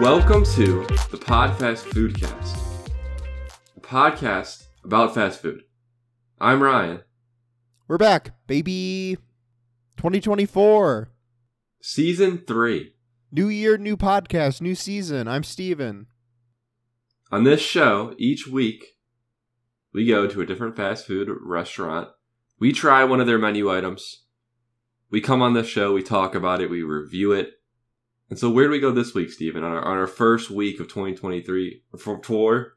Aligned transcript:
Welcome 0.00 0.44
to 0.54 0.86
the 1.10 1.18
Podfast 1.20 1.84
Foodcast, 1.88 2.56
a 3.76 3.80
podcast 3.80 4.68
about 4.84 5.12
fast 5.12 5.42
food. 5.42 5.62
I'm 6.40 6.62
Ryan. 6.62 7.00
We're 7.88 7.98
back, 7.98 8.30
baby. 8.46 9.18
2024. 9.96 11.10
Season 11.82 12.44
3. 12.46 12.92
New 13.32 13.48
year, 13.48 13.76
new 13.76 13.96
podcast, 13.96 14.60
new 14.60 14.76
season. 14.76 15.26
I'm 15.26 15.42
Steven. 15.42 16.06
On 17.32 17.42
this 17.42 17.60
show, 17.60 18.14
each 18.18 18.46
week, 18.46 18.84
we 19.92 20.06
go 20.06 20.28
to 20.28 20.40
a 20.40 20.46
different 20.46 20.76
fast 20.76 21.08
food 21.08 21.28
restaurant. 21.42 22.06
We 22.60 22.72
try 22.72 23.02
one 23.02 23.18
of 23.18 23.26
their 23.26 23.36
menu 23.36 23.68
items. 23.68 24.26
We 25.10 25.20
come 25.20 25.42
on 25.42 25.54
the 25.54 25.64
show, 25.64 25.92
we 25.92 26.04
talk 26.04 26.36
about 26.36 26.60
it, 26.60 26.70
we 26.70 26.84
review 26.84 27.32
it. 27.32 27.54
And 28.30 28.38
so, 28.38 28.50
where 28.50 28.64
do 28.64 28.70
we 28.70 28.80
go 28.80 28.92
this 28.92 29.14
week, 29.14 29.30
Steven? 29.30 29.64
On 29.64 29.72
our, 29.72 29.82
on 29.82 29.96
our 29.96 30.06
first 30.06 30.50
week 30.50 30.80
of 30.80 30.88
2023, 30.88 31.82
for 31.98 32.18
tour, 32.18 32.74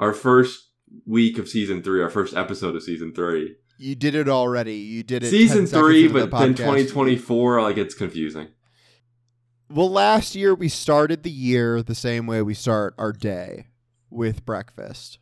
our 0.00 0.12
first 0.12 0.70
week 1.06 1.38
of 1.38 1.48
season 1.48 1.82
three, 1.82 2.02
our 2.02 2.10
first 2.10 2.36
episode 2.36 2.74
of 2.74 2.82
season 2.82 3.14
three. 3.14 3.56
You 3.78 3.94
did 3.94 4.16
it 4.16 4.28
already. 4.28 4.74
You 4.74 5.04
did 5.04 5.22
it. 5.22 5.30
Season 5.30 5.66
three, 5.66 6.06
into 6.06 6.20
the 6.20 6.26
but 6.26 6.38
then 6.40 6.54
podcast. 6.54 6.88
2024, 6.88 7.62
like 7.62 7.76
it's 7.76 7.94
confusing. 7.94 8.48
Well, 9.70 9.90
last 9.90 10.34
year 10.34 10.54
we 10.54 10.68
started 10.68 11.22
the 11.22 11.30
year 11.30 11.82
the 11.82 11.94
same 11.94 12.26
way 12.26 12.42
we 12.42 12.54
start 12.54 12.94
our 12.98 13.12
day 13.12 13.66
with 14.10 14.44
breakfast. 14.44 15.18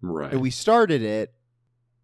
Right. 0.00 0.32
And 0.32 0.40
we 0.40 0.50
started 0.50 1.02
it 1.02 1.34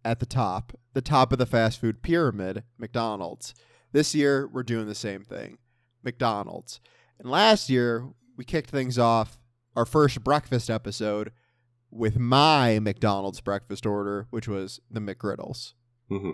at 0.05 0.19
the 0.19 0.25
top, 0.25 0.73
the 0.93 1.01
top 1.01 1.33
of 1.33 1.39
the 1.39 1.45
fast 1.45 1.81
food 1.81 2.01
pyramid, 2.01 2.63
McDonald's. 2.77 3.53
This 3.91 4.15
year 4.15 4.47
we're 4.47 4.63
doing 4.63 4.87
the 4.87 4.95
same 4.95 5.23
thing, 5.23 5.57
McDonald's. 6.03 6.79
And 7.21 7.29
last 7.29 7.69
year 7.69 8.07
we 8.35 8.43
kicked 8.43 8.71
things 8.71 8.97
off 8.97 9.37
our 9.75 9.85
first 9.85 10.23
breakfast 10.23 10.71
episode 10.71 11.31
with 11.91 12.17
my 12.17 12.79
McDonald's 12.79 13.41
breakfast 13.41 13.85
order, 13.85 14.25
which 14.31 14.47
was 14.47 14.79
the 14.89 14.99
McGriddles. 14.99 15.73
hmm 16.09 16.31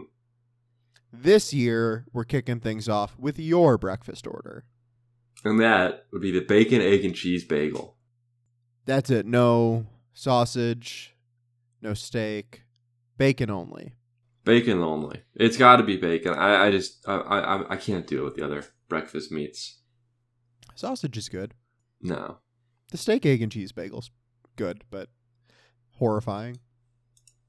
This 1.11 1.53
year 1.53 2.05
we're 2.13 2.23
kicking 2.23 2.61
things 2.61 2.87
off 2.87 3.19
with 3.19 3.37
your 3.37 3.77
breakfast 3.77 4.25
order. 4.25 4.63
And 5.43 5.59
that 5.59 6.05
would 6.13 6.21
be 6.21 6.31
the 6.31 6.39
bacon, 6.39 6.81
egg, 6.81 7.03
and 7.03 7.13
cheese 7.13 7.43
bagel. 7.43 7.97
That's 8.85 9.09
it. 9.09 9.25
No 9.25 9.87
sausage, 10.13 11.15
no 11.81 11.93
steak, 11.93 12.63
bacon 13.17 13.49
only. 13.49 13.95
Bacon 14.45 14.81
only. 14.81 15.23
It's 15.35 15.57
got 15.57 15.75
to 15.77 15.83
be 15.83 15.97
bacon. 15.97 16.33
I, 16.33 16.67
I 16.67 16.71
just 16.71 17.07
I, 17.07 17.17
I 17.17 17.73
I 17.73 17.75
can't 17.75 18.07
do 18.07 18.21
it 18.21 18.23
with 18.23 18.35
the 18.35 18.45
other 18.45 18.63
breakfast 18.87 19.33
meats. 19.33 19.79
Sausage 20.77 21.17
is 21.17 21.27
good. 21.27 21.55
No. 22.01 22.37
The 22.91 22.97
steak, 22.97 23.25
egg, 23.25 23.41
and 23.41 23.51
cheese 23.51 23.71
bagels, 23.71 24.11
good, 24.55 24.83
but 24.91 25.09
horrifying. 25.95 26.57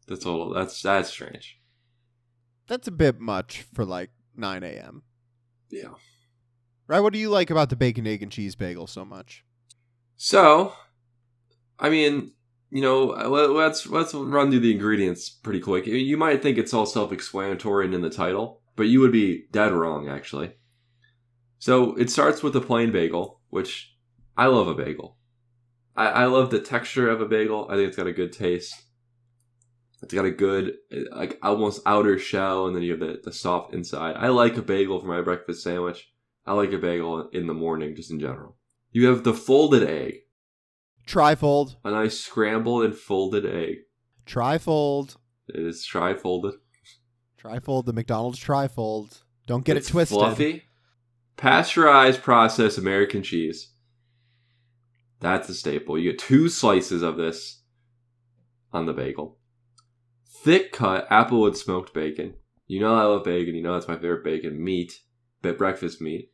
That's 0.06 0.24
a 0.24 0.30
little. 0.30 0.54
That's 0.54 0.80
that's 0.80 1.10
strange. 1.10 1.60
That's 2.66 2.88
a 2.88 2.92
bit 2.92 3.20
much 3.20 3.62
for 3.74 3.84
like 3.84 4.10
9 4.34 4.62
a.m. 4.62 5.02
Yeah. 5.70 5.94
Right? 6.86 7.00
What 7.00 7.12
do 7.12 7.18
you 7.18 7.28
like 7.28 7.50
about 7.50 7.68
the 7.68 7.76
bacon, 7.76 8.06
egg, 8.06 8.22
and 8.22 8.32
cheese 8.32 8.54
bagel 8.54 8.86
so 8.86 9.04
much? 9.04 9.44
So, 10.16 10.72
I 11.78 11.90
mean, 11.90 12.32
you 12.70 12.80
know, 12.80 13.10
uh, 13.12 13.28
let- 13.28 13.50
let's 13.50 13.86
let's 13.86 14.14
run 14.14 14.50
through 14.50 14.60
the 14.60 14.72
ingredients 14.72 15.28
pretty 15.28 15.60
quick. 15.60 15.86
You 15.86 16.16
might 16.16 16.42
think 16.42 16.56
it's 16.56 16.72
all 16.72 16.86
self-explanatory 16.86 17.84
and 17.84 17.94
in 17.94 18.00
the 18.00 18.10
title, 18.10 18.62
but 18.74 18.84
you 18.84 19.00
would 19.00 19.12
be 19.12 19.44
dead 19.52 19.72
wrong 19.72 20.08
actually. 20.08 20.54
So 21.58 21.94
it 21.96 22.10
starts 22.10 22.42
with 22.42 22.54
a 22.56 22.60
plain 22.60 22.92
bagel, 22.92 23.40
which 23.50 23.94
I 24.36 24.46
love 24.46 24.68
a 24.68 24.74
bagel. 24.74 25.16
I, 25.96 26.06
I 26.06 26.24
love 26.26 26.50
the 26.50 26.60
texture 26.60 27.08
of 27.10 27.20
a 27.20 27.26
bagel. 27.26 27.66
I 27.70 27.74
think 27.74 27.88
it's 27.88 27.96
got 27.96 28.06
a 28.06 28.12
good 28.12 28.32
taste. 28.32 28.74
It's 30.00 30.14
got 30.14 30.24
a 30.24 30.30
good, 30.30 30.74
like 31.10 31.38
almost 31.42 31.82
outer 31.84 32.18
shell, 32.20 32.66
and 32.66 32.76
then 32.76 32.84
you 32.84 32.92
have 32.92 33.00
the, 33.00 33.20
the 33.24 33.32
soft 33.32 33.74
inside. 33.74 34.14
I 34.16 34.28
like 34.28 34.56
a 34.56 34.62
bagel 34.62 35.00
for 35.00 35.08
my 35.08 35.20
breakfast 35.20 35.64
sandwich. 35.64 36.08
I 36.46 36.52
like 36.52 36.72
a 36.72 36.78
bagel 36.78 37.28
in 37.32 37.48
the 37.48 37.54
morning, 37.54 37.96
just 37.96 38.12
in 38.12 38.20
general. 38.20 38.56
You 38.92 39.08
have 39.08 39.24
the 39.24 39.34
folded 39.34 39.82
egg, 39.82 40.14
Trifold. 41.06 41.76
a 41.84 41.90
nice 41.90 42.20
scrambled 42.20 42.84
and 42.84 42.94
folded 42.94 43.44
egg. 43.44 43.78
Trifold. 44.24 45.16
It 45.48 45.60
is 45.60 45.84
tri-folded. 45.84 46.54
Trifold, 47.42 47.86
the 47.86 47.92
McDonald's 47.92 48.38
trifold. 48.38 49.22
Don't 49.46 49.64
get 49.64 49.76
It's 49.76 49.88
it 49.88 49.92
twisted. 49.92 50.18
Fluffy, 50.18 50.62
pasteurized 51.38 52.22
processed 52.22 52.76
American 52.76 53.22
cheese. 53.22 53.72
That's 55.20 55.48
a 55.48 55.54
staple. 55.54 55.98
You 55.98 56.10
get 56.10 56.18
two 56.18 56.48
slices 56.48 57.02
of 57.02 57.16
this 57.16 57.62
on 58.72 58.84
the 58.84 58.92
bagel. 58.92 59.38
Thick 60.26 60.72
cut 60.72 61.08
applewood 61.08 61.56
smoked 61.56 61.94
bacon. 61.94 62.34
You 62.66 62.80
know 62.80 62.94
I 62.94 63.04
love 63.04 63.24
bacon. 63.24 63.54
You 63.54 63.62
know 63.62 63.72
that's 63.72 63.88
my 63.88 63.96
favorite 63.96 64.24
bacon. 64.24 64.62
Meat, 64.62 65.00
but 65.40 65.56
breakfast 65.56 66.00
meat. 66.00 66.32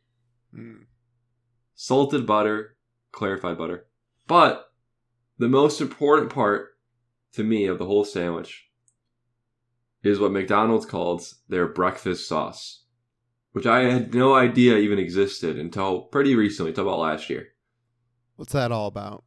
Mm. 0.53 0.85
salted 1.73 2.25
butter, 2.25 2.77
clarified 3.11 3.57
butter. 3.57 3.87
But 4.27 4.67
the 5.37 5.49
most 5.49 5.81
important 5.81 6.31
part 6.31 6.77
to 7.33 7.43
me 7.43 7.65
of 7.65 7.77
the 7.77 7.85
whole 7.85 8.05
sandwich 8.05 8.69
is 10.01 10.19
what 10.19 10.31
McDonald's 10.31 10.85
calls 10.85 11.41
their 11.49 11.67
breakfast 11.67 12.27
sauce, 12.27 12.84
which 13.55 13.65
I 13.65 13.83
had 13.83 14.13
no 14.13 14.35
idea 14.35 14.75
even 14.75 14.99
existed 14.99 15.57
until 15.57 16.01
pretty 16.01 16.35
recently, 16.35 16.71
until 16.71 16.89
about 16.89 16.99
last 16.99 17.29
year. 17.29 17.47
What's 18.35 18.51
that 18.51 18.73
all 18.73 18.87
about? 18.87 19.23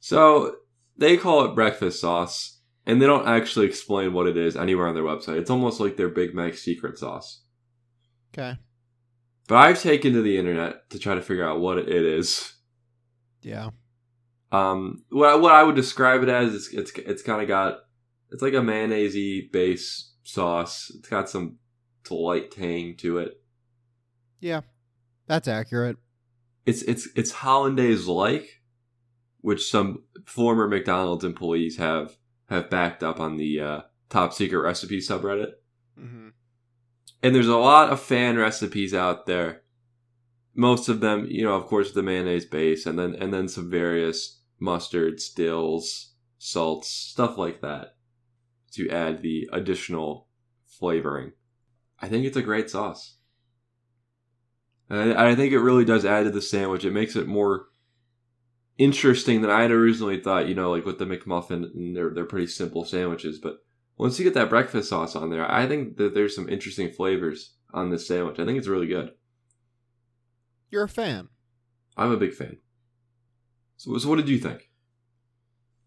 So 0.00 0.56
they 0.96 1.18
call 1.18 1.44
it 1.44 1.54
breakfast 1.54 2.00
sauce, 2.00 2.62
and 2.86 3.02
they 3.02 3.06
don't 3.06 3.28
actually 3.28 3.66
explain 3.66 4.14
what 4.14 4.26
it 4.26 4.38
is 4.38 4.56
anywhere 4.56 4.86
on 4.86 4.94
their 4.94 5.04
website. 5.04 5.36
It's 5.36 5.50
almost 5.50 5.78
like 5.78 5.98
their 5.98 6.08
Big 6.08 6.34
Mac 6.34 6.54
secret 6.54 6.96
sauce. 6.96 7.42
Okay. 8.32 8.56
But 9.46 9.56
I've 9.56 9.82
taken 9.82 10.14
to 10.14 10.22
the 10.22 10.38
internet 10.38 10.88
to 10.88 10.98
try 10.98 11.14
to 11.14 11.20
figure 11.20 11.46
out 11.46 11.60
what 11.60 11.76
it 11.76 11.90
is. 11.90 12.50
Yeah. 13.42 13.68
Um, 14.52 15.04
what 15.10 15.28
I, 15.28 15.34
what 15.34 15.52
I 15.52 15.64
would 15.64 15.76
describe 15.76 16.22
it 16.22 16.30
as 16.30 16.54
is 16.54 16.72
it's 16.72 16.92
it's 16.92 17.22
kind 17.22 17.42
of 17.42 17.48
got 17.48 17.80
it's 18.30 18.40
like 18.40 18.54
a 18.54 18.62
mayonnaise 18.62 19.50
base 19.52 20.14
sauce. 20.22 20.90
It's 20.96 21.10
got 21.10 21.28
some 21.28 21.58
light 22.10 22.50
tang 22.50 22.96
to 22.96 23.18
it. 23.18 23.40
Yeah. 24.40 24.60
That's 25.26 25.48
accurate. 25.48 25.96
It's 26.66 26.82
it's 26.82 27.08
it's 27.14 27.32
hollandaise 27.32 28.06
like, 28.06 28.62
which 29.40 29.70
some 29.70 30.02
former 30.26 30.68
McDonald's 30.68 31.24
employees 31.24 31.76
have 31.78 32.16
have 32.48 32.70
backed 32.70 33.02
up 33.02 33.20
on 33.20 33.36
the 33.36 33.60
uh, 33.60 33.80
top 34.10 34.32
secret 34.32 34.60
recipe 34.60 34.98
subreddit. 34.98 35.52
Mm-hmm. 35.98 36.28
And 37.22 37.34
there's 37.34 37.48
a 37.48 37.56
lot 37.56 37.90
of 37.90 38.00
fan 38.00 38.36
recipes 38.36 38.92
out 38.92 39.26
there. 39.26 39.62
Most 40.54 40.88
of 40.88 41.00
them, 41.00 41.26
you 41.28 41.42
know, 41.42 41.54
of 41.54 41.66
course, 41.66 41.92
the 41.92 42.02
mayonnaise 42.02 42.44
base, 42.44 42.86
and 42.86 42.98
then 42.98 43.14
and 43.14 43.32
then 43.32 43.48
some 43.48 43.70
various 43.70 44.40
mustards, 44.60 45.34
dills, 45.34 46.14
salts, 46.38 46.88
stuff 46.88 47.36
like 47.38 47.60
that, 47.60 47.96
to 48.72 48.88
add 48.90 49.22
the 49.22 49.48
additional 49.52 50.28
flavoring. 50.66 51.32
I 52.00 52.08
think 52.08 52.24
it's 52.24 52.36
a 52.36 52.42
great 52.42 52.70
sauce. 52.70 53.16
And 54.90 55.14
I, 55.14 55.30
I 55.30 55.34
think 55.34 55.52
it 55.52 55.60
really 55.60 55.84
does 55.84 56.04
add 56.04 56.24
to 56.24 56.30
the 56.30 56.42
sandwich. 56.42 56.84
It 56.84 56.92
makes 56.92 57.16
it 57.16 57.26
more 57.26 57.66
interesting 58.76 59.40
than 59.40 59.50
I 59.50 59.62
had 59.62 59.70
originally 59.70 60.20
thought. 60.20 60.48
You 60.48 60.54
know, 60.54 60.70
like 60.70 60.84
with 60.84 60.98
the 60.98 61.06
McMuffin, 61.06 61.74
and 61.74 61.96
they're 61.96 62.10
they're 62.10 62.24
pretty 62.24 62.48
simple 62.48 62.84
sandwiches, 62.84 63.38
but 63.38 63.58
once 63.96 64.18
you 64.18 64.24
get 64.24 64.34
that 64.34 64.50
breakfast 64.50 64.88
sauce 64.88 65.14
on 65.14 65.30
there, 65.30 65.50
I 65.50 65.66
think 65.66 65.96
that 65.96 66.14
there's 66.14 66.34
some 66.34 66.48
interesting 66.48 66.90
flavors 66.90 67.54
on 67.72 67.90
this 67.90 68.06
sandwich. 68.06 68.38
I 68.38 68.44
think 68.44 68.58
it's 68.58 68.68
really 68.68 68.86
good. 68.86 69.12
You're 70.70 70.84
a 70.84 70.88
fan. 70.88 71.28
I'm 71.96 72.10
a 72.10 72.16
big 72.16 72.34
fan. 72.34 72.58
So, 73.76 73.96
so 73.98 74.08
what 74.08 74.16
did 74.16 74.28
you 74.28 74.38
think? 74.38 74.70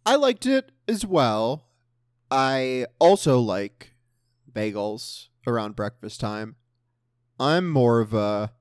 I 0.06 0.16
liked 0.16 0.46
it 0.46 0.72
as 0.88 1.06
well. 1.06 1.66
I 2.32 2.86
also 3.00 3.40
like 3.40 3.96
bagels 4.50 5.28
around 5.48 5.76
breakfast 5.76 6.20
time. 6.20 6.56
I'm 7.40 7.68
more 7.70 8.00
of 8.00 8.14
a 8.14 8.52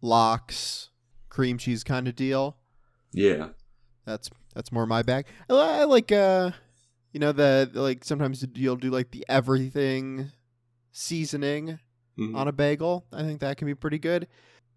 lox 0.00 0.90
cream 1.28 1.58
cheese 1.58 1.84
kind 1.84 2.08
of 2.08 2.16
deal. 2.16 2.56
Yeah, 3.12 3.48
That's 4.04 4.30
that's 4.54 4.72
more 4.72 4.86
my 4.86 5.02
bag. 5.02 5.26
I, 5.50 5.54
I 5.80 5.84
like 5.84 6.10
uh 6.12 6.50
you 7.12 7.20
know 7.20 7.32
the 7.32 7.70
like 7.74 8.04
sometimes 8.04 8.44
you'll 8.54 8.76
do 8.76 8.90
like 8.90 9.10
the 9.10 9.24
everything 9.28 10.30
seasoning 10.92 11.78
Mhm. 12.18 12.34
on 12.34 12.48
a 12.48 12.52
bagel. 12.52 13.04
I 13.12 13.22
think 13.22 13.40
that 13.40 13.58
can 13.58 13.66
be 13.66 13.74
pretty 13.74 13.98
good. 13.98 14.26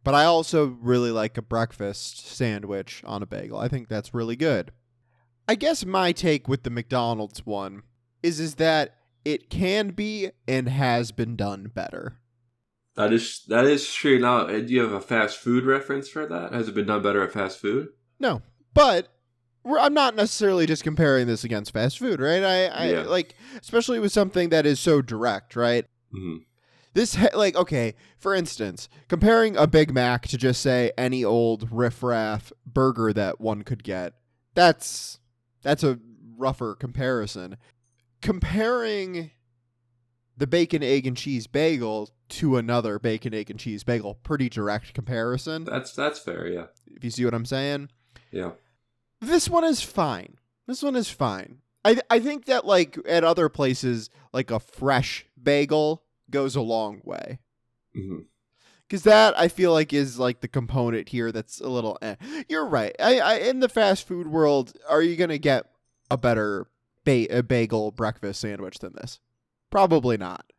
But 0.03 0.13
I 0.13 0.25
also 0.25 0.77
really 0.81 1.12
like 1.12 1.38
a 1.38 1.41
breakfast 1.41 2.27
sandwich 2.27 3.01
on 3.06 3.24
a 3.24 3.25
bagel. 3.25 3.57
I 3.57 3.68
think 3.69 3.88
that's 3.88 4.13
really 4.13 4.36
good. 4.36 4.71
I 5.47 5.56
guess 5.56 5.86
my 5.86 6.12
take 6.12 6.47
with 6.50 6.63
the 6.63 6.69
McDonald's 6.69 7.45
one 7.45 7.83
is 8.21 8.39
is 8.41 8.56
that 8.56 8.97
it 9.25 9.50
can 9.50 9.89
be 9.89 10.31
and 10.48 10.69
has 10.69 11.12
been 11.12 11.36
done 11.36 11.71
better. 11.74 12.18
that 12.95 13.12
is 13.13 13.44
that 13.48 13.66
is 13.66 13.92
true. 13.94 14.19
Now, 14.19 14.39
uh, 14.48 14.60
do 14.60 14.68
you 14.74 14.81
have 14.81 14.92
a 14.92 15.01
fast 15.01 15.38
food 15.38 15.66
reference 15.66 16.10
for 16.10 16.25
that? 16.25 16.54
Has 16.54 16.68
it 16.68 16.75
been 16.75 16.88
done 16.88 17.01
better 17.04 17.24
at 17.24 17.31
fast 17.31 17.60
food? 17.60 17.89
No, 18.19 18.42
but 18.74 19.07
I'm 19.66 19.94
not 19.94 20.16
necessarily 20.16 20.66
just 20.66 20.83
comparing 20.83 21.27
this 21.27 21.44
against 21.44 21.74
fast 21.74 22.00
food, 22.00 22.19
right? 22.19 22.44
I, 22.44 22.66
I 22.68 22.89
Yeah. 22.92 23.01
like, 23.04 23.36
especially 23.62 24.00
with 24.00 24.12
something 24.12 24.50
that 24.50 24.66
is 24.66 24.80
so 24.80 25.01
direct, 25.01 25.56
right? 25.56 25.86
hmm 26.12 26.38
This 26.94 27.18
like 27.33 27.56
okay, 27.56 27.95
for 28.18 28.33
instance, 28.33 28.89
comparing 29.07 29.56
a 29.56 29.68
Big 29.68 29.94
Mac 29.94 30.27
to 30.30 30.38
just 30.38 30.62
say 30.62 30.92
any 30.98 31.24
old 31.24 31.72
riffraff 31.72 32.51
burger 32.65 33.13
that 33.13 33.39
one 33.39 33.62
could 33.63 33.83
get. 33.83 34.13
That's 34.56 35.19
that's 35.62 35.83
a 35.83 36.00
rougher 36.38 36.74
comparison. 36.75 37.57
Comparing 38.21 39.31
the 40.38 40.48
bacon, 40.48 40.81
egg, 40.83 41.06
and 41.06 41.18
cheese 41.18 41.48
bagel 41.48 42.10
to 42.30 42.57
another 42.57 43.00
bacon, 43.00 43.33
egg, 43.33 43.50
and 43.50 43.60
cheese 43.60 43.83
bagel, 43.83 44.16
pretty 44.16 44.50
direct 44.50 44.94
comparison. 44.94 45.66
That's 45.66 45.94
that's 45.94 46.19
fair. 46.19 46.48
Yeah. 46.48 46.66
If 46.88 47.04
you 47.04 47.12
see 47.12 47.25
what 47.25 47.33
I'm 47.33 47.45
saying. 47.45 47.89
Yeah. 48.31 48.51
This 49.21 49.50
one 49.50 49.63
is 49.66 49.81
fine. 49.81 50.38
This 50.68 50.81
one 50.83 50.95
is 50.95 51.10
fine. 51.10 51.60
I 51.83 52.00
I 52.10 52.19
think 52.19 52.45
that 52.45 52.66
like 52.66 52.98
at 53.07 53.24
other 53.24 53.50
places, 53.50 54.10
like 54.33 54.51
a 54.51 54.60
fresh 54.60 55.25
bagel 55.42 56.04
goes 56.30 56.56
a 56.56 56.62
long 56.62 57.01
way. 57.04 57.39
hmm 57.94 58.19
Because 58.88 59.04
that 59.04 59.38
I 59.38 59.48
feel 59.48 59.74
like 59.74 59.92
is 59.92 60.19
like 60.19 60.42
the 60.42 60.48
component 60.48 61.10
here 61.10 61.31
that's 61.31 61.60
a 61.60 61.69
little. 61.69 61.98
Eh. 62.01 62.15
You're 62.48 62.68
right. 62.68 62.95
I, 63.00 63.19
I 63.19 63.33
in 63.36 63.60
the 63.60 63.69
fast 63.69 64.07
food 64.07 64.27
world, 64.27 64.74
are 64.89 65.01
you 65.01 65.15
gonna 65.15 65.38
get 65.38 65.65
a 66.12 66.18
better 66.18 66.68
ba- 67.27 67.38
a 67.38 67.44
bagel 67.44 67.91
breakfast 67.91 68.41
sandwich 68.41 68.79
than 68.79 68.94
this? 68.94 69.19
Probably 69.69 70.17
not. 70.17 70.51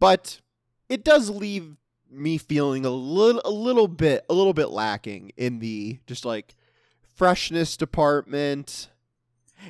But 0.00 0.40
it 0.88 1.04
does 1.04 1.30
leave 1.30 1.76
me 2.10 2.38
feeling 2.38 2.84
a 2.84 2.90
little 2.90 3.42
a 3.44 3.50
little 3.50 3.88
bit 3.88 4.24
a 4.30 4.34
little 4.34 4.54
bit 4.54 4.70
lacking 4.70 5.32
in 5.36 5.58
the 5.58 5.98
just 6.06 6.24
like 6.24 6.54
freshness 7.16 7.76
department. 7.76 8.88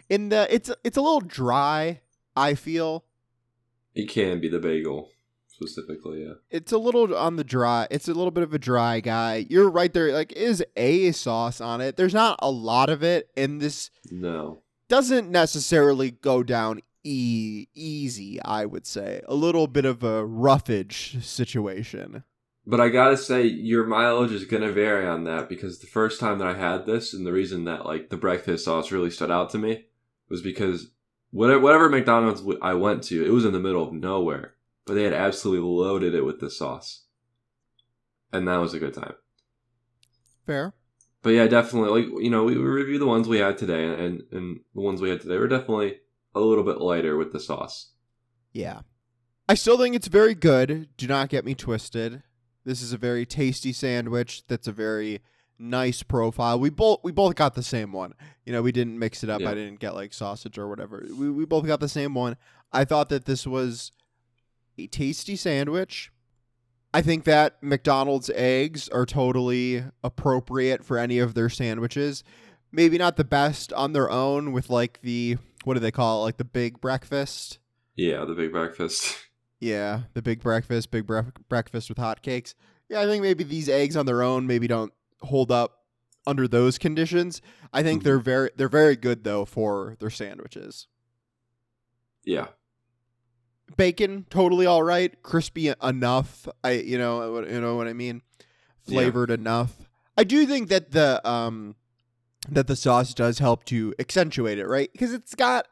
In 0.09 0.29
the 0.29 0.47
it's 0.53 0.71
it's 0.83 0.97
a 0.97 1.03
little 1.03 1.21
dry. 1.21 2.01
I 2.37 2.55
feel 2.55 3.05
It 3.95 4.09
can 4.09 4.41
be 4.41 4.49
the 4.49 4.59
bagel 4.59 5.11
specifically. 5.47 6.25
Yeah. 6.25 6.35
it's 6.51 6.73
a 6.73 6.79
little 6.79 7.15
on 7.17 7.37
the 7.37 7.45
dry. 7.45 7.87
It's 7.91 8.09
a 8.09 8.13
little 8.15 8.33
bit 8.33 8.43
of 8.43 8.53
a 8.53 8.59
dry 8.59 8.99
guy. 8.99 9.47
You're 9.49 9.71
right 9.71 9.93
there. 9.95 10.13
Like, 10.13 10.33
is 10.33 10.65
a 10.77 11.13
sauce 11.13 11.61
on 11.61 11.81
it? 11.81 11.97
There's 11.97 12.13
not 12.13 12.41
a 12.43 12.51
lot 12.51 12.91
of 12.91 13.05
it, 13.05 13.31
in 13.37 13.59
this 13.59 13.91
No. 14.11 14.63
Doesn't 14.89 15.31
necessarily 15.31 16.11
go 16.11 16.43
down 16.43 16.81
e- 17.03 17.67
easy. 17.75 18.41
I 18.43 18.65
would 18.65 18.87
say 18.87 19.23
a 19.27 19.35
little 19.35 19.67
bit 19.67 19.85
of 19.85 20.03
a 20.03 20.25
roughage 20.25 21.23
situation. 21.25 22.25
But 22.67 22.81
I 22.81 22.89
gotta 22.89 23.17
say, 23.17 23.45
your 23.45 23.85
mileage 23.85 24.33
is 24.33 24.45
gonna 24.47 24.73
vary 24.73 25.07
on 25.07 25.25
that 25.25 25.49
because 25.49 25.79
the 25.79 25.87
first 25.87 26.19
time 26.19 26.39
that 26.39 26.49
I 26.49 26.55
had 26.55 26.87
this, 26.87 27.13
and 27.13 27.27
the 27.27 27.33
reason 27.33 27.65
that 27.65 27.85
like 27.85 28.09
the 28.09 28.17
breakfast 28.17 28.65
sauce 28.65 28.91
really 28.91 29.11
stood 29.11 29.31
out 29.31 29.51
to 29.51 29.59
me, 29.59 29.85
was 30.31 30.41
because 30.41 30.91
whatever, 31.31 31.61
whatever 31.61 31.89
McDonald's 31.91 32.41
w- 32.41 32.59
I 32.63 32.73
went 32.73 33.03
to, 33.05 33.25
it 33.25 33.33
was 33.33 33.45
in 33.45 33.53
the 33.53 33.61
middle 33.61 33.87
of 33.87 33.93
nowhere, 33.93 34.55
but 34.87 34.95
they 34.95 35.05
had 35.05 35.13
absolutely 35.13 35.69
loaded 35.69 36.15
it 36.15 36.25
with 36.25 36.41
the 36.41 36.49
sauce, 36.49 37.05
and 38.33 38.49
that 38.49 38.57
was 38.57 38.73
a 38.73 38.79
good 38.79 38.95
time. 38.95 39.15
Fair. 40.47 40.73
But 41.25 41.31
yeah, 41.31 41.47
definitely, 41.47 42.03
like 42.03 42.23
you 42.23 42.29
know, 42.29 42.45
we 42.45 42.55
review 42.55 42.99
the 42.99 43.07
ones 43.07 43.27
we 43.27 43.39
had 43.39 43.57
today, 43.57 43.83
and 43.83 44.23
and 44.31 44.61
the 44.75 44.81
ones 44.83 45.01
we 45.01 45.09
had 45.09 45.23
today 45.23 45.39
were 45.39 45.49
definitely 45.49 46.01
a 46.35 46.41
little 46.41 46.63
bit 46.63 46.83
lighter 46.83 47.17
with 47.17 47.33
the 47.33 47.41
sauce. 47.41 47.93
Yeah. 48.53 48.81
I 49.49 49.55
still 49.55 49.79
think 49.79 49.97
it's 49.97 50.07
very 50.07 50.35
good. 50.35 50.89
Do 50.99 51.07
not 51.07 51.31
get 51.31 51.47
me 51.47 51.55
twisted. 51.55 52.23
This 52.67 52.83
is 52.83 52.93
a 52.93 52.99
very 52.99 53.25
tasty 53.25 53.73
sandwich 53.73 54.47
that's 54.47 54.69
a 54.69 54.73
very 54.73 55.23
nice 55.59 56.03
profile. 56.03 56.61
We 56.61 56.69
both 56.69 57.01
we 57.03 57.11
both 57.11 57.37
got 57.37 57.55
the 57.55 57.63
same 57.63 57.91
one. 57.91 58.13
You 58.45 58.53
know, 58.53 58.61
we 58.61 58.73
didn't 58.73 58.99
mix 58.99 59.25
it 59.25 59.31
up. 59.31 59.41
Yeah. 59.41 59.51
I 59.51 59.55
didn't 59.55 59.81
get 59.81 59.95
like 59.95 60.13
sausage 60.13 60.59
or 60.59 60.69
whatever. 60.69 61.07
We 61.17 61.31
we 61.31 61.47
both 61.47 61.67
got 61.67 61.81
the 61.81 61.89
same 61.89 62.13
one. 62.13 62.37
I 62.71 62.85
thought 62.85 63.09
that 63.09 63.25
this 63.25 63.47
was 63.47 63.93
a 64.77 64.89
tasty 64.89 65.37
sandwich. 65.37 66.11
I 66.95 67.03
think 67.03 67.25
that 67.25 67.61
McDonald's 67.61 68.31
eggs 68.35 68.89
are 68.89 69.05
totally 69.05 69.83
appropriate 70.05 70.85
for 70.85 70.97
any 70.97 71.19
of 71.19 71.35
their 71.35 71.49
sandwiches. 71.51 72.23
Maybe 72.71 72.97
not 72.99 73.17
the 73.17 73.25
best 73.25 73.73
on 73.73 73.93
their 73.93 74.09
own 74.11 74.53
with 74.53 74.71
like 74.71 75.01
the 75.03 75.37
what 75.65 75.75
do 75.75 75.81
they 75.81 75.91
call 75.91 76.21
it? 76.23 76.25
Like 76.25 76.37
the 76.37 76.45
big 76.45 76.81
breakfast. 76.81 77.59
Yeah, 77.97 78.25
the 78.25 78.35
big 78.35 78.53
breakfast. 78.53 79.19
Yeah, 79.61 80.03
the 80.15 80.23
big 80.23 80.41
breakfast, 80.41 80.91
big 80.91 81.07
breakfast 81.49 81.89
with 81.89 81.99
hotcakes. 81.99 82.55
Yeah, 82.89 83.01
I 83.01 83.07
think 83.07 83.23
maybe 83.23 83.45
these 83.45 83.69
eggs 83.69 83.97
on 83.97 84.05
their 84.07 84.23
own 84.23 84.47
maybe 84.47 84.67
don't 84.67 84.93
hold 85.23 85.51
up 85.51 85.85
under 86.27 86.47
those 86.47 86.77
conditions. 86.79 87.41
I 87.73 87.83
think 87.83 88.03
Mhm. 88.03 88.05
they're 88.05 88.19
very 88.19 88.51
they're 88.57 88.69
very 88.69 88.95
good 88.97 89.25
though 89.25 89.45
for 89.45 89.97
their 90.01 90.11
sandwiches. 90.11 90.87
yeah, 92.25 92.49
Bacon 93.77 94.27
totally 94.31 94.67
all 94.67 94.83
right, 94.83 95.21
crispy 95.23 95.73
enough. 95.83 96.47
I 96.63 96.73
you 96.73 96.99
know 96.99 97.41
you 97.45 97.61
know 97.61 97.77
what 97.77 97.89
I 97.89 97.93
mean, 97.93 98.23
Yeah. 98.87 98.95
flavored 98.95 99.31
enough. 99.31 99.89
I 100.17 100.25
do 100.25 100.47
think 100.47 100.69
that 100.69 100.93
the 100.93 101.27
um 101.29 101.77
that 102.49 102.67
the 102.67 102.77
sauce 102.77 103.15
does 103.15 103.39
help 103.39 103.65
to 103.67 103.95
accentuate 103.99 104.59
it, 104.59 104.67
right? 104.67 104.91
Because 104.93 105.13
it's 105.13 105.35
got 105.35 105.67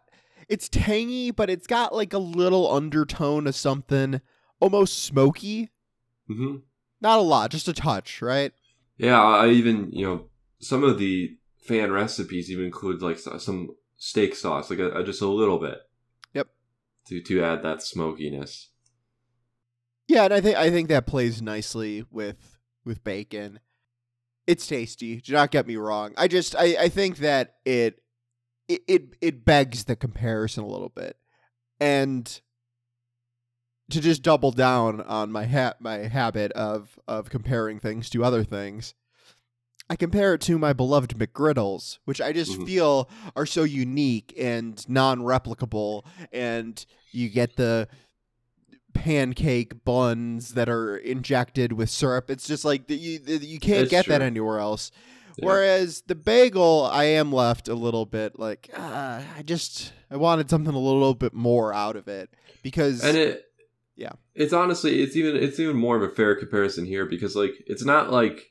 it's 0.48 0.68
tangy, 0.68 1.30
but 1.30 1.50
it's 1.50 1.66
got 1.66 1.94
like 1.94 2.12
a 2.12 2.18
little 2.18 2.70
undertone 2.72 3.46
of 3.46 3.54
something 3.54 4.20
almost 4.58 5.02
smoky. 5.02 5.70
hmm 6.26 6.56
Not 7.00 7.18
a 7.18 7.22
lot, 7.22 7.50
just 7.50 7.68
a 7.68 7.72
touch, 7.72 8.22
right? 8.22 8.52
Yeah, 8.96 9.20
I 9.22 9.48
even 9.50 9.90
you 9.92 10.06
know 10.06 10.24
some 10.60 10.82
of 10.82 10.98
the 10.98 11.36
fan 11.58 11.92
recipes 11.92 12.50
even 12.50 12.64
include 12.64 13.02
like 13.02 13.18
some 13.18 13.76
steak 13.96 14.34
sauce, 14.34 14.70
like 14.70 14.78
a, 14.80 14.90
a- 14.92 15.04
just 15.04 15.20
a 15.22 15.28
little 15.28 15.58
bit. 15.58 15.78
To 17.08 17.20
to 17.20 17.44
add 17.44 17.62
that 17.62 17.82
smokiness. 17.82 18.70
Yeah, 20.08 20.24
and 20.24 20.34
I 20.34 20.40
think 20.40 20.56
I 20.56 20.70
think 20.70 20.88
that 20.88 21.06
plays 21.06 21.40
nicely 21.42 22.04
with 22.10 22.58
with 22.84 23.02
bacon. 23.04 23.60
It's 24.46 24.66
tasty. 24.66 25.20
Do 25.20 25.32
not 25.32 25.50
get 25.50 25.66
me 25.66 25.76
wrong. 25.76 26.14
I 26.16 26.28
just 26.28 26.56
I, 26.56 26.76
I 26.80 26.88
think 26.88 27.18
that 27.18 27.56
it, 27.64 28.02
it 28.68 28.82
it 28.88 29.02
it 29.20 29.44
begs 29.44 29.84
the 29.84 29.96
comparison 29.96 30.64
a 30.64 30.68
little 30.68 30.88
bit, 30.88 31.16
and 31.80 32.40
to 33.90 34.00
just 34.00 34.22
double 34.22 34.50
down 34.50 35.00
on 35.02 35.30
my 35.30 35.46
ha- 35.46 35.74
my 35.80 35.98
habit 35.98 36.52
of 36.52 36.98
of 37.06 37.30
comparing 37.30 37.78
things 37.78 38.10
to 38.10 38.24
other 38.24 38.44
things. 38.44 38.94
I 39.92 39.96
compare 39.96 40.32
it 40.32 40.40
to 40.42 40.56
my 40.58 40.72
beloved 40.72 41.18
McGriddles, 41.18 41.98
which 42.06 42.18
I 42.18 42.32
just 42.32 42.58
Mhm. 42.58 42.64
feel 42.64 43.10
are 43.36 43.44
so 43.44 43.62
unique 43.62 44.32
and 44.38 44.82
non-replicable, 44.88 46.06
and 46.32 46.82
you 47.10 47.28
get 47.28 47.56
the 47.56 47.88
pancake 48.94 49.84
buns 49.84 50.54
that 50.54 50.70
are 50.70 50.96
injected 50.96 51.74
with 51.74 51.90
syrup. 51.90 52.30
It's 52.30 52.46
just 52.46 52.64
like 52.64 52.88
you 52.88 53.20
you 53.26 53.60
can't 53.60 53.82
It's 53.82 53.90
get 53.90 54.06
that 54.06 54.22
anywhere 54.22 54.60
else. 54.60 54.90
Yeah. 55.36 55.44
Whereas 55.46 56.02
the 56.06 56.14
bagel, 56.14 56.88
I 56.90 57.04
am 57.04 57.30
left 57.30 57.68
a 57.68 57.74
little 57.74 58.06
bit 58.06 58.38
like 58.38 58.70
ah, 58.74 59.22
I 59.36 59.42
just 59.42 59.92
I 60.10 60.16
wanted 60.16 60.48
something 60.48 60.74
a 60.74 60.78
little 60.78 61.12
bit 61.14 61.34
more 61.34 61.74
out 61.74 61.96
of 61.96 62.08
it 62.08 62.30
because 62.62 63.04
and 63.04 63.18
it 63.18 63.44
Yeah. 63.96 64.12
it's 64.34 64.54
honestly 64.54 65.02
it's 65.02 65.16
even 65.16 65.36
it's 65.36 65.60
even 65.60 65.76
more 65.76 65.96
of 65.96 66.02
a 66.02 66.14
fair 66.14 66.34
comparison 66.34 66.86
here 66.86 67.04
because 67.04 67.36
like 67.36 67.52
it's 67.66 67.84
not 67.84 68.10
like 68.10 68.48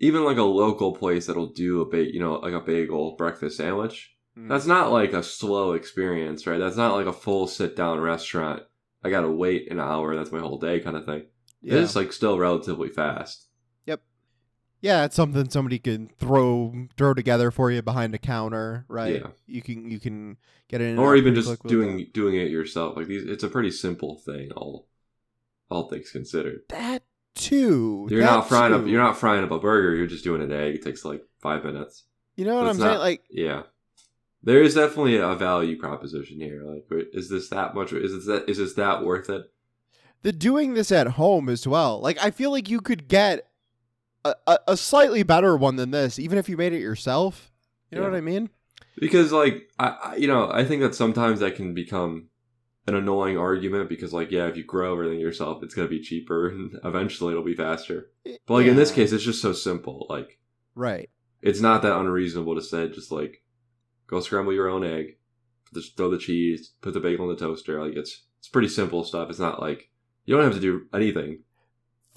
even 0.00 0.24
like 0.24 0.36
a 0.38 0.42
local 0.42 0.92
place 0.94 1.26
that'll 1.26 1.52
do 1.52 1.80
a 1.80 1.86
ba- 1.86 2.12
you 2.12 2.20
know 2.20 2.34
like 2.34 2.52
a 2.54 2.60
bagel 2.60 3.16
breakfast 3.16 3.56
sandwich 3.56 4.14
Mm. 4.36 4.48
that's 4.48 4.66
not 4.66 4.92
like 4.92 5.12
a 5.14 5.22
slow 5.22 5.72
experience 5.72 6.46
right 6.46 6.58
that's 6.60 6.76
not 6.76 6.94
like 6.94 7.06
a 7.06 7.12
full 7.12 7.48
sit 7.48 7.74
down 7.74 7.98
restaurant 7.98 8.62
i 9.02 9.10
gotta 9.10 9.28
wait 9.30 9.68
an 9.72 9.80
hour 9.80 10.14
that's 10.14 10.30
my 10.30 10.38
whole 10.38 10.58
day 10.58 10.78
kind 10.78 10.96
of 10.96 11.04
thing 11.04 11.24
yeah. 11.60 11.74
it's 11.74 11.96
like 11.96 12.12
still 12.12 12.38
relatively 12.38 12.88
fast 12.88 13.46
Yep. 13.86 14.00
yeah, 14.80 15.04
it's 15.04 15.16
something 15.16 15.50
somebody 15.50 15.80
can 15.80 16.08
throw 16.20 16.72
throw 16.96 17.14
together 17.14 17.50
for 17.50 17.72
you 17.72 17.82
behind 17.82 18.14
a 18.14 18.18
counter, 18.18 18.84
right? 18.86 19.14
Yeah. 19.16 19.30
You 19.46 19.60
can 19.62 19.90
you 19.90 19.98
can 19.98 20.36
get 20.68 20.80
it 20.82 20.90
in 20.90 20.98
or 21.00 21.16
even 21.16 21.34
just 21.34 21.60
doing 21.66 22.06
doing 22.14 22.36
it 22.36 22.48
yourself 22.48 22.96
like 22.96 23.08
these 23.08 23.24
it's 23.24 23.42
a 23.42 23.48
pretty 23.48 23.72
simple 23.72 24.18
thing 24.24 24.52
all 24.52 24.86
all 25.68 25.88
things 25.88 26.12
considered 26.12 26.60
that 26.68 27.02
too. 27.38 28.06
you're 28.10 28.20
that 28.20 28.26
not 28.26 28.48
frying 28.48 28.72
up 28.74 28.86
you're 28.86 29.02
not 29.02 29.16
frying 29.16 29.42
up 29.44 29.50
a 29.50 29.58
burger 29.58 29.94
you're 29.94 30.06
just 30.06 30.24
doing 30.24 30.42
an 30.42 30.52
egg 30.52 30.74
it 30.76 30.82
takes 30.84 31.04
like 31.04 31.22
five 31.40 31.64
minutes 31.64 32.04
You 32.36 32.44
know 32.44 32.54
what 32.56 32.64
I'm 32.64 32.70
it's 32.70 32.78
saying? 32.80 32.92
not- 32.94 33.00
Like 33.00 33.22
Yeah, 33.30 33.62
there 34.42 34.62
is 34.62 34.74
definitely 34.74 35.16
a 35.16 35.34
value 35.34 35.78
proposition 35.78 36.40
here. 36.40 36.62
Like, 36.64 36.86
is 37.12 37.28
this 37.28 37.48
that 37.50 37.74
much? 37.74 37.92
Is 37.92 38.12
this 38.14 38.26
that? 38.26 38.48
Is 38.48 38.58
this 38.58 38.74
that 38.74 39.04
worth 39.04 39.28
it? 39.30 39.42
the 40.22 40.32
doing 40.32 40.74
this 40.74 40.90
at 40.90 41.06
home 41.08 41.48
as 41.48 41.66
well. 41.66 42.00
Like 42.00 42.18
I 42.22 42.30
feel 42.32 42.50
like 42.50 42.68
you 42.68 42.80
could 42.80 43.06
get 43.08 43.48
a, 44.24 44.34
a, 44.48 44.58
a 44.68 44.76
slightly 44.76 45.22
better 45.22 45.56
one 45.56 45.76
than 45.76 45.90
this, 45.92 46.18
even 46.18 46.38
if 46.38 46.48
you 46.48 46.56
made 46.56 46.72
it 46.72 46.80
yourself. 46.80 47.52
You 47.90 47.98
know 47.98 48.04
Yeah. 48.04 48.10
what 48.10 48.16
I 48.18 48.20
mean? 48.20 48.50
Because, 49.00 49.30
like, 49.30 49.70
I, 49.78 49.86
I, 49.88 50.16
you 50.16 50.26
know, 50.26 50.50
I 50.52 50.64
think 50.64 50.82
that 50.82 50.94
sometimes 50.94 51.38
that 51.40 51.54
can 51.54 51.72
become 51.72 52.28
an 52.88 52.94
annoying 52.94 53.36
argument 53.36 53.88
because, 53.88 54.12
like, 54.12 54.30
yeah, 54.30 54.46
if 54.46 54.56
you 54.56 54.64
grow 54.64 54.94
everything 54.94 55.20
yourself, 55.20 55.62
it's 55.62 55.74
gonna 55.74 55.88
be 55.88 56.00
cheaper 56.00 56.48
and 56.52 56.78
eventually 56.84 57.32
it'll 57.32 57.44
be 57.44 57.54
faster. 57.54 58.10
But 58.24 58.54
like 58.54 58.66
in 58.66 58.76
this 58.76 58.90
case, 58.90 59.12
it's 59.12 59.24
just 59.24 59.42
so 59.42 59.52
simple. 59.52 60.06
Like, 60.08 60.38
Right. 60.74 61.10
it's 61.42 61.60
not 61.60 61.82
that 61.82 61.96
unreasonable 61.98 62.54
to 62.54 62.62
say 62.62 62.88
just 62.88 63.12
like 63.12 63.42
go 64.06 64.20
scramble 64.20 64.52
your 64.54 64.68
own 64.68 64.84
egg, 64.84 65.18
just 65.74 65.96
throw 65.96 66.10
the 66.10 66.18
cheese, 66.18 66.72
put 66.80 66.94
the 66.94 67.00
bagel 67.00 67.28
in 67.30 67.36
the 67.36 67.40
toaster. 67.40 67.84
Like 67.84 67.94
it's 67.96 68.24
it's 68.38 68.48
pretty 68.48 68.68
simple 68.68 69.04
stuff. 69.04 69.28
It's 69.30 69.38
not 69.38 69.60
like 69.60 69.90
you 70.24 70.34
don't 70.34 70.44
have 70.44 70.54
to 70.54 70.60
do 70.60 70.86
anything. 70.94 71.40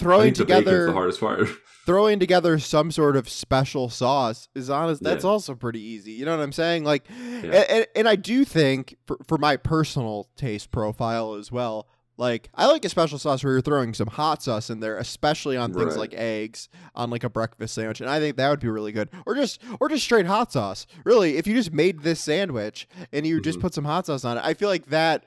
Throwing 0.02 0.34
think 0.34 0.38
the 0.38 0.46
bacon's 0.46 0.66
together 0.66 0.86
the 0.88 0.94
hardest 0.94 1.20
part. 1.20 1.48
throwing 1.86 2.20
together 2.20 2.60
some 2.60 2.92
sort 2.92 3.16
of 3.16 3.28
special 3.30 3.90
sauce 3.90 4.48
is 4.54 4.70
honest 4.70 5.02
that's 5.02 5.24
Yeah. 5.24 5.30
also 5.32 5.56
pretty 5.56 5.82
easy 5.82 6.12
you 6.12 6.26
know 6.26 6.38
what 6.38 6.44
i'm 6.44 6.52
saying 6.52 6.84
like 6.84 7.06
Yeah. 7.44 7.64
and, 7.70 7.88
and, 7.96 8.08
i 8.08 8.16
do 8.16 8.46
think 8.46 8.96
for, 9.08 9.18
for 9.28 9.40
my 9.40 9.58
personal 9.58 10.30
taste 10.38 10.70
profile 10.70 11.34
as 11.34 11.52
well 11.52 11.88
like 12.18 12.50
i 12.54 12.68
like 12.68 12.86
a 12.86 12.90
special 12.90 13.18
sauce 13.18 13.44
where 13.44 13.54
you're 13.54 13.62
throwing 13.64 13.96
some 13.96 14.10
hot 14.10 14.44
sauce 14.44 14.70
in 14.70 14.80
there 14.80 14.98
especially 15.00 15.58
on 15.58 15.74
things 15.74 15.94
Right. 15.96 16.02
like 16.02 16.14
eggs 16.14 16.70
on 16.94 17.10
like 17.10 17.24
a 17.24 17.30
breakfast 17.32 17.74
sandwich 17.74 18.00
and 18.00 18.12
i 18.12 18.20
think 18.20 18.38
that 18.38 18.50
would 18.52 18.60
be 18.60 18.70
really 18.70 18.92
good 18.92 19.10
or 19.26 19.34
just 19.34 19.60
or 19.80 19.90
just 19.90 20.04
straight 20.04 20.28
hot 20.28 20.52
sauce 20.52 20.86
really 21.04 21.38
if 21.38 21.48
you 21.48 21.56
just 21.56 21.74
made 21.74 22.02
this 22.04 22.20
sandwich 22.22 22.88
and 23.12 23.26
you 23.26 23.42
just 23.42 23.58
Mhm. 23.58 23.62
put 23.64 23.74
some 23.74 23.86
hot 23.86 24.06
sauce 24.06 24.24
on 24.24 24.38
it 24.38 24.44
i 24.46 24.54
feel 24.54 24.70
like 24.70 24.86
that 24.90 25.26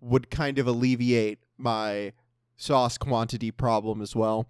would 0.00 0.30
kind 0.30 0.58
of 0.58 0.66
alleviate 0.66 1.38
my 1.58 2.12
sauce 2.62 2.96
quantity 2.96 3.50
problem 3.50 4.00
as 4.00 4.14
well 4.14 4.46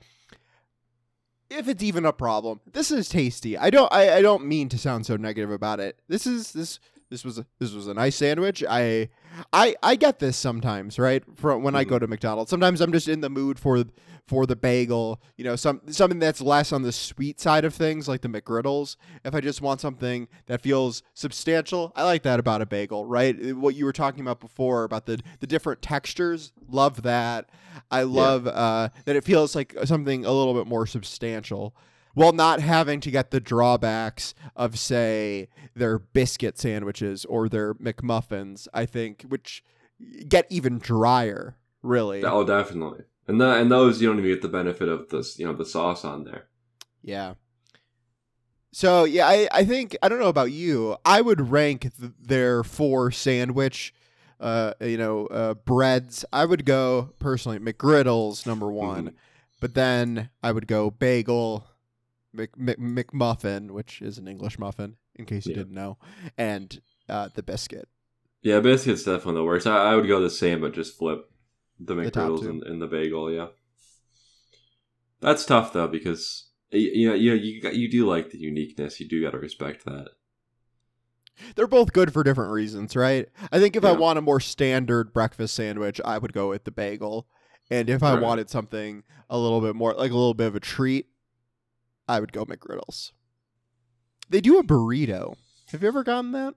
if 1.49 1.69
it's 1.69 1.83
even 1.83 2.05
a 2.05 2.13
problem. 2.13 2.61
This 2.73 2.91
is 2.91 3.09
tasty. 3.09 3.57
I 3.57 3.71
don't 3.71 3.93
I, 3.93 4.17
I 4.17 4.23
don't 4.23 4.47
mean 4.47 4.69
to 4.71 4.79
sound 4.79 5.07
so 5.07 5.17
negative 5.17 5.51
about 5.51 5.81
it. 5.81 5.99
This 6.09 6.27
is 6.27 6.53
this 6.53 6.79
this 7.13 7.25
was 7.25 7.39
a, 7.39 7.47
this 7.59 7.73
was 7.73 7.87
a 7.89 7.95
nice 7.95 8.17
sandwich. 8.17 8.65
I 8.69 9.11
I 9.53 9.77
I 9.83 9.97
get 9.97 10.19
this 10.19 10.37
sometimes, 10.37 10.99
right? 10.99 11.23
From 11.37 11.63
when 11.63 11.77
I 11.77 11.85
go 11.85 11.99
to 11.99 12.07
McDonald's. 12.07 12.49
Sometimes 12.51 12.81
I'm 12.81 12.91
just 12.91 13.07
in 13.07 13.21
the 13.21 13.29
mood 13.29 13.59
for 13.59 13.85
for 14.27 14.47
the 14.47 14.57
bagel, 14.57 15.21
you 15.37 15.45
know, 15.45 15.55
some 15.55 15.83
something 15.91 16.19
that's 16.19 16.41
less 16.41 16.73
on 16.73 16.83
the 16.83 16.91
sweet 16.91 17.39
side 17.39 17.67
of 17.67 17.75
things 17.75 18.09
like 18.09 18.23
the 18.23 18.29
McGriddles. 18.29 18.97
If 19.27 19.35
I 19.35 19.41
just 19.41 19.61
want 19.61 19.83
something 19.83 20.27
that 20.47 20.63
feels 20.63 21.03
substantial, 21.13 21.93
I 21.95 22.05
like 22.05 22.23
that 22.23 22.41
about 22.41 22.63
a 22.63 22.67
bagel, 22.67 23.05
right? 23.05 23.55
What 23.55 23.75
you 23.75 23.85
were 23.85 23.93
talking 23.93 24.23
about 24.23 24.41
before 24.41 24.85
about 24.85 25.05
the 25.05 25.21
the 25.41 25.47
different 25.47 25.83
textures, 25.83 26.53
love 26.67 27.03
that. 27.03 27.51
I 27.91 28.05
love 28.05 28.47
uh, 28.47 28.89
that 29.05 29.17
it 29.17 29.25
feels 29.25 29.55
like 29.55 29.77
something 29.85 30.25
a 30.25 30.33
little 30.33 30.55
bit 30.55 30.67
more 30.67 30.87
substantial 30.87 31.77
while 32.15 32.33
not 32.33 32.61
having 32.61 33.01
to 33.01 33.11
get 33.11 33.31
the 33.31 33.41
drawbacks 33.41 34.35
of, 34.57 34.79
say, 34.79 35.49
their 35.75 35.99
biscuit 35.99 36.59
sandwiches 36.59 37.25
or 37.25 37.49
their 37.49 37.75
McMuffins, 37.75 38.69
I 38.75 38.87
think, 38.87 39.25
which 39.29 39.65
get 40.29 40.47
even 40.51 40.79
drier, 40.79 41.57
really. 41.83 42.25
oh, 42.25 42.45
definitely. 42.45 43.05
And 43.29 43.41
the, 43.41 43.55
and 43.55 43.71
those 43.71 44.03
you 44.03 44.09
don't 44.09 44.19
even 44.19 44.31
get 44.31 44.43
the 44.43 44.49
benefit 44.49 44.89
of 44.89 45.09
this, 45.11 45.39
you 45.39 45.47
know, 45.47 45.53
the 45.55 45.65
sauce 45.65 46.05
on 46.05 46.25
there. 46.25 46.49
Yeah. 47.03 47.35
So, 48.73 49.05
yeah, 49.05 49.27
I, 49.29 49.49
I 49.53 49.65
think, 49.65 49.97
I 50.03 50.09
don't 50.09 50.19
know 50.19 50.29
about 50.29 50.51
you, 50.51 50.97
I 51.05 51.21
would 51.21 51.51
rank 51.51 51.83
th- 51.99 52.13
their 52.21 52.65
four 52.65 53.11
sandwich. 53.11 53.95
Uh, 54.41 54.75
you 54.81 54.99
know, 54.99 55.27
uh, 55.29 55.55
breads. 55.55 56.25
I 56.33 56.47
would 56.47 56.65
go 56.65 57.11
personally 57.21 57.61
McGriddles 57.61 58.45
number 58.45 58.73
one, 58.73 59.11
Mhm. 59.11 59.15
but 59.61 59.75
then 59.75 60.31
I 60.43 60.51
would 60.51 60.67
go 60.67 60.91
bagel, 60.91 61.65
Mc, 62.33 62.57
Mc, 62.59 62.79
McMuffin, 62.79 63.71
which 63.71 64.01
is 64.03 64.19
an 64.19 64.27
English 64.29 64.59
muffin, 64.59 64.97
in 65.17 65.25
case 65.27 65.47
you 65.47 65.53
Yeah. 65.53 65.59
didn't 65.59 65.75
know, 65.75 65.99
and 66.39 66.81
uh, 67.09 67.29
the 67.35 67.43
biscuit. 67.43 67.89
Yeah, 68.43 68.61
biscuit's 68.61 69.05
definitely 69.05 69.35
the 69.35 69.45
worst. 69.45 69.67
I, 69.67 69.93
I 69.93 69.97
would 69.97 70.09
go 70.09 70.21
the 70.21 70.31
same, 70.31 70.61
but 70.61 70.75
just 70.75 70.97
flip 70.97 71.31
the 71.79 71.95
McGriddles 71.95 72.49
and, 72.49 72.63
and 72.63 72.81
the 72.83 72.87
bagel. 72.87 73.31
Yeah, 73.33 73.49
that's 75.21 75.45
tough 75.45 75.73
though 75.73 75.89
because 75.89 76.49
you 76.71 77.09
know 77.09 77.15
you 77.15 77.35
you 77.35 77.63
got- 77.63 77.77
you 77.77 77.91
do 77.91 78.07
like 78.07 78.31
the 78.31 78.39
uniqueness. 78.39 78.99
You 79.01 79.09
do 79.09 79.23
got 79.23 79.31
to 79.33 79.39
respect 79.39 79.85
that. 79.85 80.09
They're 81.57 81.67
both 81.67 81.93
good 81.93 82.13
for 82.13 82.23
different 82.23 82.53
reasons, 82.53 82.95
right? 82.95 83.29
I 83.51 83.59
think 83.59 83.75
if 83.75 83.85
I 83.85 83.93
want 83.93 84.19
a 84.19 84.23
more 84.23 84.39
standard 84.41 85.13
breakfast 85.13 85.55
sandwich, 85.55 86.01
I 86.05 86.19
would 86.19 86.33
go 86.33 86.51
with 86.51 86.65
the 86.65 86.71
bagel. 86.71 87.27
And 87.71 87.89
if 87.89 88.03
I 88.03 88.13
Right. 88.15 88.23
wanted 88.23 88.51
something 88.51 89.03
a 89.31 89.39
little 89.39 89.61
bit 89.63 89.75
more, 89.75 89.95
like 89.95 90.11
a 90.11 90.15
little 90.15 90.35
bit 90.35 90.49
of 90.49 90.55
a 90.57 90.61
treat, 90.61 91.07
I 92.13 92.21
would 92.21 92.33
go 92.33 92.45
McGriddles. 92.45 93.11
They 94.29 94.41
do 94.41 94.59
a 94.59 94.63
burrito. 94.65 95.37
Have 95.71 95.83
you 95.83 95.89
ever 95.89 96.05
gotten 96.05 96.33
that? 96.33 96.55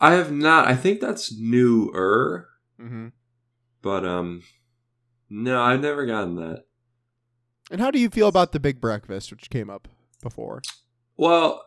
I 0.00 0.12
have 0.14 0.32
not. 0.32 0.66
I 0.66 0.74
think 0.74 1.00
that's 1.00 1.32
newer, 1.38 2.48
Mm-hmm. 2.80 3.08
but 3.82 4.04
um, 4.04 4.42
no, 5.30 5.62
I've 5.62 5.80
never 5.80 6.04
gotten 6.06 6.36
that. 6.36 6.64
And 7.70 7.80
how 7.80 7.90
do 7.90 7.98
you 8.00 8.08
feel 8.10 8.26
about 8.28 8.52
the 8.52 8.58
big 8.60 8.80
breakfast, 8.80 9.30
which 9.30 9.50
came 9.50 9.70
up 9.70 9.86
before? 10.22 10.62
Well, 11.16 11.64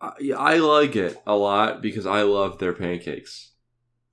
I, 0.00 0.10
I 0.36 0.56
like 0.58 0.94
it 0.96 1.20
a 1.26 1.34
lot 1.36 1.80
because 1.80 2.04
I 2.06 2.22
love 2.22 2.58
their 2.58 2.72
pancakes 2.74 3.52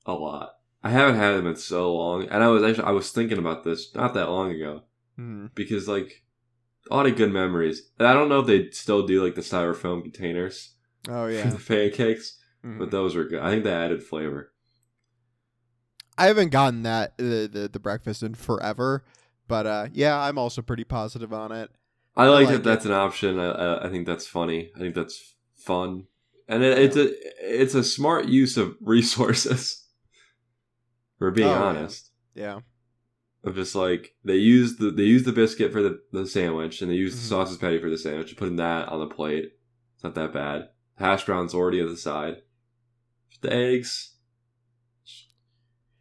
a 0.06 0.14
lot. 0.14 0.52
I 0.84 0.92
haven't 0.92 1.16
had 1.18 1.32
them 1.34 1.48
in 1.48 1.56
so 1.56 1.94
long, 1.96 2.28
and 2.30 2.44
I 2.44 2.48
was 2.48 2.64
actually 2.64 2.86
I 2.86 2.92
was 2.92 3.12
thinking 3.12 3.40
about 3.40 3.64
this 3.64 3.94
not 3.96 4.14
that 4.14 4.30
long 4.30 4.52
ago 4.52 4.84
Mm. 5.20 5.50
because 5.56 5.88
like 5.88 6.24
a 6.90 6.96
lot 6.96 7.08
of 7.08 7.16
good 7.16 7.32
memories. 7.32 7.82
And 8.00 8.08
I 8.08 8.14
don't 8.14 8.30
know 8.30 8.40
if 8.40 8.48
they 8.48 8.70
still 8.72 9.06
do 9.06 9.24
like 9.24 9.36
the 9.36 9.42
styrofoam 9.42 10.02
containers 10.04 10.74
Oh 11.08 11.26
for 11.28 11.32
yeah. 11.34 11.50
the 11.50 11.58
pancakes, 11.58 12.38
Mhm. 12.64 12.80
but 12.80 12.92
those 12.92 13.16
were 13.16 13.26
good. 13.26 13.42
I 13.42 13.50
think 13.52 13.64
they 13.64 13.74
added 13.74 14.04
flavor. 14.04 14.52
I 16.18 16.28
haven't 16.28 16.50
gotten 16.50 16.84
that 16.84 17.18
the, 17.18 17.50
the 17.52 17.70
the 17.72 17.80
breakfast 17.80 18.24
in 18.24 18.36
forever, 18.36 19.04
but 19.48 19.68
uh, 19.68 19.88
yeah, 19.92 20.18
I'm 20.20 20.38
also 20.38 20.62
pretty 20.62 20.86
positive 20.86 21.34
on 21.34 21.52
it. 21.52 21.72
I 22.16 22.28
like, 22.28 22.46
like 22.48 22.56
that 22.58 22.64
that's 22.64 22.86
an 22.86 22.94
option. 22.94 23.38
I, 23.38 23.52
I, 23.52 23.86
I 23.88 23.90
think 23.90 24.06
that's 24.08 24.26
funny. 24.26 24.72
I 24.76 24.80
think 24.80 24.96
that's 24.96 25.36
fun, 25.58 26.06
and 26.48 26.64
it, 26.64 26.78
it's 26.80 26.96
a 26.96 27.12
it's 27.42 27.76
a 27.76 27.84
smart 27.84 28.28
use 28.28 28.56
of 28.58 28.76
resources. 28.82 29.82
For 31.20 31.32
being 31.32 31.48
Oh, 31.48 31.52
yeah. 31.52 31.64
honest, 31.64 32.12
Yeah. 32.34 32.60
Of 33.46 33.56
just 33.56 33.76
like 33.76 34.16
they 34.24 34.36
use 34.36 34.78
the 34.78 34.92
they 34.92 35.04
use 35.04 35.24
the 35.24 35.32
biscuit 35.32 35.72
for 35.72 35.82
the, 35.82 36.02
the 36.12 36.26
sandwich, 36.28 36.82
and 36.82 36.90
they 36.92 36.96
use 36.96 37.14
Mhm. 37.14 37.22
the 37.22 37.28
sausage 37.28 37.60
patty 37.62 37.80
for 37.80 37.90
the 37.90 37.98
sandwich. 37.98 38.36
Putting 38.36 38.56
that 38.58 38.90
on 38.90 39.00
the 39.00 39.08
plate, 39.08 39.54
it's 39.94 40.04
not 40.04 40.16
that 40.16 40.34
bad. 40.34 40.70
Hash 40.96 41.26
browns 41.26 41.54
already 41.54 41.82
on 41.82 41.88
the 41.90 41.98
side. 41.98 42.42
The 43.42 43.54
eggs. 43.54 44.12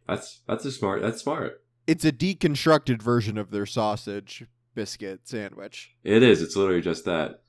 That's 0.07 0.41
that's 0.47 0.65
a 0.65 0.71
smart. 0.71 1.01
That's 1.01 1.21
smart. 1.21 1.63
It's 1.87 2.05
a 2.05 2.11
deconstructed 2.11 3.01
version 3.01 3.37
of 3.37 3.51
their 3.51 3.65
sausage 3.65 4.45
biscuit 4.73 5.21
sandwich 5.27 5.95
It 6.03 6.21
is. 6.23 6.41
It's 6.41 6.55
literally 6.55 6.81
just 6.81 7.05
that. 7.05 7.41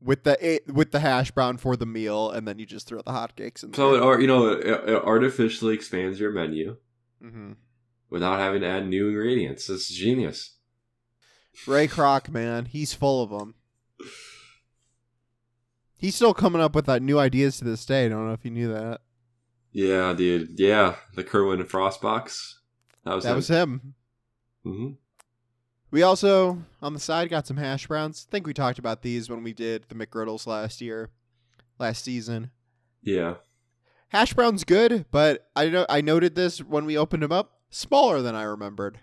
with 0.00 0.24
the 0.24 0.60
with 0.72 0.90
the 0.92 1.00
hash 1.00 1.30
brown 1.30 1.56
for 1.58 1.76
the 1.76 1.86
meal, 1.86 2.30
and 2.30 2.46
then 2.46 2.58
you 2.58 2.66
just 2.66 2.86
throw 2.86 2.98
the 3.02 3.12
hotcakes 3.12 3.62
in. 3.64 3.72
So 3.74 3.94
it, 3.94 3.98
there. 3.98 4.02
ar- 4.08 4.20
you 4.20 4.26
know, 4.26 4.48
it, 4.48 4.66
it 4.66 5.02
artificially 5.04 5.74
expands 5.74 6.18
your 6.20 6.30
menu. 6.32 6.76
Mhm. 7.22 7.56
Without 8.10 8.38
having 8.38 8.60
to 8.62 8.66
add 8.66 8.88
new 8.88 9.08
ingredients. 9.08 9.68
It's 9.68 9.88
genius. 9.88 10.56
Ray 11.66 11.88
Kroc, 11.88 12.28
man, 12.28 12.66
he's 12.66 12.94
full 12.94 13.22
of 13.22 13.30
them. 13.30 13.54
He's 15.96 16.14
still 16.14 16.34
coming 16.34 16.62
up 16.62 16.74
with 16.74 16.86
that 16.86 17.02
new 17.02 17.18
ideas 17.18 17.58
to 17.58 17.64
this 17.64 17.84
day. 17.84 18.06
I 18.06 18.08
don't 18.08 18.26
know 18.26 18.32
if 18.32 18.44
you 18.44 18.52
knew 18.52 18.72
that. 18.72 19.00
Yeah, 19.72 20.12
dude. 20.14 20.58
Yeah, 20.58 20.94
the 21.14 21.24
Kerwin 21.24 21.64
Frost 21.64 22.00
box. 22.00 22.60
That 23.04 23.14
was 23.14 23.24
that 23.24 23.30
him. 23.30 23.36
was 23.36 23.48
him. 23.48 23.94
hmm 24.62 24.88
We 25.90 26.02
also 26.02 26.62
on 26.80 26.94
the 26.94 27.00
side 27.00 27.28
got 27.30 27.46
some 27.46 27.56
hash 27.56 27.88
browns. 27.88 28.26
I 28.28 28.30
think 28.30 28.46
we 28.46 28.54
talked 28.54 28.78
about 28.78 29.02
these 29.02 29.28
when 29.28 29.42
we 29.42 29.52
did 29.52 29.86
the 29.88 29.94
McGriddles 29.94 30.46
last 30.46 30.80
year, 30.80 31.10
last 31.78 32.04
season. 32.04 32.52
Yeah, 33.02 33.34
Hash 34.08 34.32
browns 34.34 34.64
good, 34.64 35.04
but 35.10 35.48
I 35.54 35.68
know 35.68 35.84
I 35.88 36.00
noted 36.00 36.34
this 36.34 36.58
when 36.62 36.84
we 36.86 36.96
opened 36.96 37.22
them 37.22 37.32
up, 37.32 37.57
smaller 37.70 38.22
than 38.22 38.34
I 38.34 38.42
remembered. 38.42 39.00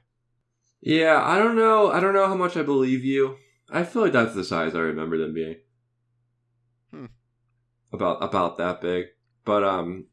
yeah. 0.82 1.22
I 1.24 1.38
don't 1.40 1.56
know. 1.56 1.92
I 1.92 2.00
don't 2.00 2.14
know 2.14 2.28
how 2.28 2.36
much 2.36 2.56
I 2.58 2.64
believe 2.64 3.04
you. 3.04 3.38
I 3.70 3.84
feel 3.84 4.02
like 4.04 4.12
that's 4.14 4.36
the 4.36 4.44
size 4.44 4.76
I 4.76 4.80
remember 4.80 5.18
them 5.18 5.34
being. 5.34 5.56
Hmm. 6.92 7.06
About 7.92 8.24
about 8.24 8.58
that 8.58 8.82
big, 8.82 9.06
but 9.44 9.64
um, 9.64 10.06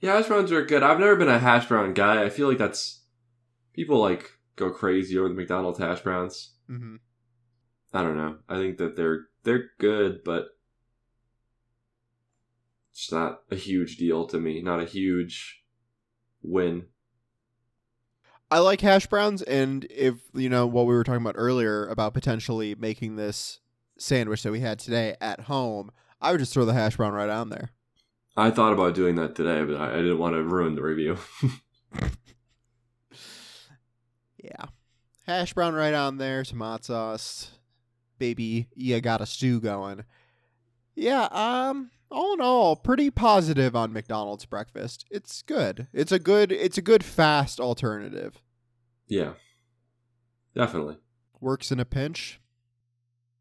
yeah, 0.00 0.14
hash 0.16 0.26
browns 0.28 0.52
are 0.52 0.64
good. 0.64 0.82
I've 0.82 1.00
never 1.00 1.16
been 1.16 1.28
a 1.28 1.38
hash 1.38 1.66
brown 1.66 1.92
guy. 1.94 2.22
I 2.22 2.28
feel 2.30 2.48
like 2.48 2.58
that's 2.58 3.02
people 3.72 3.98
like 3.98 4.30
go 4.56 4.70
crazy 4.70 5.18
over 5.18 5.28
the 5.28 5.34
McDonald's 5.34 5.78
hash 5.78 6.00
browns. 6.00 6.52
hmm 6.68 6.96
I 7.92 8.02
don't 8.02 8.16
know. 8.16 8.38
I 8.48 8.56
think 8.56 8.78
that 8.78 8.96
they're 8.96 9.26
they're 9.44 9.70
good, 9.78 10.22
but 10.24 10.48
it's 12.92 13.10
not 13.10 13.40
a 13.50 13.56
huge 13.56 13.96
deal 13.96 14.26
to 14.28 14.38
me. 14.38 14.60
Not 14.62 14.80
a 14.80 14.84
huge 14.84 15.64
win. 16.42 16.86
I 18.54 18.58
like 18.58 18.80
hash 18.82 19.08
browns, 19.08 19.42
and 19.42 19.84
if 19.90 20.14
you 20.32 20.48
know 20.48 20.64
what 20.64 20.86
we 20.86 20.94
were 20.94 21.02
talking 21.02 21.20
about 21.20 21.34
earlier 21.36 21.88
about 21.88 22.14
potentially 22.14 22.76
making 22.76 23.16
this 23.16 23.58
sandwich 23.98 24.44
that 24.44 24.52
we 24.52 24.60
had 24.60 24.78
today 24.78 25.16
at 25.20 25.40
home, 25.40 25.90
I 26.20 26.30
would 26.30 26.38
just 26.38 26.54
throw 26.54 26.64
the 26.64 26.72
hash 26.72 26.96
brown 26.96 27.14
right 27.14 27.28
on 27.28 27.48
there. 27.48 27.72
I 28.36 28.52
thought 28.52 28.72
about 28.72 28.94
doing 28.94 29.16
that 29.16 29.34
today, 29.34 29.64
but 29.64 29.74
I, 29.74 29.94
I 29.94 29.96
didn't 29.96 30.18
want 30.18 30.36
to 30.36 30.44
ruin 30.44 30.76
the 30.76 30.82
review. 30.82 31.18
Yeah, 34.38 34.66
hash 35.26 35.54
brown 35.54 35.74
right 35.74 35.94
on 35.94 36.18
there, 36.18 36.44
tomato 36.44 36.82
sauce, 36.82 37.50
baby. 38.18 38.68
You 38.76 39.00
got 39.00 39.22
a 39.22 39.26
stew 39.26 39.58
going. 39.58 40.04
Yeah, 40.94 41.28
um 41.32 41.90
all 42.10 42.34
in 42.34 42.40
all, 42.40 42.76
pretty 42.76 43.10
positive 43.10 43.74
on 43.74 43.92
McDonald's 43.92 44.44
breakfast. 44.44 45.06
It's 45.10 45.42
good. 45.42 45.88
It's 45.92 46.12
a 46.12 46.18
good 46.18 46.52
it's 46.52 46.78
a 46.78 46.82
good 46.82 47.02
fast 47.02 47.58
alternative. 47.58 48.43
Yeah. 49.06 49.32
Definitely. 50.54 50.98
Works 51.40 51.70
in 51.70 51.80
a 51.80 51.84
pinch. 51.84 52.40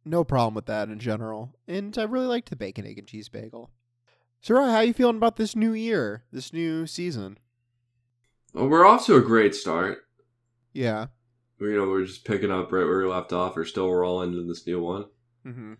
No 0.05 0.23
problem 0.23 0.53
with 0.53 0.65
that 0.65 0.89
in 0.89 0.99
general. 0.99 1.55
And 1.67 1.97
I 1.97 2.03
really 2.03 2.27
liked 2.27 2.49
the 2.49 2.55
bacon, 2.55 2.85
egg, 2.85 2.97
and 2.97 3.07
cheese 3.07 3.29
bagel. 3.29 3.71
So, 4.41 4.55
Ryan, 4.55 4.71
how 4.71 4.79
you 4.81 4.93
feeling 4.93 5.15
about 5.15 5.37
this 5.37 5.55
new 5.55 5.73
year, 5.73 6.23
this 6.31 6.51
new 6.51 6.85
season? 6.85 7.37
Well, 8.53 8.67
we're 8.67 8.85
off 8.85 9.05
to 9.05 9.15
a 9.15 9.21
great 9.21 9.55
start. 9.55 9.99
Yeah. 10.73 11.07
You 11.59 11.77
know, 11.77 11.87
we're 11.87 12.05
just 12.05 12.25
picking 12.25 12.51
up 12.51 12.71
right 12.71 12.85
where 12.85 12.99
we 12.99 13.05
left 13.05 13.31
off. 13.31 13.55
We're 13.55 13.63
still 13.63 13.89
rolling 13.89 14.33
into 14.33 14.43
this 14.45 14.67
new 14.67 14.81
one. 14.81 15.05
Mm-hmm. 15.45 15.73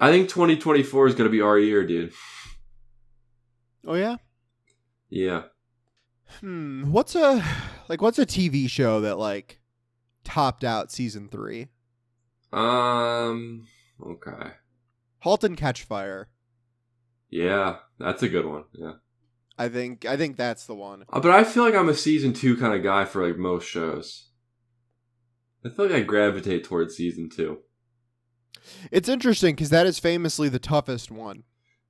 I 0.00 0.10
think 0.10 0.28
2024 0.28 1.08
is 1.08 1.14
going 1.14 1.28
to 1.28 1.32
be 1.32 1.40
our 1.40 1.58
year, 1.58 1.86
dude. 1.86 2.12
Oh 3.86 3.94
yeah. 3.94 4.16
Yeah. 5.08 5.44
Hmm. 6.40 6.92
What's 6.92 7.14
a 7.14 7.42
like? 7.88 8.02
What's 8.02 8.18
a 8.18 8.26
TV 8.26 8.68
show 8.68 9.00
that 9.00 9.18
like 9.18 9.60
topped 10.24 10.64
out 10.64 10.92
season 10.92 11.28
three? 11.28 11.68
Um. 12.52 13.66
Okay. 14.04 14.52
*Halt 15.20 15.44
and 15.44 15.56
Catch 15.56 15.82
Fire*. 15.82 16.28
Yeah, 17.30 17.76
that's 17.98 18.22
a 18.22 18.28
good 18.28 18.46
one. 18.46 18.64
Yeah. 18.72 18.92
I 19.58 19.68
think 19.68 20.06
I 20.06 20.16
think 20.16 20.36
that's 20.36 20.66
the 20.66 20.74
one. 20.74 21.04
Uh, 21.12 21.20
but 21.20 21.32
I 21.32 21.42
feel 21.44 21.64
like 21.64 21.74
I'm 21.74 21.88
a 21.88 21.94
season 21.94 22.32
two 22.32 22.56
kind 22.56 22.74
of 22.74 22.82
guy 22.82 23.04
for 23.04 23.26
like 23.26 23.36
most 23.36 23.68
shows. 23.68 24.28
I 25.64 25.70
feel 25.70 25.86
like 25.86 25.94
I 25.94 26.00
gravitate 26.00 26.64
towards 26.64 26.94
season 26.94 27.28
two. 27.28 27.58
It's 28.92 29.08
interesting 29.08 29.54
because 29.54 29.70
that 29.70 29.86
is 29.86 29.98
famously 29.98 30.48
the 30.48 30.60
toughest 30.60 31.10
one. 31.10 31.42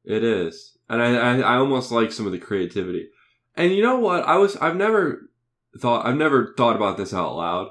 It 0.05 0.25
is, 0.25 0.79
and 0.89 1.03
I, 1.03 1.15
I 1.17 1.39
I 1.41 1.57
almost 1.57 1.93
like 1.93 2.11
some 2.11 2.25
of 2.25 2.33
the 2.33 2.39
creativity. 2.39 3.09
And 3.55 3.75
you 3.75 3.83
know 3.83 3.99
what? 3.99 4.25
I 4.25 4.39
was 4.39 4.57
I've 4.57 4.77
never 4.77 5.28
thought 5.77 6.07
I've 6.07 6.17
never 6.17 6.55
thought 6.57 6.77
about 6.77 6.97
this 6.97 7.13
out 7.13 7.37
loud, 7.37 7.69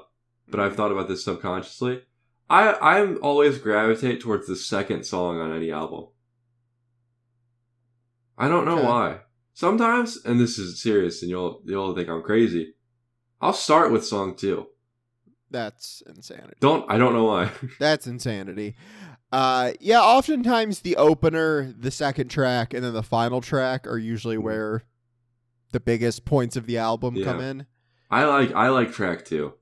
but 0.48 0.60
I've 0.60 0.76
thought 0.76 0.92
about 0.92 1.08
this 1.08 1.24
subconsciously. 1.24 2.02
I 2.50 2.74
I'm 2.74 3.18
always 3.22 3.58
gravitate 3.58 4.20
towards 4.20 4.46
the 4.46 4.56
second 4.56 5.04
song 5.04 5.40
on 5.40 5.52
any 5.54 5.70
album. 5.70 6.06
I 8.36 8.48
don't 8.48 8.64
know 8.64 8.78
Okay. 8.78 8.86
why. 8.86 9.20
Sometimes, 9.54 10.18
and 10.24 10.38
this 10.38 10.58
is 10.58 10.80
serious, 10.80 11.22
and 11.22 11.30
you'll 11.30 11.60
you'll 11.64 11.94
think 11.94 12.08
I'm 12.08 12.22
crazy. 12.22 12.74
I'll 13.40 13.52
start 13.52 13.90
with 13.92 14.06
song 14.06 14.36
two. 14.36 14.66
That's 15.50 16.02
insanity. 16.06 16.54
Don't 16.60 16.88
I 16.90 16.98
don't 16.98 17.12
know 17.14 17.24
why. 17.24 17.50
That's 17.80 18.06
insanity. 18.06 18.76
Uh, 19.32 19.72
yeah, 19.80 20.00
oftentimes 20.00 20.80
the 20.80 20.96
opener, 20.96 21.74
the 21.78 21.90
second 21.90 22.28
track, 22.28 22.72
and 22.72 22.82
then 22.84 22.94
the 22.94 23.02
final 23.02 23.40
track 23.40 23.86
are 23.86 23.98
usually 23.98 24.36
Mhm. 24.36 24.42
where 24.42 24.82
the 25.72 25.80
biggest 25.80 26.24
points 26.24 26.56
of 26.56 26.66
the 26.66 26.78
album 26.78 27.22
come 27.22 27.40
Yeah. 27.40 27.50
in. 27.50 27.66
I 28.10 28.24
like 28.24 28.52
I 28.52 28.68
like 28.68 28.92
track 28.92 29.24
two. 29.24 29.54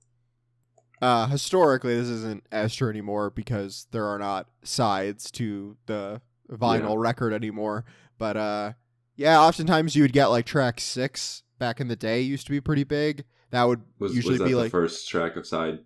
Uh, 1.02 1.26
historically, 1.26 1.94
this 1.94 2.08
isn't 2.08 2.46
as 2.50 2.74
true 2.74 2.88
anymore 2.88 3.28
because 3.30 3.86
there 3.90 4.06
are 4.06 4.18
not 4.18 4.48
sides 4.62 5.30
to 5.32 5.76
the 5.86 6.20
vinyl 6.50 6.98
record 6.98 7.32
anymore. 7.32 7.84
But 8.18 8.36
uh, 8.36 8.72
yeah, 9.16 9.40
oftentimes 9.40 9.94
you 9.94 10.02
would 10.02 10.12
get 10.12 10.26
like 10.28 10.46
track 10.46 10.80
six 10.80 11.42
back 11.58 11.80
in 11.80 11.88
the 11.88 11.96
day 11.96 12.20
used 12.20 12.46
to 12.46 12.52
be 12.52 12.60
pretty 12.60 12.84
big. 12.84 13.24
That 13.50 13.64
would 13.64 13.82
Was 13.98 14.14
usually 14.14 14.38
was 14.38 14.48
be 14.48 14.52
the 14.54 14.58
like 14.58 14.70
first 14.70 15.08
track 15.08 15.36
of 15.36 15.46
side 15.46 15.80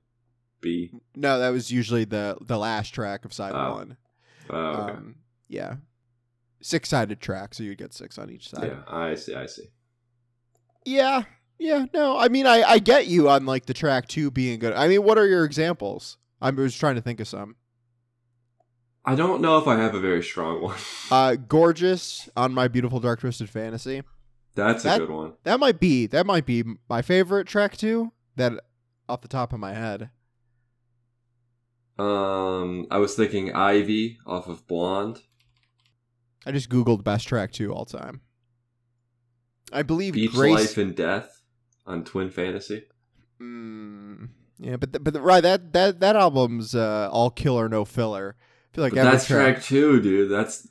B? 0.61 0.93
no, 1.17 1.39
that 1.39 1.51
was 1.51 1.73
usually 1.73 2.05
the 2.05 2.37
the 2.41 2.59
last 2.59 2.91
track 2.95 3.25
of 3.25 3.33
side 3.33 3.53
Oh, 3.55 3.75
one. 3.75 3.97
Oh, 4.49 4.57
okay. 4.57 4.93
Um, 4.93 5.15
yeah, 5.49 5.77
six 6.61 6.89
sided 6.89 7.21
track, 7.21 7.55
so 7.55 7.63
you'd 7.65 7.79
get 7.79 7.93
six 7.93 8.17
on 8.19 8.31
each 8.31 8.49
side. 8.49 8.69
yeah, 8.71 8.83
I 8.87 9.15
see. 9.17 9.35
I 9.35 9.47
see. 9.47 9.71
Yeah, 10.85 11.25
yeah. 11.61 11.87
No, 11.95 12.19
I 12.19 12.29
mean, 12.29 12.47
I 12.47 12.63
I 12.63 12.79
get 12.79 13.07
you 13.07 13.29
on 13.29 13.47
like 13.47 13.67
the 13.67 13.75
track 13.75 14.09
two 14.09 14.31
being 14.31 14.59
good. 14.59 14.73
I 14.73 14.89
mean, 14.89 15.05
what 15.05 15.19
are 15.19 15.27
your 15.27 15.45
examples? 15.45 16.19
I 16.41 16.51
was 16.51 16.77
trying 16.77 16.97
to 16.97 17.03
think 17.03 17.21
of 17.21 17.29
some. 17.29 17.57
I 19.05 19.15
don't 19.15 19.41
know 19.41 19.59
if 19.59 19.67
I 19.67 19.77
have 19.77 19.95
a 19.95 20.01
very 20.01 20.23
strong 20.23 20.63
one. 20.63 20.79
Uh, 21.11 21.35
gorgeous 21.35 22.29
on 22.37 22.53
my 22.53 22.69
beautiful 22.69 23.01
dark 23.01 23.21
twisted 23.21 23.51
fantasy. 23.51 24.03
That's 24.55 24.85
a 24.85 24.99
good 24.99 25.11
one. 25.11 25.33
That 25.45 25.61
might 25.61 25.81
be 25.81 26.07
that 26.07 26.27
might 26.27 26.47
be 26.47 26.65
my 26.89 27.03
favorite 27.03 27.47
track 27.47 27.77
too. 27.77 28.13
That 28.37 28.53
off 29.09 29.21
the 29.23 29.29
top 29.29 29.53
of 29.53 29.61
my 29.61 29.75
head. 29.75 30.11
Um, 31.99 32.87
I 32.91 32.99
was 32.99 33.15
thinking 33.15 33.53
Ivy 33.53 34.19
off 34.27 34.49
of 34.49 34.67
Blonde. 34.67 35.21
I 36.47 36.53
just 36.53 36.71
googled 36.71 37.05
best 37.05 37.29
track 37.29 37.53
two 37.53 37.73
all 37.73 37.85
time. 37.85 38.23
I 39.73 39.83
believe 39.83 40.15
Beach 40.15 40.33
Grace. 40.33 40.55
Life 40.55 40.79
and 40.79 40.97
Death 40.97 41.40
on 41.91 42.05
Twin 42.05 42.31
Fantasy. 42.31 42.85
Mm, 43.41 44.29
yeah, 44.59 44.77
but 44.77 45.03
but 45.03 45.13
the, 45.13 45.21
right 45.21 45.43
that 45.43 45.73
that 45.73 46.01
that 46.01 46.17
album's 46.17 46.75
uh, 46.75 47.09
all 47.11 47.31
killer 47.31 47.69
no 47.69 47.85
filler. 47.85 48.37
I 48.39 48.75
feel 48.75 48.85
like 48.85 48.93
that's 48.93 49.27
track 49.27 49.63
two, 49.63 50.01
dude. 50.01 50.31
That's 50.31 50.69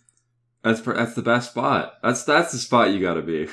that's 0.64 0.82
that's 0.82 1.16
the 1.16 1.22
best 1.22 1.52
spot. 1.52 1.94
That's 2.02 2.24
that's 2.24 2.52
the 2.52 2.58
spot 2.58 2.92
you 2.92 3.02
got 3.02 3.16
to 3.16 3.22
be. 3.22 3.48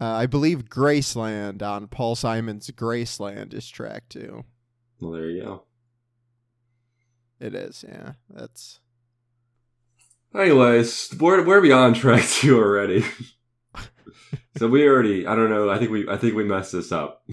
Uh, 0.00 0.06
I 0.06 0.26
believe 0.26 0.66
Graceland 0.66 1.60
on 1.60 1.88
Paul 1.88 2.14
Simon's 2.14 2.70
Graceland 2.70 3.52
is 3.52 3.68
track 3.68 4.04
two. 4.08 4.44
Well, 5.00 5.12
there 5.12 5.28
you 5.28 5.42
go. 5.42 5.62
It 7.40 7.54
is, 7.54 7.84
yeah. 7.86 8.12
That's 8.30 8.80
Anyways, 10.34 11.14
we're 11.18 11.44
we're 11.44 11.60
beyond 11.60 11.96
track 11.96 12.24
two 12.24 12.58
already. 12.58 13.04
So 14.58 14.66
we 14.66 14.88
already, 14.88 15.26
I 15.26 15.36
don't 15.36 15.50
know. 15.50 15.70
I 15.70 15.78
think 15.78 15.92
we 15.92 16.08
I 16.08 16.16
think 16.16 16.34
we 16.34 16.42
messed 16.42 16.72
this 16.72 16.90
up 16.90 17.22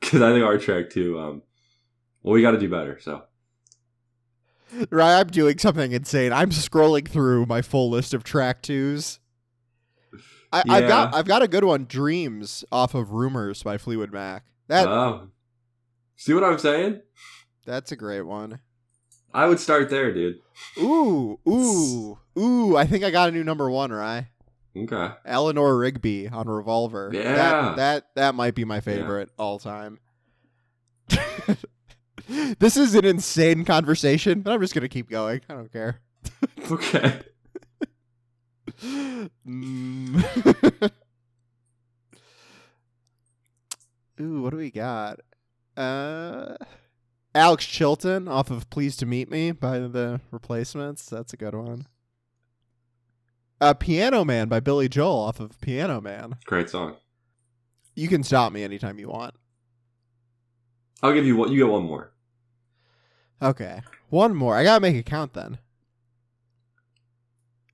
because 0.00 0.22
I 0.22 0.32
think 0.32 0.44
our 0.44 0.56
track 0.56 0.88
two. 0.88 1.18
Um, 1.18 1.42
well, 2.22 2.32
we 2.32 2.40
got 2.40 2.52
to 2.52 2.58
do 2.58 2.70
better. 2.70 2.98
So 2.98 3.24
right. 4.90 5.20
I'm 5.20 5.26
doing 5.26 5.58
something 5.58 5.92
insane. 5.92 6.32
I'm 6.32 6.50
scrolling 6.50 7.06
through 7.06 7.44
my 7.44 7.60
full 7.60 7.90
list 7.90 8.14
of 8.14 8.24
track 8.24 8.62
twos. 8.62 9.20
I, 10.50 10.62
I've 10.66 10.88
got 10.88 11.14
I've 11.14 11.26
got 11.26 11.42
a 11.42 11.48
good 11.48 11.64
one. 11.64 11.84
Dreams 11.84 12.64
off 12.72 12.94
of 12.94 13.10
Rumours 13.10 13.62
by 13.62 13.76
Fleetwood 13.76 14.12
Mac. 14.12 14.46
That 14.68 14.88
oh, 14.88 15.28
see 16.16 16.32
what 16.32 16.44
I'm 16.44 16.58
saying? 16.58 17.02
that's 17.66 17.92
a 17.92 17.96
great 17.96 18.22
one. 18.22 18.60
I 19.32 19.46
would 19.46 19.60
start 19.60 19.90
there, 19.90 20.12
dude. 20.12 20.40
Ooh, 20.78 21.38
ooh, 21.46 22.18
ooh! 22.38 22.76
I 22.76 22.86
think 22.86 23.04
I 23.04 23.10
got 23.10 23.28
a 23.28 23.32
new 23.32 23.44
number 23.44 23.70
one, 23.70 23.92
right? 23.92 24.26
Okay. 24.76 25.10
Eleanor 25.24 25.76
Rigby 25.76 26.28
on 26.28 26.48
Revolver. 26.48 27.10
Yeah. 27.12 27.34
That 27.34 27.76
that, 27.76 28.06
that 28.14 28.34
might 28.34 28.54
be 28.54 28.64
my 28.64 28.80
favorite 28.80 29.30
all 29.38 29.58
time. 29.58 29.98
this 32.58 32.76
is 32.76 32.94
an 32.94 33.04
insane 33.04 33.64
conversation, 33.64 34.42
but 34.42 34.52
I'm 34.52 34.60
just 34.60 34.74
gonna 34.74 34.88
keep 34.88 35.08
going. 35.10 35.40
I 35.48 35.54
don't 35.54 35.72
care. 35.72 36.00
Okay. 36.70 37.20
Mm. 39.46 40.22
Ooh, 44.20 44.42
what 44.42 44.50
do 44.50 44.56
we 44.58 44.70
got? 44.70 45.20
Uh 45.76 46.56
Alex 47.34 47.66
Chilton 47.66 48.26
off 48.28 48.50
of 48.50 48.68
Pleased 48.70 49.00
to 49.00 49.06
Meet 49.06 49.30
Me 49.30 49.52
by 49.52 49.78
the 49.78 50.20
replacements. 50.30 51.06
That's 51.06 51.32
a 51.32 51.36
good 51.36 51.54
one. 51.54 51.86
Uh 53.60 53.74
Piano 53.74 54.24
Man 54.24 54.48
by 54.48 54.60
Billy 54.60 54.88
Joel 54.88 55.18
off 55.20 55.40
of 55.40 55.60
Piano 55.60 56.00
Man. 56.00 56.36
Great 56.46 56.70
song. 56.70 56.96
You 57.94 58.08
can 58.08 58.22
stop 58.22 58.52
me 58.52 58.62
anytime 58.62 58.98
you 58.98 59.08
want. 59.08 59.34
I'll 61.02 61.12
give 61.12 61.26
you 61.26 61.36
one. 61.36 61.50
You 61.52 61.58
get 61.64 61.72
one 61.72 61.84
more. 61.84 62.12
Okay. 63.42 63.82
One 64.08 64.34
more. 64.34 64.56
I 64.56 64.64
gotta 64.64 64.80
make 64.80 64.96
it 64.96 65.06
count 65.06 65.34
then. 65.34 65.58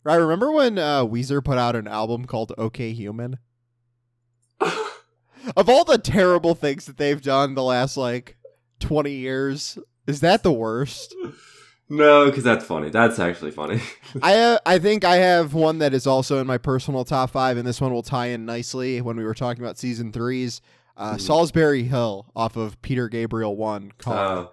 Right, 0.03 0.17
remember 0.17 0.51
when 0.53 0.79
uh, 0.79 1.05
Weezer 1.07 1.43
put 1.43 1.57
out 1.57 1.77
an 1.77 1.89
album 1.89 2.27
called 2.27 2.53
OK 2.59 2.93
Human? 2.93 3.39
Of 5.57 5.69
all 5.69 5.85
the 5.85 5.99
terrible 5.99 6.55
things 6.55 6.87
that 6.87 6.97
they've 6.97 7.21
done 7.21 7.55
the 7.55 7.63
last 7.63 7.99
like 7.99 8.39
20 8.85 9.11
years, 9.11 9.79
is 10.07 10.21
that 10.21 10.43
the 10.43 10.53
worst? 10.53 11.15
no, 11.89 12.27
because 12.27 12.45
that's 12.45 12.65
funny. 12.65 12.91
That's 12.91 13.19
actually 13.19 13.51
funny. 13.51 13.81
I 14.23 14.39
uh, 14.39 14.59
I 14.67 14.79
think 14.79 15.05
I 15.05 15.17
have 15.17 15.55
one 15.55 15.79
that 15.79 15.93
is 15.95 16.07
also 16.07 16.41
in 16.41 16.47
my 16.47 16.59
personal 16.59 17.05
top 17.05 17.31
5 17.31 17.57
and 17.57 17.67
this 17.67 17.81
one 17.81 17.93
will 17.93 18.03
tie 18.03 18.27
in 18.29 18.45
nicely 18.47 19.01
when 19.01 19.17
we 19.17 19.25
were 19.25 19.35
talking 19.35 19.63
about 19.63 19.79
season 19.79 20.13
3's 20.13 20.61
uh, 20.97 21.15
Mhm. 21.15 21.21
Solsbury 21.21 21.85
Hill 21.89 22.31
off 22.37 22.57
of 22.57 22.81
Peter 22.83 23.09
Gabriel 23.09 23.57
1 23.57 23.93
called 23.99 24.19
Oh, 24.19 24.53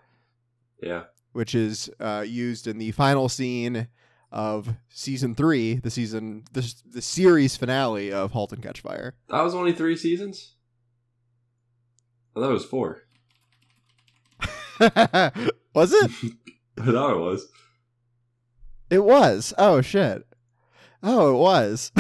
yeah. 0.81 1.03
which 1.33 1.53
is 1.55 1.89
uh, 1.99 2.25
used 2.27 2.67
in 2.67 2.77
the 2.79 2.91
final 2.91 3.29
scene 3.29 3.87
of 4.31 4.75
season 4.89 5.35
three, 5.35 5.75
the 5.75 5.91
season 5.91 6.43
the 6.53 6.73
the 6.89 7.01
series 7.01 7.57
finale 7.57 8.13
of 8.13 8.31
*Halt 8.31 8.53
and 8.53 8.63
Catch 8.63 8.79
Fire*. 8.81 9.13
That 9.27 9.41
was 9.41 9.53
only 9.53 9.73
three 9.73 9.97
seasons. 9.97 10.55
I 12.35 12.39
thought 12.39 12.49
it 12.49 12.53
was 12.53 12.63
four. 12.65 13.01
was 15.73 15.93
it? 15.93 16.11
I 16.79 16.85
thought 16.85 17.13
it 17.13 17.19
was. 17.19 17.47
It 18.89 19.03
was. 19.03 19.53
Oh 19.57 19.81
shit. 19.81 20.25
Oh, 21.03 21.33
it 21.33 21.37
was. 21.37 21.91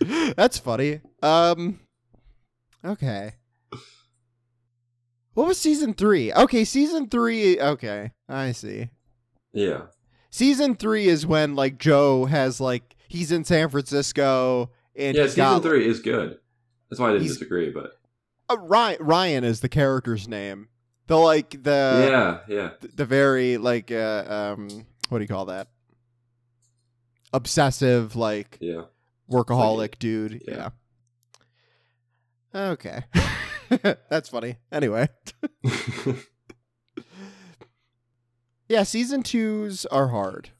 That's 0.36 0.58
funny. 0.58 1.00
Um 1.22 1.80
Okay. 2.84 3.34
What 5.34 5.46
was 5.48 5.58
season 5.58 5.94
3? 5.94 6.32
Okay, 6.32 6.64
season 6.64 7.08
3. 7.08 7.60
Okay. 7.60 8.12
I 8.28 8.52
see. 8.52 8.90
Yeah. 9.52 9.82
Season 10.30 10.74
3 10.74 11.06
is 11.08 11.26
when 11.26 11.54
like 11.54 11.78
Joe 11.78 12.24
has 12.26 12.60
like 12.60 12.94
he's 13.08 13.32
in 13.32 13.44
San 13.44 13.68
Francisco 13.68 14.70
and 14.96 15.16
yeah, 15.16 15.24
season 15.24 15.36
got 15.36 15.62
three 15.62 15.86
is 15.86 16.00
good. 16.00 16.38
That's 16.88 17.00
why 17.00 17.10
I 17.10 17.12
didn't 17.12 17.28
disagree, 17.28 17.70
but 17.70 17.99
uh, 18.50 18.56
Ryan, 18.58 18.98
Ryan 19.00 19.44
is 19.44 19.60
the 19.60 19.68
character's 19.68 20.28
name. 20.28 20.68
The 21.06 21.16
like 21.16 21.50
the 21.62 22.40
yeah, 22.48 22.54
yeah. 22.54 22.70
the 22.94 23.04
very 23.04 23.56
like 23.56 23.90
uh, 23.90 24.24
um 24.56 24.86
what 25.08 25.18
do 25.18 25.24
you 25.24 25.28
call 25.28 25.46
that? 25.46 25.68
Obsessive 27.32 28.14
like 28.16 28.58
Yeah. 28.60 28.82
workaholic 29.30 29.98
dude. 29.98 30.42
yeah. 30.46 30.70
Yeah. 32.54 32.70
Okay. 32.70 33.02
That's 34.08 34.28
funny. 34.28 34.56
Anyway. 34.72 35.08
Yeah, 38.68 38.84
season 38.84 39.24
twos 39.24 39.84
are 39.86 40.08
hard. 40.08 40.50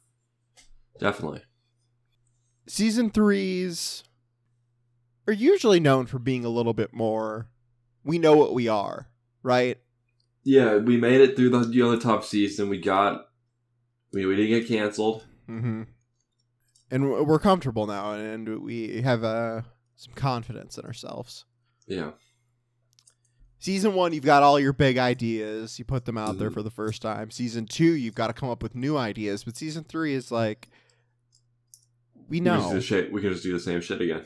Definitely. 0.99 1.43
Season 2.67 3.09
threes 3.09 4.03
are 5.29 5.33
usually 5.33 5.79
known 5.79 6.07
for 6.07 6.19
being 6.19 6.45
a 6.45 6.49
little 6.49 6.75
bit 6.75 6.93
more 6.93 7.47
we 8.05 8.19
know 8.19 8.37
what 8.37 8.55
we 8.55 8.69
are, 8.69 9.09
right? 9.43 9.79
Yeah, 10.45 10.77
we 10.77 10.97
made 10.97 11.21
it 11.21 11.37
through 11.37 11.51
the 11.51 11.61
you 11.69 11.83
know 11.85 11.91
the 11.91 11.99
tough 12.01 12.27
season. 12.27 12.69
We 12.69 12.79
got 12.79 13.27
we, 14.13 14.25
we 14.27 14.37
didn't 14.37 14.61
get 14.61 14.69
canceled. 14.69 15.25
Mm-hmm. 15.49 15.83
And 16.93 17.11
we're 17.11 17.39
comfortable 17.39 17.87
now, 17.87 18.13
and 18.15 18.63
we 18.63 19.01
have 19.03 19.23
uh, 19.23 19.63
some 19.97 20.15
confidence 20.15 20.77
in 20.77 20.85
ourselves. 20.85 21.45
Yeah. 21.87 22.13
Season 23.61 23.95
one, 23.95 24.13
you've 24.15 24.25
got 24.25 24.43
all 24.43 24.59
your 24.59 24.73
big 24.73 24.97
ideas. 24.97 25.79
You 25.79 25.85
put 25.85 26.07
them 26.07 26.17
out 26.17 26.39
there 26.39 26.51
Mhm. 26.51 26.55
for 26.55 26.63
the 26.63 26.71
first 26.71 27.03
time. 27.03 27.31
Season 27.31 27.67
two, 27.67 27.93
you've 27.95 28.15
got 28.15 28.29
to 28.29 28.33
come 28.33 28.49
up 28.49 28.63
with 28.63 28.75
new 28.75 28.97
ideas. 28.97 29.45
But 29.45 29.57
season 29.57 29.85
three 29.85 30.15
is 30.15 30.33
like, 30.33 30.69
we 32.29 32.41
We 32.41 32.47
can, 32.47 32.81
just 32.81 32.91
know, 32.91 33.09
we 33.13 33.21
can 33.21 33.33
just 33.33 33.43
do 33.43 33.53
the 33.53 33.61
same 33.61 33.81
shit 33.83 34.01
again. 34.01 34.25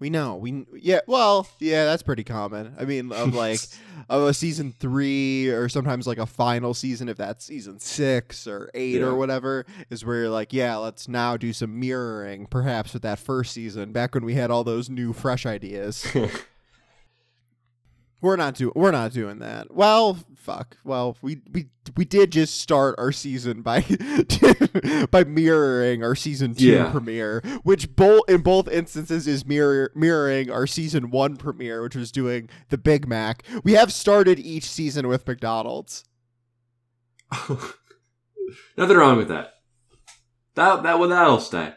We 0.00 0.10
know, 0.10 0.34
we 0.36 0.66
yeah. 0.74 1.00
Well, 1.06 1.46
yeah, 1.60 1.84
that's 1.84 2.02
pretty 2.02 2.24
common. 2.24 2.74
I 2.78 2.84
mean, 2.84 3.12
of 3.12 3.34
like 3.34 3.60
of 4.08 4.22
a 4.22 4.34
season 4.34 4.74
three 4.80 5.48
or 5.50 5.68
sometimes 5.68 6.06
like 6.06 6.18
a 6.18 6.26
final 6.26 6.74
season, 6.74 7.08
if 7.08 7.16
that's 7.18 7.44
season 7.44 7.78
six 7.78 8.46
or 8.48 8.70
eight 8.74 8.96
Yeah. 9.00 9.06
or 9.06 9.14
whatever, 9.14 9.66
is 9.90 10.04
where 10.04 10.16
you're 10.22 10.30
like, 10.30 10.52
yeah, 10.52 10.76
let's 10.76 11.06
now 11.06 11.36
do 11.36 11.52
some 11.52 11.78
mirroring, 11.78 12.46
perhaps 12.46 12.92
with 12.94 13.02
that 13.02 13.18
first 13.20 13.52
season, 13.52 13.92
back 13.92 14.14
when 14.14 14.24
we 14.24 14.34
had 14.34 14.50
all 14.50 14.64
those 14.64 14.88
new, 14.90 15.12
fresh 15.12 15.46
ideas. 15.46 16.04
We're 18.22 18.36
not 18.36 18.54
doing. 18.54 18.72
We're 18.74 18.90
not 18.90 19.12
doing 19.12 19.38
that. 19.38 19.74
Well, 19.74 20.18
fuck. 20.36 20.76
Well, 20.84 21.16
we 21.22 21.40
we 21.52 21.68
we 21.96 22.04
did 22.04 22.30
just 22.32 22.60
start 22.60 22.94
our 22.98 23.12
season 23.12 23.62
by 23.62 23.80
by 25.10 25.24
mirroring 25.24 26.02
our 26.04 26.14
season 26.14 26.54
two 26.54 26.66
Yeah. 26.66 26.90
premiere, 26.90 27.40
which 27.62 27.96
both 27.96 28.22
in 28.28 28.42
both 28.42 28.68
instances 28.68 29.26
is 29.26 29.46
mirror 29.46 29.90
mirroring 29.94 30.50
our 30.50 30.66
season 30.66 31.10
one 31.10 31.36
premiere, 31.36 31.82
which 31.82 31.96
was 31.96 32.12
doing 32.12 32.50
the 32.68 32.78
Big 32.78 33.08
Mac. 33.08 33.42
We 33.64 33.72
have 33.72 33.92
started 33.92 34.38
each 34.38 34.64
season 34.64 35.08
with 35.08 35.26
McDonald's. 35.26 36.04
Nothing 38.76 38.96
wrong 38.96 39.16
with 39.16 39.28
that. 39.28 39.54
That 40.54 40.82
that 40.82 40.98
well, 40.98 41.08
that'll 41.08 41.40
stay. 41.40 41.74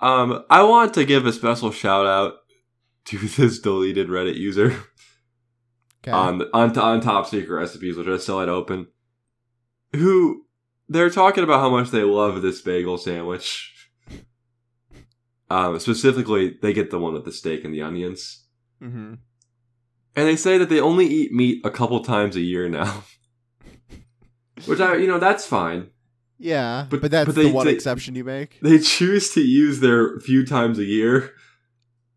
Um, 0.00 0.44
I 0.50 0.62
want 0.64 0.94
to 0.94 1.04
give 1.04 1.24
a 1.26 1.32
special 1.32 1.70
shout 1.70 2.06
out 2.06 2.34
to 3.06 3.18
this 3.36 3.58
deleted 3.58 4.08
Reddit 4.08 4.36
user 4.36 4.76
Okay. 6.06 6.10
on 6.12 6.42
on 6.52 6.76
on 6.78 7.00
top 7.00 7.26
secret 7.26 7.54
recipes, 7.54 7.96
which 7.96 8.06
I 8.06 8.18
still 8.18 8.40
had 8.40 8.50
open. 8.50 8.88
Who 9.96 10.44
they're 10.88 11.08
talking 11.08 11.44
about 11.44 11.60
how 11.60 11.70
much 11.70 11.90
they 11.90 12.02
love 12.02 12.42
this 12.42 12.60
bagel 12.60 12.98
sandwich. 12.98 13.70
Um, 15.50 15.78
specifically, 15.78 16.56
they 16.62 16.72
get 16.72 16.90
the 16.90 16.98
one 16.98 17.12
with 17.12 17.26
the 17.26 17.30
steak 17.30 17.64
and 17.64 17.72
the 17.72 17.82
onions, 17.82 18.44
mm-hmm. 18.82 19.14
and 20.16 20.26
they 20.28 20.36
say 20.36 20.56
that 20.56 20.70
they 20.70 20.80
only 20.80 21.06
eat 21.06 21.32
meat 21.32 21.60
a 21.64 21.70
couple 21.70 22.02
times 22.02 22.34
a 22.34 22.40
year 22.40 22.66
now. 22.68 23.04
Which 24.64 24.80
I, 24.80 24.96
you 24.96 25.06
know, 25.06 25.18
that's 25.18 25.44
fine. 25.44 25.90
Yeah, 26.38 26.86
but, 26.88 27.02
But- 27.02 27.10
that's 27.10 27.26
but 27.26 27.34
the 27.34 27.52
one 27.52 27.66
they- 27.66 27.74
exception 27.74 28.14
you 28.14 28.24
make. 28.24 28.58
They 28.62 28.78
choose 28.78 29.32
to 29.34 29.42
use 29.42 29.80
their 29.80 30.18
few 30.20 30.46
times 30.46 30.78
a 30.78 30.84
year 30.84 31.32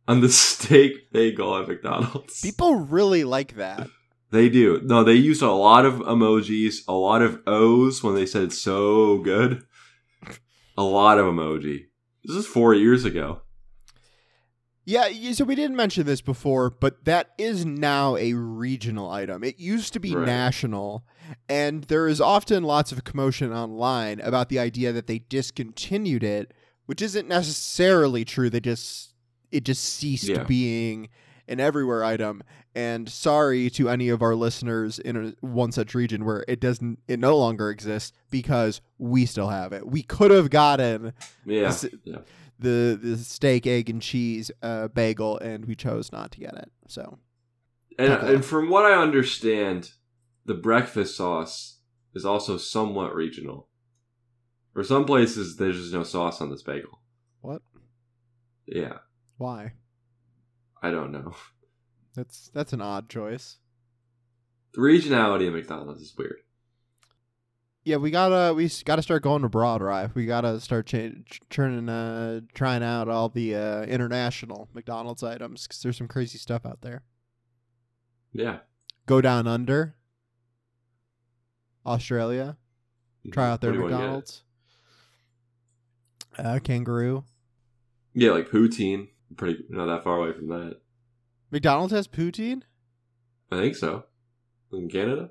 on 0.08 0.22
the 0.22 0.30
steak 0.30 1.12
bagel 1.12 1.58
at 1.58 1.68
McDonald's. 1.68 2.42
People 2.42 2.76
really 2.76 3.24
like 3.24 3.56
that. 3.56 3.88
They 4.32 4.50
do. 4.50 4.82
No, 4.84 5.04
they 5.04 5.14
used 5.14 5.42
a 5.42 5.52
lot 5.52 5.86
of 5.86 5.96
emojis, 5.96 6.80
a 6.88 6.94
lot 6.94 7.22
of 7.22 7.42
O's 7.48 8.04
when 8.04 8.16
they 8.16 8.26
said 8.26 8.52
so 8.52 9.20
good. 9.20 9.64
A 10.78 10.84
lot 10.84 11.18
of 11.18 11.26
emoji. 11.26 11.86
This 12.24 12.36
is 12.36 12.46
four 12.46 12.74
years 12.74 13.06
ago. 13.06 13.42
Yeah, 14.86 15.10
so 15.34 15.44
we 15.44 15.56
didn't 15.56 15.76
mention 15.76 16.06
this 16.06 16.22
before, 16.22 16.70
but 16.70 17.04
that 17.04 17.32
is 17.38 17.66
now 17.66 18.16
a 18.16 18.34
regional 18.34 19.10
item. 19.12 19.44
It 19.44 19.60
used 19.60 19.92
to 19.94 20.00
be 20.00 20.16
Right. 20.16 20.26
national, 20.26 21.04
and 21.50 21.84
there 21.86 22.08
is 22.08 22.22
often 22.22 22.64
lots 22.64 22.94
of 22.94 23.04
commotion 23.04 23.52
online 23.52 24.22
about 24.22 24.48
the 24.48 24.60
idea 24.60 24.94
that 24.94 25.08
they 25.08 25.20
discontinued 25.20 26.24
it, 26.24 26.54
which 26.86 27.02
isn't 27.02 27.28
necessarily 27.28 28.24
true. 28.24 28.50
They 28.50 28.62
just 28.62 29.14
it 29.52 29.64
just 29.64 29.84
ceased 29.84 30.28
Yeah. 30.28 30.44
being 30.44 31.10
an 31.48 31.60
everywhere 31.60 32.04
item. 32.04 32.44
And 32.76 33.10
sorry 33.10 33.70
to 33.72 33.90
any 33.90 34.10
of 34.10 34.22
our 34.22 34.36
listeners 34.36 35.00
in 35.00 35.16
a, 35.18 35.34
one 35.46 35.72
such 35.72 35.96
region 35.96 36.26
where 36.26 36.44
it 36.48 36.60
doesn't 36.60 37.00
it 37.08 37.20
no 37.20 37.38
longer 37.38 37.70
exists 37.72 38.12
because 38.30 38.82
we 38.98 39.26
still 39.26 39.48
have 39.50 39.74
it. 39.74 39.88
We 39.88 40.04
could 40.04 40.32
have 40.32 40.50
gotten 40.50 41.14
Yeah. 41.46 41.68
This- 41.70 41.90
yeah. 42.04 42.20
the 42.60 43.00
the 43.02 43.18
steak, 43.18 43.66
egg, 43.66 43.90
and 43.90 44.02
cheese 44.02 44.52
uh, 44.62 44.88
bagel, 44.90 45.38
and 45.40 45.66
we 45.66 45.76
chose 45.76 46.12
not 46.12 46.32
to 46.34 46.40
get 46.40 46.54
it. 46.56 46.72
So 46.88 47.18
And, 47.98 48.14
Okay. 48.14 48.36
and 48.36 48.46
from 48.46 48.70
what 48.70 48.86
I 48.86 48.94
understand, 49.02 49.92
the 50.46 50.54
breakfast 50.54 51.16
sauce 51.18 51.80
is 52.14 52.26
also 52.26 52.58
somewhat 52.58 53.16
regional. 53.16 53.70
For 54.74 54.84
some 54.84 55.06
places, 55.06 55.56
there's 55.58 55.78
just 55.80 55.94
no 55.94 56.04
sauce 56.04 56.42
on 56.42 56.50
this 56.52 56.62
bagel. 56.62 57.02
what? 57.42 57.62
Yeah. 58.68 58.98
Why? 59.38 59.74
I 60.82 60.92
don't 60.92 61.12
know. 61.12 61.34
That's 62.16 62.50
that's 62.52 62.74
an 62.74 62.82
odd 62.82 63.10
choice. 63.10 63.58
The 64.74 64.82
regionality 64.82 65.48
of 65.48 65.54
McDonald's 65.54 66.02
is 66.02 66.16
weird. 66.18 66.38
Yeah, 67.84 67.98
we 67.98 68.10
gotta 68.10 68.56
we 68.56 68.72
gotta 68.86 69.04
start 69.04 69.22
going 69.22 69.44
abroad, 69.44 69.84
right? 69.84 70.10
We 70.16 70.26
gotta 70.26 70.60
start 70.60 70.88
ch- 70.88 71.40
churning, 71.52 71.88
uh, 71.88 72.42
trying 72.56 72.82
out 72.82 73.08
all 73.08 73.30
the 73.30 73.54
uh, 73.54 73.84
international 73.84 74.68
McDonald's 74.74 75.22
items 75.22 75.68
because 75.68 75.84
there's 75.84 75.98
some 75.98 76.08
crazy 76.08 76.40
stuff 76.40 76.66
out 76.66 76.82
there. 76.82 77.04
Yeah. 78.34 78.58
Go 79.06 79.22
down 79.22 79.46
under, 79.46 79.96
Australia. 81.86 82.58
Try 83.32 83.48
out 83.52 83.62
their 83.62 83.72
What 83.72 83.76
do 83.76 83.78
you 83.78 83.84
wanna 83.84 83.96
get? 83.96 84.02
McDonald's. 84.02 84.44
Uh, 86.38 86.60
kangaroo. 86.64 87.26
Yeah, 88.16 88.32
like 88.32 88.50
poutine. 88.50 89.10
Pretty 89.36 89.64
not 89.70 89.88
that 89.88 90.04
far 90.04 90.18
away 90.18 90.34
from 90.34 90.48
that. 90.48 90.78
McDonald's 91.52 91.94
has 91.94 92.08
poutine. 92.08 92.62
I 93.52 93.58
think 93.58 93.76
so. 93.76 94.06
In 94.72 94.90
Canada? 94.90 95.30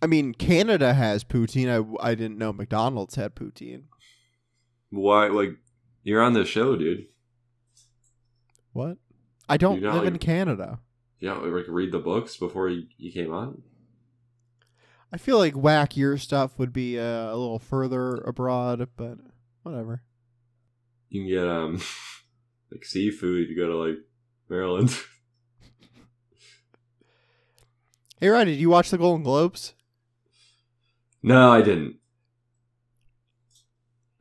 I 0.00 0.06
mean, 0.06 0.34
Canada 0.34 0.94
has 0.94 1.24
poutine. 1.24 1.68
I, 1.68 2.08
I 2.10 2.14
didn't 2.14 2.38
know 2.38 2.52
McDonald's 2.52 3.14
had 3.14 3.34
poutine. 3.34 3.84
Why? 4.90 5.28
Like, 5.28 5.50
you're 6.02 6.22
on 6.22 6.34
this 6.34 6.48
show, 6.48 6.76
dude. 6.76 7.06
What? 8.72 8.98
I 9.48 9.56
don't 9.56 9.80
live 9.80 10.06
in 10.06 10.18
Canada. 10.18 10.80
Yeah, 11.18 11.34
like 11.34 11.64
read 11.68 11.92
the 11.92 11.98
books 11.98 12.36
before 12.36 12.68
you, 12.68 12.84
you 12.98 13.10
came 13.10 13.32
on. 13.32 13.62
I 15.12 15.18
feel 15.18 15.38
like 15.38 15.54
wackier 15.54 16.20
stuff 16.20 16.58
would 16.58 16.72
be 16.72 16.98
uh, 16.98 17.30
a 17.30 17.36
little 17.36 17.58
further 17.58 18.16
abroad, 18.16 18.88
but 18.96 19.18
whatever. 19.62 20.02
You 21.08 21.22
can 21.22 21.28
get 21.28 21.48
um 21.48 21.80
like 22.76 22.84
seafood. 22.84 23.48
You 23.48 23.56
go 23.56 23.68
to 23.68 23.76
like 23.76 23.98
Maryland. 24.48 24.96
Hey, 28.18 28.28
Ryan, 28.28 28.46
did 28.46 28.58
you 28.58 28.70
watch 28.70 28.88
the 28.88 28.96
Golden 28.96 29.22
Globes? 29.22 29.74
no, 31.22 31.52
I 31.52 31.60
didn't. 31.60 31.96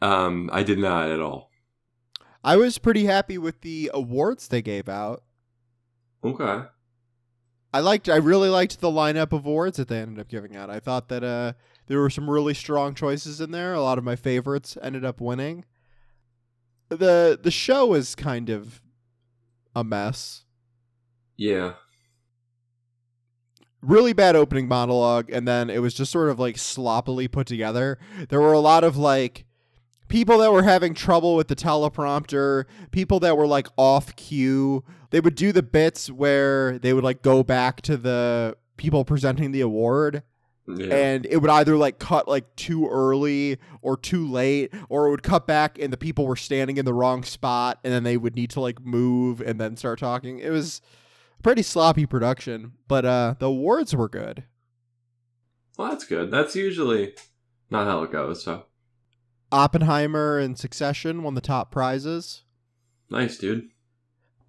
Um, 0.02 0.50
I 0.52 0.64
did 0.64 0.80
not 0.80 1.10
at 1.12 1.22
all. 1.22 1.50
I 2.44 2.58
was 2.58 2.78
pretty 2.78 3.06
happy 3.06 3.38
with 3.38 3.62
the 3.62 3.90
awards 3.94 4.50
they 4.50 4.62
gave 4.62 4.90
out. 4.90 5.24
Okay. 6.26 6.64
I 7.74 7.80
liked. 7.80 8.10
I 8.10 8.18
really 8.18 8.50
liked 8.50 8.82
the 8.82 8.92
lineup 8.92 9.32
of 9.32 9.46
awards 9.46 9.78
that 9.78 9.88
they 9.88 10.02
ended 10.02 10.20
up 10.20 10.28
giving 10.28 10.58
out. 10.58 10.70
I 10.70 10.82
thought 10.82 11.08
that 11.08 11.24
uh, 11.24 11.54
there 11.88 12.02
were 12.02 12.10
some 12.10 12.30
really 12.30 12.54
strong 12.54 12.96
choices 12.96 13.40
in 13.40 13.52
there. 13.52 13.74
A 13.74 13.82
lot 13.82 13.98
of 13.98 14.04
my 14.04 14.18
favorites 14.18 14.78
ended 14.82 15.06
up 15.06 15.22
winning. 15.22 15.64
The 16.90 17.40
The 17.42 17.52
show 17.52 17.94
is 17.94 18.16
kind 18.16 18.50
of 18.50 18.82
a 19.76 19.84
mess. 19.84 20.46
Yeah. 21.38 21.74
Really 23.82 24.14
bad 24.14 24.36
opening 24.36 24.68
monologue, 24.68 25.30
and 25.32 25.48
then 25.48 25.70
it 25.70 25.82
was 25.82 25.94
just 25.94 26.12
sort 26.12 26.30
of 26.30 26.40
like 26.40 26.58
sloppily 26.58 27.28
put 27.28 27.46
together. 27.46 28.00
There 28.30 28.42
were 28.42 28.54
a 28.54 28.60
lot 28.60 28.84
of 28.84 28.98
like 28.98 29.46
people 30.08 30.40
that 30.40 30.52
were 30.52 30.64
having 30.64 30.94
trouble 30.94 31.36
with 31.36 31.50
the 31.50 31.56
teleprompter, 31.56 32.66
people 32.92 33.20
that 33.20 33.38
were 33.38 33.48
like 33.48 33.68
off 33.78 34.16
cue. 34.16 34.84
They 35.12 35.20
would 35.20 35.36
do 35.36 35.52
the 35.52 35.64
bits 35.64 36.10
where 36.10 36.80
they 36.80 36.94
would 36.94 37.04
like 37.04 37.22
go 37.22 37.44
back 37.44 37.82
to 37.84 37.98
the 37.98 38.58
people 38.78 39.06
presenting 39.06 39.52
the 39.52 39.62
award 39.62 40.24
Yeah. 40.68 40.96
and 40.96 41.28
it 41.28 41.38
would 41.38 41.52
either 41.52 41.78
like 41.78 42.00
cut 42.00 42.28
like 42.28 42.56
too 42.56 42.88
early 42.88 43.60
or 43.84 43.96
too 43.96 44.28
late 44.28 44.74
or 44.90 45.06
it 45.08 45.12
would 45.12 45.22
cut 45.22 45.46
back 45.46 45.78
and 45.78 45.94
the 45.94 45.98
people 45.98 46.26
were 46.26 46.36
standing 46.36 46.78
in 46.78 46.86
the 46.86 46.94
wrong 46.94 47.24
spot 47.24 47.80
and 47.84 47.94
then 47.94 48.02
they 48.04 48.18
would 48.18 48.36
need 48.36 48.50
to 48.52 48.60
like 48.62 48.84
move 48.84 49.42
and 49.42 49.62
then 49.62 49.78
start 49.78 50.00
talking. 50.00 50.40
It 50.40 50.50
was 50.50 50.82
a 51.40 51.44
pretty 51.44 51.62
sloppy 51.62 52.08
production, 52.08 52.72
but 52.88 53.06
uh 53.06 53.36
the 53.38 53.46
awards 53.46 53.96
were 53.96 54.10
good. 54.10 54.46
well, 55.78 55.90
that's 55.92 56.06
good. 56.06 56.32
That's 56.32 56.56
usually 56.56 57.14
not 57.70 57.86
how 57.86 58.02
it 58.02 58.12
goes. 58.12 58.44
So 58.44 58.66
Oppenheimer 59.52 60.40
and 60.40 60.58
Succession 60.58 61.22
won 61.22 61.36
the 61.36 61.42
top 61.42 61.70
prizes. 61.72 62.42
nice, 63.12 63.38
dude. 63.38 63.70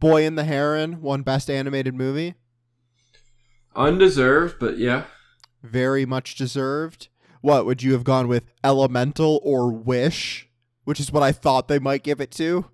Boy 0.00 0.24
and 0.26 0.38
the 0.38 0.44
Heron 0.44 1.02
won 1.02 1.20
Best 1.22 1.50
Animated 1.50 1.94
Movie. 1.94 2.34
Undeserved, 3.74 4.56
but 4.58 4.78
yeah. 4.78 5.04
Very 5.70 6.06
much 6.06 6.34
deserved. 6.34 7.08
What 7.40 7.66
would 7.66 7.82
you 7.82 7.92
have 7.92 8.04
gone 8.04 8.28
with? 8.28 8.44
Elemental 8.64 9.40
or 9.42 9.70
Wish? 9.70 10.48
Which 10.84 11.00
is 11.00 11.12
what 11.12 11.22
I 11.22 11.32
thought 11.32 11.68
they 11.68 11.78
might 11.78 12.02
give 12.02 12.20
it 12.20 12.30
to. 12.32 12.66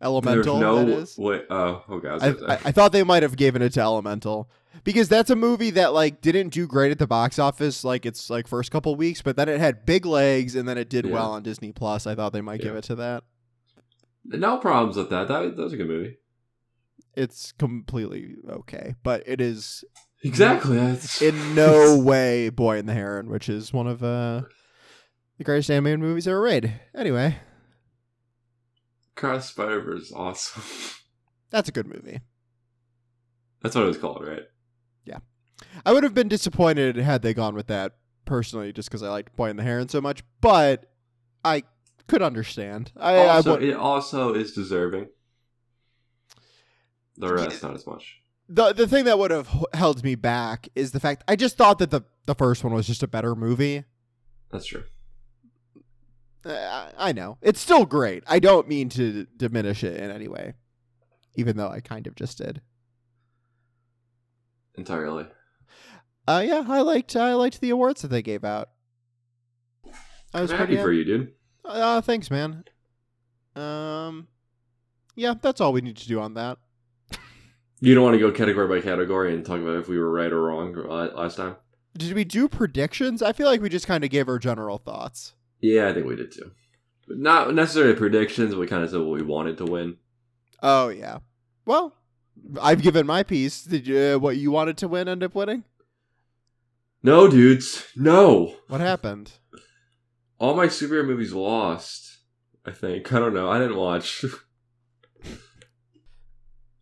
Elemental, 0.00 0.60
There's 0.60 0.60
no 0.60 0.84
that 0.84 0.88
is. 0.88 1.18
way. 1.18 1.42
Oh, 1.50 1.82
okay. 1.90 2.08
I, 2.08 2.28
I, 2.28 2.58
I, 2.66 2.72
thought 2.72 2.92
they 2.92 3.02
might 3.02 3.24
have 3.24 3.36
given 3.36 3.62
it 3.62 3.72
to 3.72 3.80
Elemental 3.80 4.48
because 4.84 5.08
that's 5.08 5.28
a 5.28 5.34
movie 5.34 5.70
that 5.70 5.92
like 5.92 6.20
didn't 6.20 6.50
do 6.50 6.68
great 6.68 6.92
at 6.92 7.00
the 7.00 7.06
box 7.08 7.36
office 7.38 7.82
like 7.82 8.06
its 8.06 8.30
like 8.30 8.46
first 8.46 8.70
couple 8.70 8.94
weeks, 8.94 9.22
but 9.22 9.36
then 9.36 9.48
it 9.48 9.58
had 9.58 9.84
big 9.84 10.06
legs 10.06 10.54
and 10.54 10.68
then 10.68 10.78
it 10.78 10.88
did 10.88 11.04
Yeah. 11.04 11.14
well 11.14 11.32
on 11.32 11.42
Disney 11.42 11.72
Plus. 11.72 12.06
I 12.06 12.14
thought 12.14 12.32
they 12.32 12.40
might 12.40 12.60
give 12.60 12.76
it 12.76 12.84
to 12.84 12.94
that. 12.94 13.24
no 14.24 14.58
problems 14.58 14.96
with 14.96 15.10
that. 15.10 15.26
That, 15.26 15.56
that 15.56 15.62
was 15.62 15.72
a 15.72 15.76
good 15.76 15.88
movie. 15.88 16.18
It's 17.16 17.50
completely 17.50 18.36
okay, 18.48 18.94
but 19.02 19.24
it 19.26 19.40
is 19.40 19.84
Exactly. 20.22 20.78
In 21.20 21.54
no 21.54 21.96
way 22.02 22.48
Boy 22.50 22.78
and 22.78 22.88
the 22.88 22.94
Heron, 22.94 23.30
which 23.30 23.48
is 23.48 23.72
one 23.72 23.86
of 23.86 24.02
uh 24.02 24.42
the 25.38 25.44
greatest 25.44 25.70
animated 25.70 26.00
movies 26.00 26.26
ever 26.26 26.42
made. 26.44 26.72
Anyway, 26.94 27.36
Cross 29.14 29.50
Spider 29.50 29.80
Verse 29.80 30.02
is 30.02 30.12
awesome. 30.12 30.62
that's 31.50 31.68
a 31.68 31.72
good 31.72 31.86
movie. 31.86 32.20
That's 33.62 33.74
what 33.74 33.84
it 33.84 33.88
was 33.88 33.98
called, 33.98 34.26
right? 34.26 34.42
Yeah. 35.04 35.18
I 35.84 35.92
would 35.92 36.04
have 36.04 36.14
been 36.14 36.28
disappointed 36.28 36.96
had 36.96 37.22
they 37.22 37.34
gone 37.34 37.54
with 37.54 37.66
that 37.68 37.96
personally, 38.24 38.72
just 38.72 38.88
because 38.88 39.02
I 39.02 39.08
liked 39.08 39.34
Boy 39.36 39.50
and 39.50 39.58
the 39.58 39.64
Heron 39.64 39.88
so 39.88 40.00
much. 40.00 40.22
But 40.40 40.90
I 41.44 41.64
could 42.06 42.22
understand. 42.22 42.92
I, 42.96 43.14
I 43.14 43.26
also, 43.28 43.52
would- 43.52 43.62
it 43.64 43.74
also 43.74 44.34
is 44.34 44.52
deserving. 44.52 45.08
The 47.16 47.32
rest, 47.34 47.62
not 47.64 47.74
as 47.74 47.84
much. 47.86 48.20
The 48.48 48.72
the 48.72 48.86
thing 48.86 49.04
that 49.04 49.18
would 49.18 49.30
have 49.30 49.48
held 49.74 50.02
me 50.02 50.14
back 50.14 50.68
is 50.74 50.92
the 50.92 51.00
fact 51.00 51.24
I 51.28 51.36
just 51.36 51.56
thought 51.56 51.78
that 51.78 51.90
the 51.90 52.02
the 52.26 52.34
first 52.34 52.64
one 52.64 52.72
was 52.72 52.86
just 52.86 53.02
a 53.02 53.08
better 53.08 53.34
movie. 53.34 53.84
That's 54.50 54.66
true. 54.66 54.84
Uh, 56.44 56.52
I, 56.52 57.10
I 57.10 57.12
know 57.12 57.38
it's 57.42 57.60
still 57.60 57.84
great. 57.84 58.24
I 58.26 58.38
don't 58.38 58.68
mean 58.68 58.88
to 58.90 59.26
diminish 59.36 59.84
it 59.84 60.00
in 60.00 60.10
any 60.10 60.28
way, 60.28 60.54
even 61.34 61.56
though 61.56 61.68
I 61.68 61.80
kind 61.80 62.06
of 62.06 62.14
just 62.14 62.38
did. 62.38 62.62
Entirely. 64.76 65.26
Uh, 66.26 66.42
yeah, 66.46 66.64
I 66.68 66.80
liked 66.80 67.16
I 67.16 67.34
liked 67.34 67.60
the 67.60 67.70
awards 67.70 68.02
that 68.02 68.08
they 68.08 68.22
gave 68.22 68.44
out. 68.44 68.70
I 70.32 70.42
was 70.42 70.50
I'm 70.52 70.58
pretty 70.58 70.76
happy 70.76 70.84
for 70.84 70.92
you, 70.92 71.04
dude. 71.04 71.32
Uh, 71.64 72.00
thanks, 72.00 72.30
man. 72.30 72.64
Um, 73.56 74.28
yeah, 75.16 75.34
that's 75.40 75.60
all 75.60 75.72
we 75.72 75.80
need 75.80 75.96
to 75.96 76.08
do 76.08 76.20
on 76.20 76.34
that. 76.34 76.58
You 77.80 77.94
don't 77.94 78.04
want 78.04 78.14
to 78.14 78.20
go 78.20 78.32
category 78.32 78.66
by 78.66 78.84
category 78.84 79.32
and 79.32 79.44
talk 79.44 79.60
about 79.60 79.76
if 79.76 79.88
we 79.88 79.98
were 79.98 80.10
right 80.10 80.32
or 80.32 80.42
wrong 80.42 80.76
uh, 80.76 81.14
last 81.14 81.36
time? 81.36 81.56
Did 81.96 82.12
we 82.12 82.24
do 82.24 82.48
predictions? 82.48 83.22
I 83.22 83.32
feel 83.32 83.46
like 83.46 83.60
we 83.60 83.68
just 83.68 83.86
kind 83.86 84.04
of 84.04 84.10
gave 84.10 84.28
our 84.28 84.38
general 84.38 84.78
thoughts. 84.78 85.34
Yeah, 85.60 85.88
I 85.88 85.94
think 85.94 86.06
we 86.06 86.16
did 86.16 86.32
too. 86.32 86.50
But 87.06 87.18
not 87.18 87.54
necessarily 87.54 87.94
predictions. 87.94 88.54
We 88.54 88.66
kind 88.66 88.84
of 88.84 88.90
said 88.90 89.00
what 89.00 89.10
we 89.10 89.22
wanted 89.22 89.58
to 89.58 89.64
win. 89.64 89.96
Oh 90.62 90.88
yeah. 90.88 91.18
Well, 91.64 91.94
I've 92.60 92.82
given 92.82 93.06
my 93.06 93.22
piece. 93.22 93.64
Did 93.64 93.86
you 93.86 93.98
uh, 93.98 94.18
what 94.18 94.36
you 94.36 94.50
wanted 94.50 94.76
to 94.78 94.88
win 94.88 95.08
end 95.08 95.22
up 95.22 95.34
winning? 95.34 95.64
No, 97.02 97.28
dudes. 97.28 97.86
No. 97.96 98.56
What 98.68 98.80
happened? 98.80 99.32
All 100.38 100.54
my 100.54 100.66
superhero 100.66 101.06
movies 101.06 101.32
lost. 101.32 102.18
I 102.66 102.72
think. 102.72 103.12
I 103.12 103.18
don't 103.18 103.34
know. 103.34 103.50
I 103.50 103.58
didn't 103.58 103.76
watch. 103.76 104.24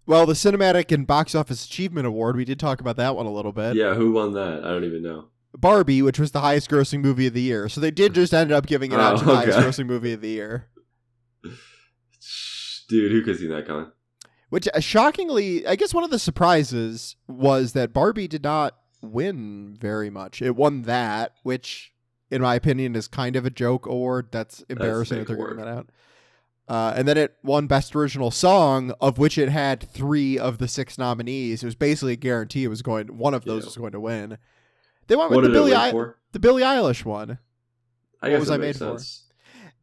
Well, 0.07 0.25
the 0.27 0.35
Cinematic 0.35 0.92
and 0.92 1.07
Box 1.07 1.35
Office 1.35 1.64
Achievement 1.66 2.07
Award, 2.07 2.37
we 2.37 2.45
did 2.45 2.61
talk 2.61 2.81
about 2.81 2.97
that 2.97 3.16
one 3.16 3.27
a 3.27 3.33
little 3.33 3.53
bit. 3.53 3.75
yeah, 3.77 3.95
who 3.95 4.12
won 4.12 4.33
that? 4.35 4.64
I 4.64 4.69
don't 4.69 4.85
even 4.85 5.03
know. 5.03 5.27
Barbie, 5.59 6.03
which 6.03 6.19
was 6.19 6.31
the 6.33 6.40
highest 6.40 6.71
grossing 6.71 7.01
movie 7.01 7.27
of 7.27 7.33
the 7.35 7.40
year. 7.42 7.69
So 7.69 7.81
they 7.81 7.90
did 7.90 8.14
just 8.14 8.33
end 8.35 8.53
up 8.53 8.66
giving 8.66 8.92
it 8.92 9.01
out 9.01 9.14
Oh, 9.14 9.19
to 9.21 9.25
the 9.25 9.35
highest 9.37 9.59
grossing 9.59 9.87
movie 9.87 10.12
of 10.12 10.21
the 10.21 10.29
year. 10.29 10.69
Dude, 12.88 13.11
who 13.11 13.23
could 13.23 13.38
see 13.38 13.47
that 13.49 13.66
coming? 13.66 13.90
Which 14.49 14.69
uh, 14.73 14.79
shockingly, 14.81 15.66
I 15.66 15.75
guess 15.75 15.92
one 15.92 16.05
of 16.05 16.11
the 16.11 16.19
surprises 16.21 17.16
was 17.27 17.73
that 17.73 17.92
Barbie 17.92 18.29
did 18.29 18.45
not 18.45 18.77
win 19.03 19.77
very 19.81 20.09
much. 20.11 20.40
It 20.40 20.55
won 20.55 20.83
that, 20.83 21.33
which, 21.42 21.92
in 22.31 22.42
my 22.42 22.55
opinion, 22.55 22.95
is 22.95 23.09
kind 23.09 23.35
of 23.35 23.45
a 23.45 23.51
joke 23.51 23.87
award. 23.87 24.29
That's 24.31 24.62
embarrassing 24.69 25.19
that 25.19 25.27
they're 25.27 25.37
giving 25.37 25.57
that 25.57 25.66
out. 25.69 25.88
Uh, 26.68 26.92
and 26.96 27.07
then 27.07 27.16
it 27.16 27.37
won 27.44 27.66
Best 27.68 27.94
Original 27.94 28.31
Song, 28.33 28.92
of 29.00 29.18
which 29.18 29.38
it 29.38 29.48
had 29.48 29.81
three 29.88 30.37
of 30.38 30.59
the 30.59 30.66
six 30.66 30.98
nominees. 30.98 31.62
It 31.62 31.66
was 31.66 31.76
basically 31.76 32.14
a 32.14 32.16
guarantee 32.16 32.64
it 32.64 32.68
was 32.68 32.83
going. 32.83 33.16
One 33.18 33.35
of 33.35 33.44
those 33.44 33.62
Yeah. 33.62 33.66
was 33.66 33.76
going 33.76 33.92
to 33.92 34.00
win. 34.00 34.38
They 35.07 35.14
went 35.14 35.31
What 35.31 35.42
with 35.42 35.50
the 35.52 35.52
Billy 35.52 35.74
I- 35.74 35.92
for? 35.92 36.18
the 36.33 36.40
Billie 36.40 36.62
Eilish 36.64 37.05
one. 37.05 37.38
I 38.20 38.26
what 38.26 38.31
guess 38.31 38.40
was 38.40 38.48
that 38.48 38.55
I 38.55 38.57
makes 38.59 38.81
made 38.81 38.87
for? 38.88 38.98
sense. 38.98 39.22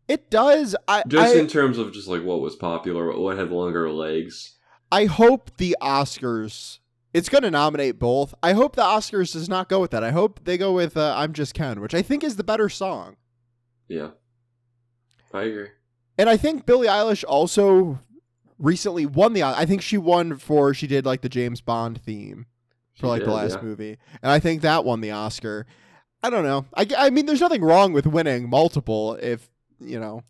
It 0.10 0.30
does. 0.30 0.76
I 0.88 1.04
Just 1.08 1.36
I, 1.36 1.39
in 1.39 1.48
terms 1.48 1.78
of 1.78 1.93
just 1.93 2.10
like 2.10 2.24
what 2.24 2.41
was 2.41 2.58
popular, 2.58 3.08
what- 3.08 3.19
what 3.19 3.38
had 3.38 3.50
longer 3.52 3.89
legs. 3.89 4.58
I 4.91 5.06
hope 5.06 5.56
the 5.58 5.78
Oscars. 5.82 6.80
It's 7.13 7.30
going 7.30 7.43
to 7.43 7.52
nominate 7.52 8.00
both. 8.00 8.34
I 8.43 8.54
hope 8.54 8.76
the 8.76 8.82
Oscars 8.82 9.32
does 9.34 9.48
not 9.48 9.69
go 9.69 9.80
with 9.80 9.91
that. 9.91 10.04
I 10.04 10.12
hope 10.12 10.41
they 10.43 10.58
go 10.58 10.74
with 10.74 10.98
uh, 10.98 11.13
"I'm 11.15 11.32
Just 11.32 11.54
Ken," 11.54 11.80
which 11.80 11.93
I 11.93 12.02
think 12.02 12.24
is 12.24 12.36
the 12.36 12.43
better 12.43 12.67
song. 12.67 13.15
Yeah, 13.88 14.10
I 15.34 15.43
agree. 15.43 15.69
And 16.17 16.30
I 16.30 16.38
think 16.38 16.65
Billie 16.65 16.88
Eilish 16.88 17.23
also 17.28 17.99
recently 18.60 19.06
won 19.06 19.34
the. 19.34 19.43
I 19.43 19.65
think 19.65 19.82
she 19.82 19.97
won 19.97 20.38
for 20.38 20.73
she 20.73 20.88
did 20.88 21.06
like 21.06 21.21
the 21.21 21.30
James 21.30 21.62
Bond 21.62 22.02
theme 22.02 22.45
for 22.93 23.06
She 23.06 23.08
like 23.08 23.23
the 23.23 23.32
last 23.32 23.58
yeah. 23.58 23.63
movie, 23.63 23.97
and 24.21 24.32
I 24.32 24.39
think 24.39 24.62
that 24.62 24.86
won 24.86 25.02
the 25.02 25.12
Oscar. 25.12 25.65
I 26.21 26.30
don't 26.30 26.43
know. 26.43 26.65
I, 26.73 26.88
I 26.97 27.10
mean, 27.10 27.26
there's 27.26 27.41
nothing 27.41 27.62
wrong 27.62 27.91
with 27.91 28.08
winning 28.08 28.49
multiple 28.49 29.15
if 29.15 29.49
you 29.80 29.99
know 29.99 30.23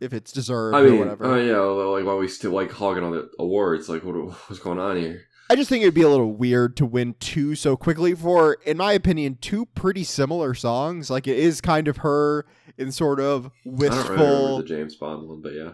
if 0.00 0.12
it's 0.12 0.32
deserved 0.32 0.76
I 0.76 0.80
or 0.80 0.96
whatever. 0.96 1.24
oh 1.24 1.36
yeah, 1.36 1.58
like 1.58 2.04
why 2.04 2.14
we 2.14 2.28
still 2.28 2.52
like 2.52 2.70
hogging 2.70 3.04
on 3.04 3.12
the 3.12 3.30
awards? 3.38 3.88
Like, 3.88 4.04
what 4.04 4.16
what's 4.16 4.58
going 4.58 4.78
on 4.78 4.96
here? 4.96 5.22
I 5.50 5.56
just 5.56 5.70
think 5.70 5.82
it'd 5.82 5.94
be 5.94 6.02
a 6.02 6.08
little 6.08 6.32
weird 6.32 6.76
to 6.76 6.86
win 6.86 7.14
two 7.20 7.54
so 7.54 7.76
quickly 7.76 8.14
for, 8.14 8.58
in 8.66 8.76
my 8.76 8.92
opinion, 8.92 9.38
two 9.40 9.64
pretty 9.66 10.04
similar 10.04 10.52
songs. 10.54 11.10
Like 11.10 11.26
it 11.26 11.38
is 11.38 11.60
kind 11.62 11.88
of 11.88 11.98
her 11.98 12.44
in 12.76 12.92
sort 12.92 13.18
of 13.18 13.46
I 13.46 13.70
don't 13.70 13.74
remember 13.74 13.86
wistful, 13.86 14.56
the 14.58 14.64
James 14.64 14.96
Bond 14.96 15.28
one, 15.28 15.40
but 15.40 15.54
yeah, 15.54 15.72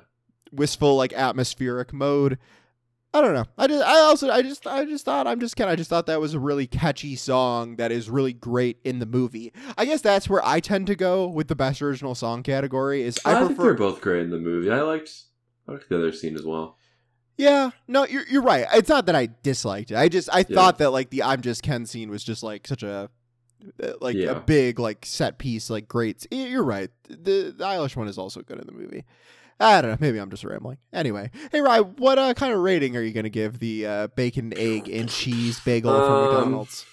wistful 0.53 0.97
like 0.97 1.13
atmospheric 1.13 1.93
mode. 1.93 2.39
I 3.13 3.21
don't 3.21 3.35
know. 3.35 3.45
I 3.57 3.69
just, 3.69 3.85
I 3.85 3.99
also, 4.01 4.29
I 4.29 4.43
just, 4.43 4.67
I 4.67 4.85
just 4.85 5.05
thought, 5.05 5.29
I'm 5.29 5.39
just 5.39 5.57
kind 5.57 5.71
of, 5.71 5.75
I 5.75 5.77
just 5.77 5.89
thought 5.89 6.07
that 6.07 6.21
was 6.21 6.35
a 6.35 6.41
really 6.41 6.67
catchy 6.67 7.15
song 7.15 7.77
that 7.77 7.93
is 7.93 8.11
really 8.11 8.33
great 8.33 8.79
in 8.83 8.99
the 8.99 9.07
movie. 9.07 9.53
I 9.79 9.85
guess 9.85 10.01
that's 10.01 10.29
where 10.29 10.45
I 10.45 10.59
tend 10.59 10.89
to 10.89 10.97
go 10.97 11.29
with 11.29 11.47
the 11.47 11.55
best 11.55 11.81
original 11.81 12.17
song 12.17 12.43
category. 12.43 13.03
Is 13.03 13.21
I, 13.25 13.31
I, 13.31 13.35
think 13.35 13.51
prefer 13.51 13.63
they're 13.63 13.75
both 13.75 14.01
great 14.01 14.23
in 14.23 14.31
the 14.31 14.41
movie. 14.41 14.69
I 14.69 14.83
liked, 14.83 15.13
I 15.69 15.73
liked 15.73 15.89
the 15.89 15.97
other 15.97 16.11
scene 16.11 16.35
as 16.35 16.45
well. 16.45 16.77
Yeah, 17.37 17.71
no, 17.89 18.07
you're 18.07 18.27
you're 18.29 18.43
right. 18.43 18.67
It's 18.75 18.89
not 18.89 19.07
that 19.07 19.17
I 19.17 19.29
disliked 19.43 19.91
it. 19.91 19.97
I 19.97 20.09
just 20.09 20.29
I 20.33 20.39
Yeah. 20.49 20.55
thought 20.55 20.79
that 20.79 20.91
like 20.91 21.11
the 21.11 21.23
I'm 21.25 21.41
just 21.41 21.63
Ken 21.63 21.85
scene 21.87 22.11
was 22.11 22.23
just 22.23 22.43
like 22.43 22.67
such 22.67 22.83
a 22.83 23.11
uh, 23.83 23.93
like 24.01 24.17
a 24.17 24.41
big 24.47 24.79
like 24.79 25.05
set 25.05 25.39
piece 25.39 25.69
like 25.71 25.89
great. 25.89 26.27
You're 26.31 26.63
right. 26.63 26.91
The 27.09 27.53
the 27.57 27.65
Eilish 27.65 27.97
one 27.97 28.07
is 28.09 28.19
also 28.19 28.43
good 28.43 28.59
in 28.61 28.67
the 28.67 28.73
movie. 28.73 29.05
I 29.59 29.81
don't 29.81 29.91
know. 29.93 29.97
Maybe 30.01 30.19
I'm 30.19 30.31
just 30.31 30.45
rambling. 30.45 30.79
Anyway, 30.93 31.31
hey 31.51 31.61
Rye, 31.61 31.81
what 31.81 32.19
uh, 32.19 32.35
kind 32.35 32.53
of 32.53 32.61
rating 32.61 32.97
are 32.97 33.03
you 33.03 33.13
gonna 33.13 33.29
give 33.31 33.59
the 33.59 33.87
uh, 33.87 34.07
bacon, 34.09 34.53
egg, 34.57 34.89
and 34.89 35.09
cheese 35.09 35.61
bagel 35.61 35.93
from 36.03 36.15
Um, 36.15 36.21
McDonald's? 36.23 36.87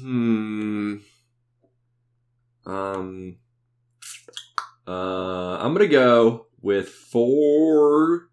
Hmm. 0.00 0.96
Um. 2.64 3.36
Uh, 4.88 5.58
I'm 5.58 5.72
gonna 5.74 5.88
go 5.88 6.46
with 6.60 6.88
four. 6.88 8.28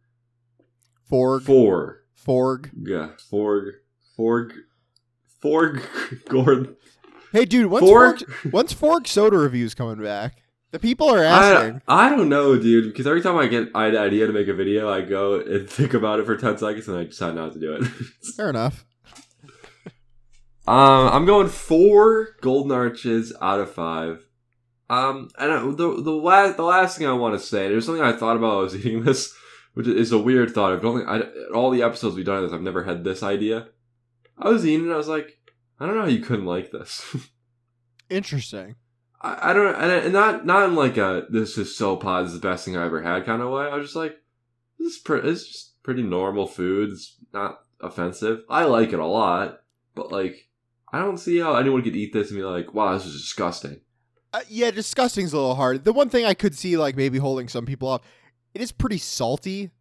Forg, 1.14 1.44
Four. 1.44 2.04
Forg. 2.26 2.72
Yeah, 2.76 3.10
Forg. 3.32 3.74
Forg. 4.18 4.54
Forg. 5.44 5.84
Gordon. 6.28 6.76
Hey, 7.32 7.46
dude, 7.46 7.68
when's 7.68 7.88
Forg. 7.88 8.18
Forg, 8.18 8.52
when's 8.52 8.74
Forg 8.74 9.06
soda 9.06 9.38
reviews 9.38 9.76
coming 9.76 10.04
back? 10.04 10.42
The 10.72 10.80
people 10.80 11.08
are 11.08 11.20
I, 11.20 11.52
asking. 11.52 11.82
I 11.88 12.10
don't 12.10 12.30
know, 12.30 12.58
dude. 12.58 12.86
Because 12.86 13.06
every 13.06 13.22
time 13.22 13.38
I 13.38 13.46
get 13.46 13.70
an 13.76 13.96
idea 13.96 14.26
to 14.26 14.34
make 14.34 14.48
a 14.48 14.56
video, 14.56 14.90
I 14.90 15.02
go 15.02 15.40
and 15.40 15.70
think 15.70 15.94
about 15.94 16.20
it 16.20 16.26
for 16.26 16.36
ten 16.36 16.58
seconds, 16.58 16.88
and 16.88 16.98
I 16.98 17.04
decide 17.04 17.36
not 17.36 17.54
to 17.54 17.60
do 17.60 17.74
it. 17.74 17.84
Fair 18.36 18.50
enough. 18.50 18.84
Um, 20.66 21.10
I'm 21.10 21.26
going 21.26 21.48
four 21.48 22.30
golden 22.42 22.72
arches 22.72 23.34
out 23.40 23.60
of 23.60 23.72
five. 23.72 24.26
Um, 24.90 25.30
and 25.38 25.52
I, 25.52 25.60
the 25.60 26.02
the 26.02 26.12
last 26.12 26.58
the 26.58 26.64
last 26.64 26.98
thing 26.98 27.06
I 27.06 27.14
want 27.14 27.40
to 27.40 27.46
say, 27.46 27.68
there's 27.68 27.86
something 27.86 28.04
I 28.04 28.14
thought 28.14 28.38
about 28.38 28.48
while 28.48 28.60
I 28.60 28.64
was 28.64 28.76
eating 28.76 29.04
this, 29.04 29.32
which 29.74 29.88
is 29.88 30.12
a 30.12 30.18
weird 30.18 30.54
thought. 30.54 30.74
I've 30.74 30.86
only 30.86 31.06
I, 31.06 31.22
all 31.54 31.72
the 31.72 31.84
episodes 31.84 32.16
we've 32.16 32.26
done 32.26 32.38
of 32.38 32.44
this, 32.44 32.54
I've 32.54 32.62
never 32.62 32.84
had 32.84 33.04
this 33.04 33.24
idea. 33.24 33.70
I 34.38 34.50
was 34.50 34.66
eating 34.66 34.90
it, 34.90 34.94
I 34.94 34.98
was 34.98 35.08
like, 35.08 35.40
I 35.80 35.86
don't 35.86 35.96
know 35.96 36.02
how 36.02 36.08
you 36.08 36.20
couldn't 36.20 36.46
like 36.46 36.72
this. 36.72 37.16
Interesting. 38.10 38.76
I, 39.22 39.52
I 39.52 39.54
don't, 39.54 39.76
and 39.76 39.92
and 39.92 40.14
not 40.14 40.46
not 40.46 40.70
in 40.70 40.76
like 40.76 40.98
a 40.98 41.26
this 41.30 41.58
is 41.58 41.76
so 41.76 41.96
pod, 41.96 42.26
this 42.26 42.34
is 42.34 42.42
the 42.42 42.48
best 42.48 42.66
thing 42.66 42.78
I 42.78 42.86
ever 42.86 43.02
had 43.02 43.26
kind 43.26 43.42
of 43.42 43.50
way. 43.50 43.66
I 43.66 43.76
was 43.76 43.88
just 43.88 43.96
like, 43.96 44.18
this 44.80 44.94
is 44.94 45.00
pre- 45.00 45.22
it's 45.22 45.46
just 45.46 45.84
pretty 45.84 46.04
normal 46.04 46.48
food. 46.48 46.92
It's 46.92 47.16
not 47.34 47.60
offensive. 47.82 48.42
I 48.50 48.66
like 48.66 48.94
it 48.94 49.00
a 49.00 49.06
lot, 49.06 49.62
but 49.96 50.12
like, 50.12 50.48
I 50.92 51.00
don't 51.00 51.18
see 51.18 51.40
how 51.40 51.56
anyone 51.56 51.84
could 51.84 51.96
eat 51.96 52.14
this 52.14 52.30
and 52.30 52.38
be 52.38 52.44
like, 52.44 52.74
wow, 52.74 52.94
this 52.94 53.06
is 53.06 53.22
disgusting. 53.22 53.82
Uh, 54.34 54.42
yeah, 54.48 54.72
disgusting's 54.72 55.34
a 55.34 55.38
little 55.38 55.56
hard. 55.56 55.84
The 55.84 55.94
one 55.94 56.10
thing 56.10 56.26
I 56.26 56.34
could 56.34 56.56
see, 56.56 56.76
like 56.78 56.96
maybe 56.96 57.20
holding 57.20 57.48
some 57.48 57.66
people 57.66 57.88
off, 57.88 58.02
it 58.54 58.62
is 58.62 58.72
pretty 58.72 58.98
salty. 58.98 59.72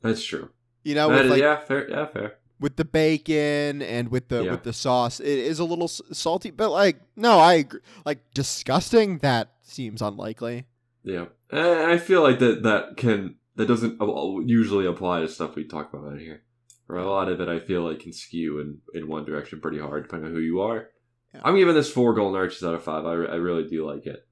That's 0.00 0.24
true. 0.24 0.50
You 0.84 0.94
know, 0.94 1.08
That 1.08 1.14
with 1.16 1.24
is- 1.26 1.30
like 1.30 1.40
yeah, 1.40 1.60
fair. 1.64 1.88
Yeah, 1.90 2.06
fair. 2.06 2.34
with 2.60 2.76
the 2.76 2.84
bacon 2.84 3.82
and 3.82 4.08
with 4.08 4.28
the 4.28 4.44
Yeah. 4.44 4.50
with 4.52 4.62
the 4.64 4.72
sauce, 4.72 5.20
it 5.20 5.26
is 5.38 5.58
a 5.58 5.64
little 5.64 5.88
salty. 5.88 6.50
But 6.50 6.70
like, 6.70 7.00
no, 7.16 7.38
I 7.38 7.54
agree. 7.54 7.80
Like 8.04 8.18
disgusting, 8.34 9.18
that 9.18 9.52
seems 9.62 10.00
unlikely. 10.02 10.66
Yeah, 11.04 11.26
I 11.50 11.98
feel 11.98 12.22
like 12.22 12.38
that 12.40 12.62
that 12.62 12.96
can 12.96 13.36
that 13.56 13.66
doesn't 13.66 13.98
usually 14.46 14.86
apply 14.86 15.20
to 15.20 15.28
stuff 15.28 15.54
we 15.56 15.64
talk 15.64 15.92
about 15.92 16.12
out 16.12 16.18
here. 16.20 16.42
For 16.86 16.96
a 16.98 17.08
lot 17.08 17.28
of 17.28 17.40
it, 17.40 17.48
I 17.48 17.58
feel 17.60 17.82
like 17.82 18.00
can 18.00 18.12
skew 18.12 18.58
in 18.60 18.78
in 18.94 19.08
one 19.08 19.24
direction 19.24 19.60
pretty 19.60 19.78
hard 19.78 20.04
depending 20.04 20.28
on 20.30 20.34
who 20.34 20.40
you 20.40 20.60
are. 20.60 20.88
Yeah. 21.34 21.40
I'm 21.44 21.56
giving 21.56 21.74
this 21.74 21.90
four 21.90 22.12
golden 22.14 22.38
arches 22.40 22.62
out 22.62 22.74
of 22.74 22.82
five. 22.84 23.04
I, 23.06 23.12
I 23.12 23.36
really 23.36 23.66
do 23.68 23.86
like 23.86 24.06
it, 24.06 24.26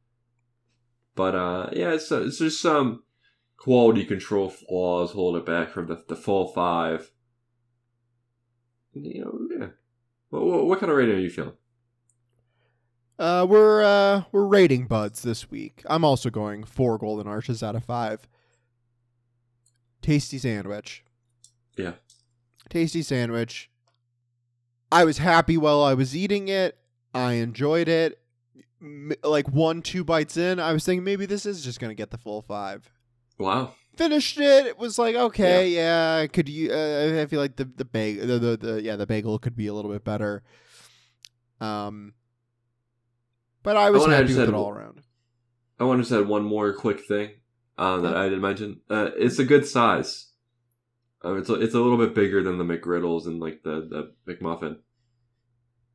but 1.14 1.34
uh, 1.34 1.70
yeah, 1.72 1.92
it's 1.94 2.10
it's 2.12 2.38
just 2.38 2.60
some 2.60 3.02
quality 3.60 4.04
control 4.06 4.48
flaws 4.48 5.12
hold 5.12 5.36
it 5.36 5.46
back 5.46 5.70
from 5.70 5.86
the 5.86 6.02
the 6.08 6.16
full 6.16 6.48
five. 6.48 7.12
You 8.94 9.24
know, 9.24 9.38
yeah. 9.56 9.66
What, 10.30 10.44
what, 10.44 10.66
what 10.66 10.80
kind 10.80 10.90
of 10.90 10.98
rating 10.98 11.14
are 11.14 11.20
you 11.20 11.30
feeling? 11.30 11.52
Uh, 13.18 13.46
we're 13.48 13.82
uh 13.82 14.24
we're 14.32 14.46
rating 14.46 14.86
buds 14.86 15.22
this 15.22 15.50
week. 15.50 15.82
I'm 15.86 16.04
also 16.04 16.30
going 16.30 16.64
four 16.64 16.98
golden 16.98 17.28
arches 17.28 17.62
out 17.62 17.76
of 17.76 17.84
five. 17.84 18.26
Tasty 20.00 20.38
sandwich. 20.38 21.04
Yeah. 21.76 21.92
Tasty 22.70 23.02
sandwich. 23.02 23.70
I 24.90 25.04
was 25.04 25.18
happy 25.18 25.58
while 25.58 25.82
I 25.82 25.92
was 25.94 26.16
eating 26.16 26.48
it. 26.48 26.78
I 27.12 27.34
enjoyed 27.34 27.88
it. 27.88 28.18
M- 28.80 29.12
like 29.22 29.48
one, 29.50 29.82
two 29.82 30.02
bites 30.02 30.38
in, 30.38 30.58
I 30.58 30.72
was 30.72 30.86
thinking 30.86 31.04
maybe 31.04 31.26
this 31.26 31.44
is 31.44 31.62
just 31.62 31.78
gonna 31.78 31.94
get 31.94 32.10
the 32.10 32.18
full 32.18 32.40
five. 32.40 32.90
Wow. 33.40 33.72
Finished 33.96 34.38
it. 34.38 34.66
It 34.66 34.78
was 34.78 34.98
like 34.98 35.16
okay, 35.16 35.70
yeah. 35.70 36.26
could 36.26 36.48
you? 36.48 36.70
Uh, 36.70 37.20
I 37.22 37.26
feel 37.26 37.40
like 37.40 37.56
the 37.56 37.64
the 37.64 37.84
bagel, 37.84 38.26
the, 38.26 38.38
the 38.38 38.56
the 38.56 38.82
yeah, 38.82 38.96
the 38.96 39.06
bagel 39.06 39.38
could 39.38 39.56
be 39.56 39.66
a 39.66 39.74
little 39.74 39.90
bit 39.90 40.04
better. 40.04 40.42
Um, 41.60 42.14
but 43.62 43.76
I 43.76 43.90
was 43.90 44.02
wanna 44.02 44.16
happy 44.16 44.34
with 44.34 44.48
it 44.48 44.54
all 44.54 44.70
around. 44.70 45.02
I 45.78 45.84
want 45.84 46.02
to 46.02 46.08
say 46.08 46.20
one 46.20 46.44
more 46.44 46.72
quick 46.72 47.00
thing 47.06 47.30
um, 47.78 48.02
that 48.02 48.16
I 48.16 48.24
didn't 48.24 48.42
mention. 48.42 48.80
Uh, 48.88 49.10
it's 49.16 49.38
a 49.38 49.44
good 49.44 49.66
size. 49.66 50.28
Um, 51.22 51.38
it's 51.38 51.48
a, 51.48 51.54
it's 51.54 51.74
a 51.74 51.80
little 51.80 51.98
bit 51.98 52.14
bigger 52.14 52.42
than 52.42 52.58
the 52.58 52.64
McGriddles 52.64 53.26
and 53.26 53.40
like 53.40 53.62
the 53.64 54.12
the 54.26 54.32
McMuffin, 54.32 54.76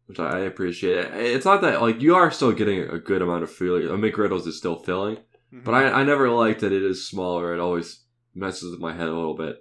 which 0.08 0.20
I, 0.20 0.38
I 0.38 0.40
appreciate. 0.40 1.06
It's 1.14 1.46
not 1.46 1.62
that 1.62 1.82
like 1.82 2.02
you 2.02 2.16
are 2.16 2.32
still 2.32 2.52
getting 2.52 2.82
a 2.82 3.00
good 3.00 3.22
amount 3.22 3.44
of 3.44 3.52
food. 3.52 3.84
Like, 3.84 3.92
a 3.92 4.02
McGriddles 4.02 4.48
is 4.48 4.58
still 4.58 4.78
filling, 4.78 5.18
but 5.64 5.74
I, 5.74 6.02
I 6.02 6.04
never 6.04 6.30
liked 6.30 6.62
that 6.62 6.74
it 6.74 6.84
is 6.84 7.08
smaller. 7.08 7.54
It 7.54 7.60
always 7.60 8.04
messes 8.34 8.72
with 8.72 8.80
my 8.80 8.94
head 8.94 9.08
a 9.08 9.14
little 9.14 9.36
bit. 9.36 9.58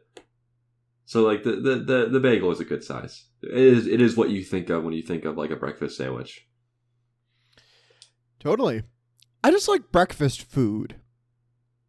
So 1.07 1.22
like 1.22 1.42
the, 1.42 1.52
the, 1.52 1.76
the, 1.76 2.09
the 2.11 2.20
bagel 2.20 2.50
is 2.50 2.61
a 2.61 2.64
good 2.64 2.83
size. 2.83 3.26
It 3.42 3.52
is 3.52 3.87
it 3.87 4.00
is 4.00 4.16
what 4.16 4.30
you 4.30 4.42
think 4.42 4.70
of 4.70 4.85
when 4.85 4.94
you 4.94 5.02
think 5.02 5.24
of 5.24 5.37
like 5.37 5.50
a 5.50 5.57
breakfast 5.57 5.98
sandwich. 5.98 6.46
totally. 8.40 8.83
I 9.42 9.50
just 9.50 9.68
like 9.68 9.92
breakfast 9.92 10.42
food. 10.42 10.96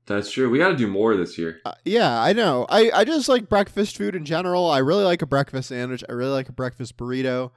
That's 0.08 0.30
true. 0.30 0.50
We 0.50 0.60
got 0.60 0.70
to 0.70 0.76
do 0.76 0.88
more 0.88 1.16
this 1.16 1.38
year. 1.38 1.62
Uh, 1.66 1.74
yeah, 1.84 2.22
I 2.22 2.34
know. 2.34 2.68
I, 2.70 2.92
I 2.94 3.06
just 3.06 3.28
like 3.28 3.50
breakfast 3.50 3.98
food 3.98 4.16
in 4.16 4.24
general. 4.24 4.70
I 4.70 4.80
really 4.80 5.04
like 5.04 5.24
a 5.24 5.26
breakfast 5.26 5.70
sandwich. 5.70 6.04
I 6.08 6.12
really 6.12 6.32
like 6.32 6.50
a 6.50 6.54
breakfast 6.54 6.96
burrito. 6.96 7.52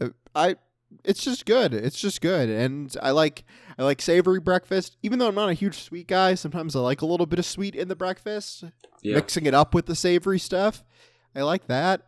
Uh, 0.00 0.10
I 0.34 0.56
it's 1.04 1.22
just 1.22 1.44
good. 1.46 1.74
It's 1.74 2.00
just 2.00 2.20
good. 2.20 2.48
And 2.48 2.94
I 3.02 3.10
like 3.10 3.44
I 3.78 3.84
like 3.84 4.00
savory 4.02 4.40
breakfast. 4.40 4.96
Even 5.02 5.18
though 5.18 5.28
I'm 5.28 5.34
not 5.34 5.48
a 5.50 5.54
huge 5.54 5.82
sweet 5.82 6.06
guy, 6.08 6.34
sometimes 6.34 6.74
I 6.74 6.80
like 6.80 7.02
a 7.02 7.06
little 7.06 7.26
bit 7.26 7.38
of 7.38 7.44
sweet 7.46 7.74
in 7.74 7.88
the 7.88 7.96
breakfast, 7.96 8.64
Yeah. 9.02 9.14
mixing 9.16 9.46
it 9.46 9.54
up 9.54 9.74
with 9.74 9.86
the 9.86 9.94
savory 9.94 10.38
stuff. 10.38 10.82
I 11.36 11.42
like 11.42 11.66
that. 11.68 12.02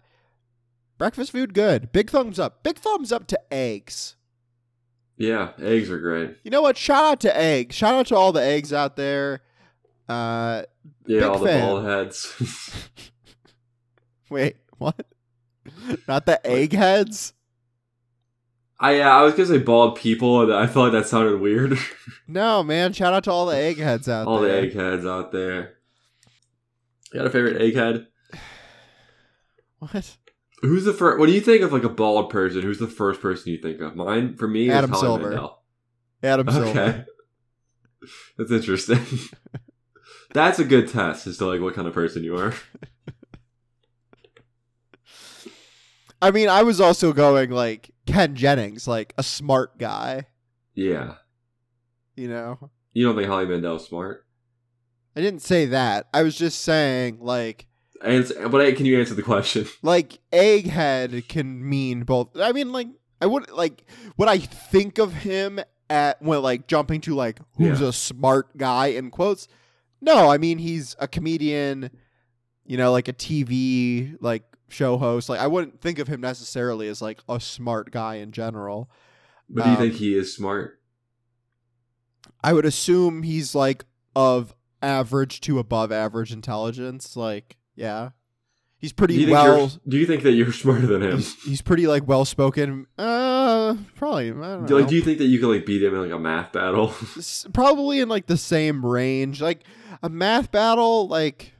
Breakfast 0.98 1.32
food 1.32 1.54
good. 1.54 1.92
Big 1.92 2.10
thumbs 2.10 2.38
up. 2.38 2.62
Big 2.62 2.78
thumbs 2.78 3.12
up 3.12 3.26
to 3.28 3.40
eggs. 3.52 4.16
Yeah, 5.16 5.50
eggs 5.58 5.90
are 5.90 5.98
great. 5.98 6.36
You 6.44 6.50
know 6.50 6.62
what? 6.62 6.76
Shout 6.78 7.04
out 7.04 7.20
to 7.20 7.36
eggs. 7.36 7.74
Shout 7.74 7.94
out 7.94 8.06
to 8.06 8.16
all 8.16 8.32
the 8.32 8.42
eggs 8.42 8.72
out 8.72 8.96
there. 8.96 9.42
Uh 10.08 10.62
Yeah, 11.06 11.24
all 11.26 11.38
fan. 11.44 11.60
the 11.60 11.66
bald 11.66 11.84
heads. 11.84 12.88
Wait, 14.30 14.56
what? 14.78 15.06
Not 16.08 16.26
the 16.26 16.44
eggheads? 16.46 17.32
I 18.82 18.96
yeah, 18.96 19.14
I 19.14 19.22
was 19.22 19.34
gonna 19.34 19.46
say 19.46 19.58
bald 19.58 19.96
people, 19.96 20.40
and 20.40 20.52
I 20.52 20.66
felt 20.66 20.92
like 20.92 21.02
that 21.02 21.08
sounded 21.08 21.40
weird. 21.40 21.78
No, 22.26 22.62
man. 22.62 22.92
Shout 22.92 23.12
out 23.12 23.24
to 23.24 23.32
all 23.32 23.46
the 23.46 23.56
eggheads 23.56 24.08
out 24.08 24.28
all 24.28 24.38
there. 24.38 24.54
All 24.54 24.60
the 24.60 24.68
eggheads 24.68 25.04
out 25.04 25.32
there. 25.32 25.78
You 27.12 27.18
got 27.18 27.26
a 27.26 27.30
favorite 27.30 27.60
egghead? 27.60 28.06
What? 29.80 30.16
Who's 30.62 30.84
the 30.84 30.92
first? 30.92 31.18
What 31.18 31.26
do 31.26 31.32
you 31.32 31.40
think 31.40 31.62
of 31.62 31.72
like 31.72 31.82
a 31.82 31.88
bald 31.88 32.30
person? 32.30 32.62
Who's 32.62 32.78
the 32.78 32.86
first 32.86 33.20
person 33.20 33.50
you 33.50 33.58
think 33.58 33.80
of? 33.80 33.96
Mine 33.96 34.36
for 34.36 34.46
me 34.46 34.70
Adam 34.70 34.92
is 34.92 35.00
Silver. 35.00 35.30
Mandel. 35.30 35.62
Adam 36.22 36.50
Silver. 36.50 36.68
Okay, 36.68 37.04
that's 38.38 38.52
interesting. 38.52 39.00
that's 40.32 40.60
a 40.60 40.64
good 40.64 40.86
test 40.88 41.26
as 41.26 41.38
to 41.38 41.46
like 41.46 41.60
what 41.60 41.74
kind 41.74 41.88
of 41.88 41.94
person 41.94 42.22
you 42.22 42.36
are. 42.36 42.54
I 46.22 46.30
mean, 46.30 46.48
I 46.48 46.62
was 46.62 46.80
also 46.80 47.12
going 47.12 47.50
like 47.50 47.90
Ken 48.06 48.34
Jennings, 48.34 48.86
like 48.88 49.12
a 49.18 49.22
smart 49.22 49.78
guy, 49.78 50.26
Yeah, 50.74 51.14
you 52.16 52.28
know? 52.28 52.70
you 52.92 53.06
don't 53.06 53.16
think 53.16 53.28
Howie 53.28 53.46
Mandel's 53.46 53.86
smart? 53.86 54.26
I 55.16 55.20
didn't 55.20 55.40
say 55.42 55.66
that. 55.66 56.08
I 56.14 56.22
was 56.22 56.36
just 56.36 56.62
saying 56.62 57.18
like 57.20 57.66
And 58.02 58.30
but 58.50 58.76
can 58.76 58.86
you 58.86 58.98
answer 58.98 59.14
the 59.14 59.22
question? 59.22 59.66
like 59.82 60.18
egghead 60.32 61.28
can 61.28 61.68
mean 61.68 62.04
both. 62.04 62.28
I 62.36 62.52
mean, 62.52 62.72
like 62.72 62.88
I 63.20 63.26
would 63.26 63.50
like 63.50 63.84
what 64.16 64.28
I 64.28 64.38
think 64.38 64.98
of 64.98 65.12
him 65.12 65.60
at 65.90 66.22
when 66.22 66.40
like 66.42 66.66
jumping 66.68 67.00
to 67.02 67.14
like 67.14 67.40
who's 67.56 67.80
Yeah. 67.80 67.88
a 67.88 67.92
smart 67.92 68.56
guy 68.56 68.86
in 68.88 69.10
quotes. 69.10 69.48
No, 70.00 70.30
I 70.30 70.38
mean 70.38 70.58
he's 70.58 70.96
a 70.98 71.06
comedian, 71.08 71.90
you 72.64 72.76
know, 72.78 72.92
like 72.92 73.08
a 73.08 73.12
TV 73.12 74.16
like 74.20 74.44
show 74.70 74.96
host. 74.98 75.28
Like 75.28 75.40
I 75.40 75.46
wouldn't 75.46 75.80
think 75.80 75.98
of 75.98 76.08
him 76.08 76.20
necessarily 76.20 76.88
as 76.88 77.02
like 77.02 77.20
a 77.28 77.38
smart 77.40 77.90
guy 77.90 78.16
in 78.16 78.32
general. 78.32 78.90
But 79.48 79.64
do 79.64 79.70
you 79.70 79.76
Um, 79.76 79.82
think 79.82 79.94
he 79.94 80.14
is 80.16 80.34
smart? 80.34 80.80
I 82.42 82.52
would 82.52 82.64
assume 82.64 83.22
he's 83.22 83.54
like 83.54 83.84
of 84.16 84.54
average 84.82 85.40
to 85.42 85.58
above 85.58 85.92
average 85.92 86.32
intelligence. 86.32 87.16
Like, 87.16 87.56
yeah, 87.74 88.10
he's 88.78 88.92
pretty 88.92 89.16
think 89.18 89.30
well. 89.30 89.70
do 89.86 89.98
you 89.98 90.06
think 90.06 90.22
that 90.22 90.32
you're 90.32 90.52
smarter 90.64 90.86
than 90.86 91.02
him? 91.02 91.16
He's, 91.16 91.42
he's 91.42 91.62
pretty 91.62 91.86
like 91.86 92.06
well 92.06 92.24
spoken. 92.24 92.86
Uh, 92.96 93.76
probably. 93.96 94.30
I 94.30 94.32
don't 94.32 94.66
Do, 94.66 94.74
know. 94.74 94.80
like, 94.80 94.88
do 94.88 94.94
you 94.96 95.02
think 95.02 95.18
that 95.18 95.26
you 95.26 95.38
could 95.38 95.48
like 95.48 95.66
beat 95.66 95.82
him 95.82 95.94
in 95.94 96.00
like 96.02 96.12
a 96.12 96.18
math 96.18 96.52
battle? 96.52 96.94
Probably 97.52 98.00
in 98.00 98.08
like 98.08 98.26
the 98.26 98.38
same 98.38 98.84
range. 98.86 99.42
Like, 99.42 99.64
a 100.02 100.08
math 100.08 100.50
battle, 100.50 101.08
like 101.08 101.52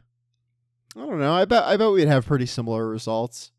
I 0.97 1.01
don't 1.01 1.19
know. 1.21 1.33
I 1.33 1.45
bet 1.45 1.65
I 1.65 1.77
bet 1.77 1.91
we'd 1.93 2.09
have 2.09 2.27
pretty 2.27 2.47
similar 2.47 2.89
results. 2.89 3.53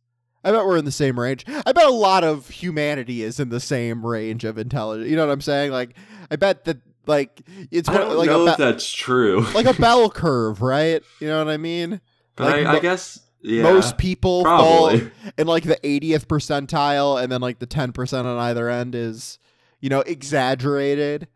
I 0.44 0.52
bet 0.52 0.66
we're 0.66 0.78
in 0.78 0.86
the 0.86 0.92
same 0.92 1.20
range. 1.20 1.46
I 1.48 1.72
bet 1.72 1.86
a 1.86 1.90
lot 1.92 2.24
of 2.24 2.50
humanity 2.50 3.22
is 3.22 3.40
in 3.40 3.50
the 3.50 3.60
same 3.60 4.06
range 4.06 4.44
of 4.44 4.58
intelligence. 4.58 5.10
You 5.10 5.16
know 5.16 5.28
what 5.28 5.34
I'm 5.34 5.42
saying? 5.42 5.72
Like, 5.72 5.96
I 6.32 6.36
bet 6.36 6.66
that 6.66 6.78
like 7.06 7.42
it's 7.70 7.88
I 7.88 7.98
don't 7.98 8.18
like 8.18 8.28
know 8.30 8.48
a 8.48 8.52
if 8.52 8.58
that's 8.58 8.92
true. 8.92 9.46
like 9.54 9.66
a 9.68 9.74
bell 9.80 10.10
curve, 10.10 10.62
right? 10.62 11.02
You 11.20 11.28
know 11.28 11.38
what 11.38 11.52
I 11.52 11.58
mean? 11.58 12.02
but 12.36 12.46
like 12.52 12.66
I, 12.66 12.78
I 12.78 12.80
guess 12.80 13.20
yeah, 13.44 13.64
Most 13.64 13.98
people 13.98 14.44
probably. 14.44 15.00
fall 15.00 15.10
in 15.38 15.48
like 15.48 15.64
the 15.64 15.78
80th 15.84 16.26
percentile, 16.26 17.22
and 17.22 17.32
then 17.32 17.42
like 17.42 17.58
the 17.60 17.66
10% 17.68 18.26
on 18.26 18.38
either 18.38 18.70
end 18.70 18.94
is, 18.94 19.40
you 19.80 19.90
know, 19.90 20.02
exaggerated. 20.02 21.28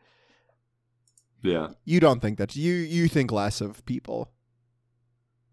Yeah. 1.41 1.69
You 1.83 1.99
don't 1.99 2.21
think 2.21 2.37
that 2.37 2.55
you 2.55 2.73
you 2.73 3.07
think 3.07 3.31
less 3.31 3.61
of 3.61 3.85
people. 3.85 4.31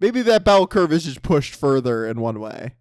Maybe 0.03 0.21
that 0.23 0.45
bell 0.45 0.67
curve 0.67 0.93
is 0.93 1.05
just 1.05 1.23
pushed 1.23 1.55
further 1.55 2.05
in 2.05 2.21
one 2.21 2.41
way. 2.41 2.75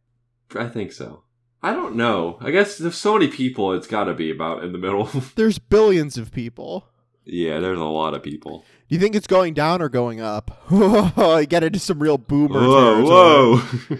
I 0.55 0.67
think 0.67 0.91
so. 0.91 1.22
I 1.61 1.72
don't 1.72 1.95
know. 1.95 2.39
I 2.41 2.49
guess 2.49 2.80
there's 2.80 2.97
so 2.97 3.13
many 3.13 3.28
people, 3.28 3.74
it's 3.74 3.86
got 3.86 4.05
to 4.05 4.15
be 4.15 4.32
about 4.32 4.63
in 4.63 4.72
the 4.72 4.80
middle. 4.80 5.03
There's 5.36 5.59
billions 5.59 6.17
of 6.17 6.32
people. 6.32 6.88
yeah, 7.24 7.59
there's 7.59 7.78
a 7.80 7.84
lot 7.84 8.15
of 8.15 8.24
people. 8.24 8.65
Do 8.89 8.95
you 8.95 8.99
think 8.99 9.13
it's 9.13 9.28
going 9.28 9.53
down 9.53 9.80
or 9.84 9.88
going 9.88 10.19
up? 10.19 10.65
I 10.72 11.45
get 11.47 11.63
into 11.63 11.78
some 11.78 12.01
real 12.01 12.17
boomer 12.17 12.59
Whoa, 12.59 12.95
territory. 12.95 13.99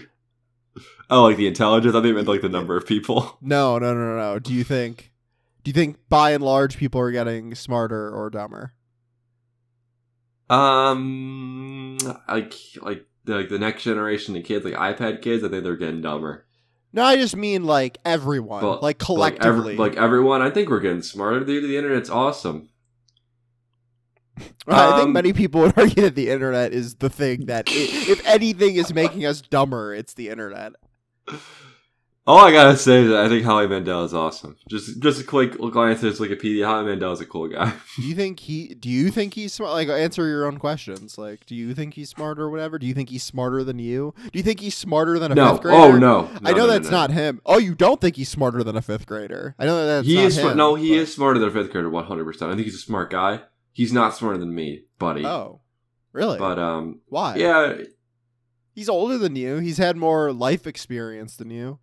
oh, 1.10 1.22
like 1.22 1.36
the 1.36 1.46
intelligence? 1.46 1.94
I 1.94 2.00
think 2.00 2.10
it 2.10 2.14
meant 2.14 2.26
like 2.26 2.42
the 2.42 2.48
number 2.48 2.76
of 2.76 2.84
people. 2.84 3.38
No, 3.40 3.78
no, 3.78 3.94
no, 3.94 4.16
no. 4.16 4.38
Do 4.40 4.52
you 4.52 4.64
think? 4.64 5.12
Do 5.62 5.68
you 5.68 5.72
think 5.72 5.96
by 6.08 6.32
and 6.32 6.42
large 6.42 6.76
people 6.76 7.00
are 7.00 7.12
getting 7.12 7.54
smarter 7.54 8.10
or 8.10 8.28
dumber? 8.28 8.72
Um, 10.50 11.96
like 12.28 12.54
like 12.82 13.06
the, 13.24 13.36
like 13.36 13.48
the 13.48 13.58
next 13.58 13.82
generation 13.82 14.36
of 14.36 14.44
kids, 14.44 14.64
like 14.64 14.74
iPad 14.74 15.22
kids, 15.22 15.44
I 15.44 15.48
think 15.48 15.64
they're 15.64 15.76
getting 15.76 16.00
dumber. 16.02 16.46
No, 16.92 17.04
I 17.04 17.16
just 17.16 17.36
mean 17.36 17.64
like 17.64 17.98
everyone, 18.04 18.60
But- 18.60 18.82
like 18.82 18.98
But, 18.98 19.14
Like, 19.14 19.38
collectively. 19.40 19.76
like 19.76 19.96
everyone, 19.96 20.42
I 20.42 20.50
think 20.50 20.68
we're 20.68 20.80
getting 20.80 21.02
smarter. 21.02 21.40
Dude, 21.44 21.64
the 21.64 21.76
internet's 21.76 22.10
awesome. 22.10 22.68
I 24.66 24.92
think 24.96 25.06
um, 25.06 25.12
many 25.12 25.32
people 25.32 25.60
would 25.62 25.76
argue 25.78 26.02
that 26.02 26.14
the 26.14 26.30
internet 26.30 26.72
is 26.72 26.96
the 26.96 27.10
thing 27.10 27.46
that, 27.46 27.68
i 27.68 27.72
if 27.72 28.26
anything, 28.26 28.76
is 28.76 28.92
making 28.92 29.24
us 29.26 29.40
dumber. 29.40 29.94
It's 29.94 30.14
the 30.14 30.28
internet. 30.28 30.72
All 32.24 32.38
I 32.38 32.52
gotta 32.52 32.76
say 32.76 33.02
is 33.02 33.08
that 33.08 33.24
I 33.24 33.28
think 33.28 33.44
Howie 33.44 33.66
Mandel 33.66 34.04
is 34.04 34.14
awesome. 34.14 34.56
Just 34.68 35.00
just 35.00 35.20
a 35.20 35.24
quick 35.24 35.58
glance 35.58 36.04
at 36.04 36.10
his 36.10 36.20
Wikipedia. 36.20 36.64
Howie 36.64 36.84
Mandel 36.84 37.10
is 37.12 37.20
a 37.20 37.26
cool 37.26 37.48
guy. 37.48 37.72
Do 37.96 38.02
you 38.02 38.14
think 38.14 38.38
he? 38.38 38.74
Do 38.74 38.88
you 38.88 39.10
think 39.10 39.34
he's 39.34 39.52
smart? 39.52 39.72
Like, 39.72 39.88
answer 39.88 40.28
your 40.28 40.46
own 40.46 40.58
questions. 40.58 41.18
Like, 41.18 41.46
do 41.46 41.56
you 41.56 41.74
think 41.74 41.94
he's 41.94 42.10
smart 42.10 42.38
or 42.38 42.48
whatever? 42.48 42.78
Do 42.78 42.86
you 42.86 42.94
think 42.94 43.08
he's 43.08 43.24
smarter 43.24 43.64
than 43.64 43.80
you? 43.80 44.14
Do 44.22 44.38
you 44.38 44.44
think 44.44 44.60
he's 44.60 44.76
smarter 44.76 45.18
than 45.18 45.32
a 45.32 45.34
no, 45.34 45.50
fifth 45.52 45.62
grader? 45.62 45.76
oh 45.76 45.98
no, 45.98 46.30
I 46.44 46.52
know 46.52 46.58
no, 46.58 46.66
that's 46.68 46.90
no. 46.90 46.96
not 46.96 47.10
him. 47.10 47.40
Oh, 47.44 47.58
you 47.58 47.74
don't 47.74 48.00
think 48.00 48.14
he's 48.14 48.28
smarter 48.28 48.62
than 48.62 48.76
a 48.76 48.82
fifth 48.82 49.06
grader? 49.06 49.56
I 49.58 49.66
know 49.66 49.80
that 49.80 49.86
that's 49.86 50.06
he 50.06 50.14
not 50.14 50.24
is 50.24 50.38
him, 50.38 50.56
no, 50.56 50.76
he 50.76 50.90
but- 50.90 50.98
is 50.98 51.12
smarter 51.12 51.40
than 51.40 51.48
a 51.48 51.52
fifth 51.52 51.72
grader, 51.72 51.90
one 51.90 52.04
hundred 52.04 52.24
percent. 52.24 52.52
I 52.52 52.54
think 52.54 52.66
he's 52.66 52.76
a 52.76 52.78
smart 52.78 53.10
guy. 53.10 53.40
He's 53.72 53.92
not 53.92 54.14
smarter 54.14 54.38
than 54.38 54.54
me, 54.54 54.84
buddy. 55.00 55.26
Oh, 55.26 55.60
really? 56.12 56.38
But 56.38 56.60
um, 56.60 57.00
Why? 57.08 57.34
yeah, 57.34 57.78
he's 58.76 58.88
older 58.88 59.18
than 59.18 59.34
you. 59.34 59.56
He's 59.56 59.78
had 59.78 59.96
more 59.96 60.32
life 60.32 60.68
experience 60.68 61.34
than 61.34 61.50
you. 61.50 61.80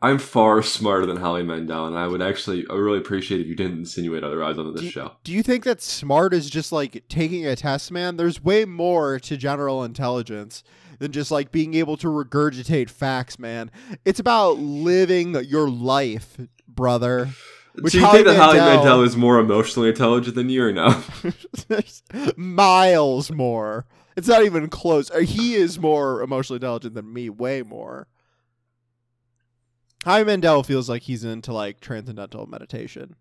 I'm 0.00 0.18
far 0.18 0.62
smarter 0.62 1.06
than 1.06 1.16
Howie 1.16 1.42
Mandel, 1.42 1.86
and 1.86 1.98
I 1.98 2.06
would 2.06 2.22
actually, 2.22 2.66
I 2.70 2.74
really 2.74 2.98
appreciate 2.98 3.40
if 3.40 3.46
you 3.46 3.54
didn't 3.54 3.78
insinuate 3.78 4.22
otherwise 4.24 4.58
on 4.58 4.72
this 4.72 4.82
Do 4.82 4.90
show. 4.90 5.12
Do 5.24 5.32
you 5.32 5.42
think 5.42 5.64
that 5.64 5.82
smart 5.82 6.32
is 6.32 6.48
just 6.50 6.70
like 6.72 7.04
taking 7.08 7.46
a 7.46 7.56
test, 7.56 7.90
man? 7.90 8.16
There's 8.16 8.42
way 8.42 8.64
more 8.64 9.18
to 9.20 9.36
general 9.36 9.82
intelligence 9.84 10.62
than 10.98 11.12
just 11.12 11.30
like 11.30 11.52
being 11.52 11.74
able 11.74 11.96
to 11.98 12.08
regurgitate 12.08 12.90
facts, 12.90 13.38
man. 13.38 13.70
It's 14.04 14.20
about 14.20 14.58
living 14.58 15.34
your 15.44 15.68
life, 15.68 16.38
brother. 16.66 17.30
Which 17.80 17.92
Do 17.92 18.00
you 18.00 18.06
Howie 18.06 18.14
think 18.24 18.26
that 18.26 18.38
Mandel- 18.38 18.76
Mandel 18.76 19.02
is 19.04 19.16
more 19.16 19.38
emotionally 19.38 19.88
intelligent 19.90 20.34
than 20.34 20.48
you, 20.48 20.64
or 20.64 20.72
no? 20.72 21.00
Miles 22.36 23.30
more. 23.30 23.86
It's 24.16 24.26
not 24.26 24.44
even 24.44 24.68
close. 24.68 25.10
Uh, 25.10 25.18
He 25.18 25.54
is 25.54 25.78
more 25.78 26.22
emotionally 26.22 26.56
intelligent 26.56 26.94
than 26.94 27.12
me, 27.12 27.30
way 27.30 27.62
more. 27.62 28.08
Howie 30.08 30.24
Mandel 30.24 30.62
feels 30.62 30.88
like 30.88 31.02
he's 31.02 31.22
into 31.22 31.52
like 31.52 31.80
transcendental 31.80 32.46
meditation. 32.46 33.14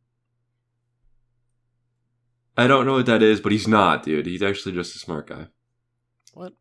I 2.55 2.65
don't 2.65 2.85
know 2.85 2.93
what 2.93 3.05
that 3.07 3.21
is, 3.21 3.41
but 3.41 3.51
he's 3.51 3.67
not, 3.67 4.03
dude. 4.03 4.25
He's 4.25 4.41
actually 4.41 4.73
just 4.73 4.95
a 4.95 4.99
smart 4.99 5.27
guy. 5.27 5.47
What? 6.33 6.53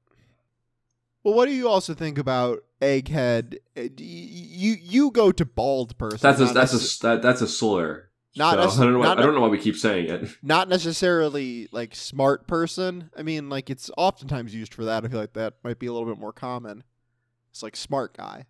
Well, 1.23 1.35
what 1.35 1.47
do 1.47 1.53
you 1.53 1.69
also 1.69 1.95
think 1.95 2.19
about 2.19 2.65
egghead? 2.83 3.59
Uh, 3.77 3.83
You 3.97 4.77
you 4.81 5.11
go 5.13 5.31
to 5.31 5.45
bald 5.45 5.97
person. 5.97 6.19
That's 6.21 6.41
a 6.41 6.53
that's 6.53 6.75
necess- 6.75 6.99
a 6.99 7.07
that, 7.07 7.23
that's 7.23 7.41
a 7.41 7.47
slur. 7.49 8.09
Not 8.37 8.55
So, 8.55 8.59
necess- 8.67 8.81
I 8.81 8.83
don't 8.85 8.93
know. 8.95 8.99
Why, 8.99 9.05
not 9.07 9.19
I 9.19 9.23
don't 9.23 9.35
know 9.37 9.41
why 9.43 9.49
we 9.49 9.59
keep 9.59 9.77
saying 9.77 10.11
it. 10.11 10.29
not 10.43 10.69
necessarily 10.69 11.69
like 11.71 11.95
smart 11.95 12.49
person. 12.49 13.11
I 13.17 13.23
mean, 13.23 13.49
like 13.49 13.71
it's 13.71 13.93
oftentimes 13.97 14.53
used 14.53 14.75
for 14.75 14.85
that. 14.87 15.05
I 15.05 15.09
feel 15.09 15.21
like 15.21 15.35
that 15.35 15.55
might 15.63 15.79
be 15.79 15.87
a 15.87 15.93
little 15.93 16.09
bit 16.09 16.19
more 16.21 16.33
common. 16.33 16.83
It's 17.53 17.63
like 17.63 17.77
smart 17.77 18.17
guy. 18.17 18.47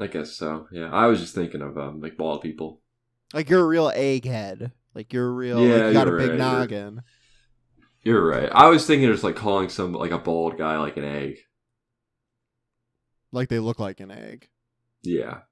I 0.00 0.06
guess 0.08 0.32
so. 0.32 0.66
Yeah, 0.72 0.90
I 0.92 1.06
was 1.06 1.20
just 1.20 1.34
thinking 1.34 1.62
of 1.62 1.78
um, 1.78 2.00
like 2.00 2.16
bald 2.16 2.42
people. 2.42 2.80
Like 3.32 3.48
you're 3.48 3.60
a 3.62 3.66
real 3.66 3.90
egghead. 3.90 4.72
Like 4.94 5.12
you're 5.12 5.28
a 5.28 5.32
real. 5.32 5.60
Yeah, 5.66 5.76
like 5.76 5.86
you 5.86 5.92
got 5.92 6.06
a 6.08 6.10
you're 6.10 6.18
big 6.18 6.30
right, 6.30 6.38
you're- 6.38 6.58
noggin. 6.58 7.02
You're 8.04 8.26
right. 8.26 8.48
I 8.52 8.66
was 8.68 8.84
thinking 8.84 9.08
just 9.12 9.22
like 9.22 9.36
calling 9.36 9.68
some 9.68 9.92
like 9.92 10.10
a 10.10 10.18
bald 10.18 10.58
guy 10.58 10.76
like 10.78 10.96
an 10.96 11.04
egg. 11.04 11.36
Like 13.30 13.48
they 13.48 13.60
look 13.60 13.78
like 13.78 14.00
an 14.00 14.10
egg. 14.10 14.48
Yeah. 15.02 15.42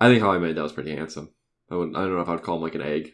I 0.00 0.08
think 0.08 0.22
Howie 0.22 0.38
Mandel's 0.38 0.72
pretty 0.72 0.94
handsome. 0.94 1.30
I 1.70 1.74
wouldn't. 1.76 1.96
I 1.96 2.00
don't 2.02 2.14
know 2.14 2.20
if 2.22 2.28
I'd 2.28 2.42
call 2.42 2.56
him 2.56 2.62
like 2.62 2.74
an 2.76 2.82
egg. 2.82 3.12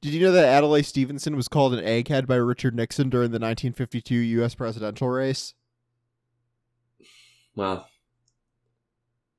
Did 0.00 0.12
you 0.12 0.20
know 0.20 0.32
that 0.32 0.44
Adlai 0.44 0.82
Stevenson 0.82 1.36
was 1.36 1.48
called 1.48 1.74
an 1.74 1.84
egghead 1.84 2.26
by 2.26 2.36
Richard 2.36 2.74
Nixon 2.74 3.08
during 3.10 3.30
the 3.30 3.38
1952 3.38 4.14
U.S. 4.14 4.54
presidential 4.54 5.08
race? 5.08 5.54
Wow. 7.54 7.86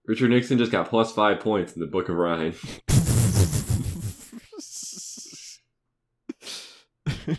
Richard 0.05 0.29
Nixon 0.31 0.57
just 0.57 0.71
got 0.71 0.89
plus 0.89 1.11
five 1.13 1.39
points 1.39 1.73
in 1.73 1.79
the 1.79 1.87
Book 1.87 2.09
of 2.09 2.15
Ryan. 2.15 2.53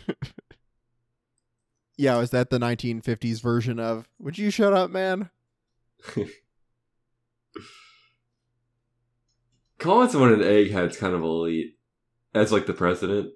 yeah, 1.97 2.17
was 2.17 2.31
that 2.31 2.49
the 2.49 2.57
1950s 2.59 3.41
version 3.41 3.79
of 3.79 4.09
"Would 4.19 4.37
you 4.37 4.49
shut 4.49 4.73
up, 4.73 4.89
man"? 4.89 5.29
Calling 9.77 10.09
someone 10.09 10.33
an 10.33 10.39
egghead's 10.39 10.97
kind 10.97 11.13
of 11.13 11.21
elite. 11.21 11.77
As 12.35 12.51
like 12.51 12.65
the 12.67 12.73
president. 12.73 13.31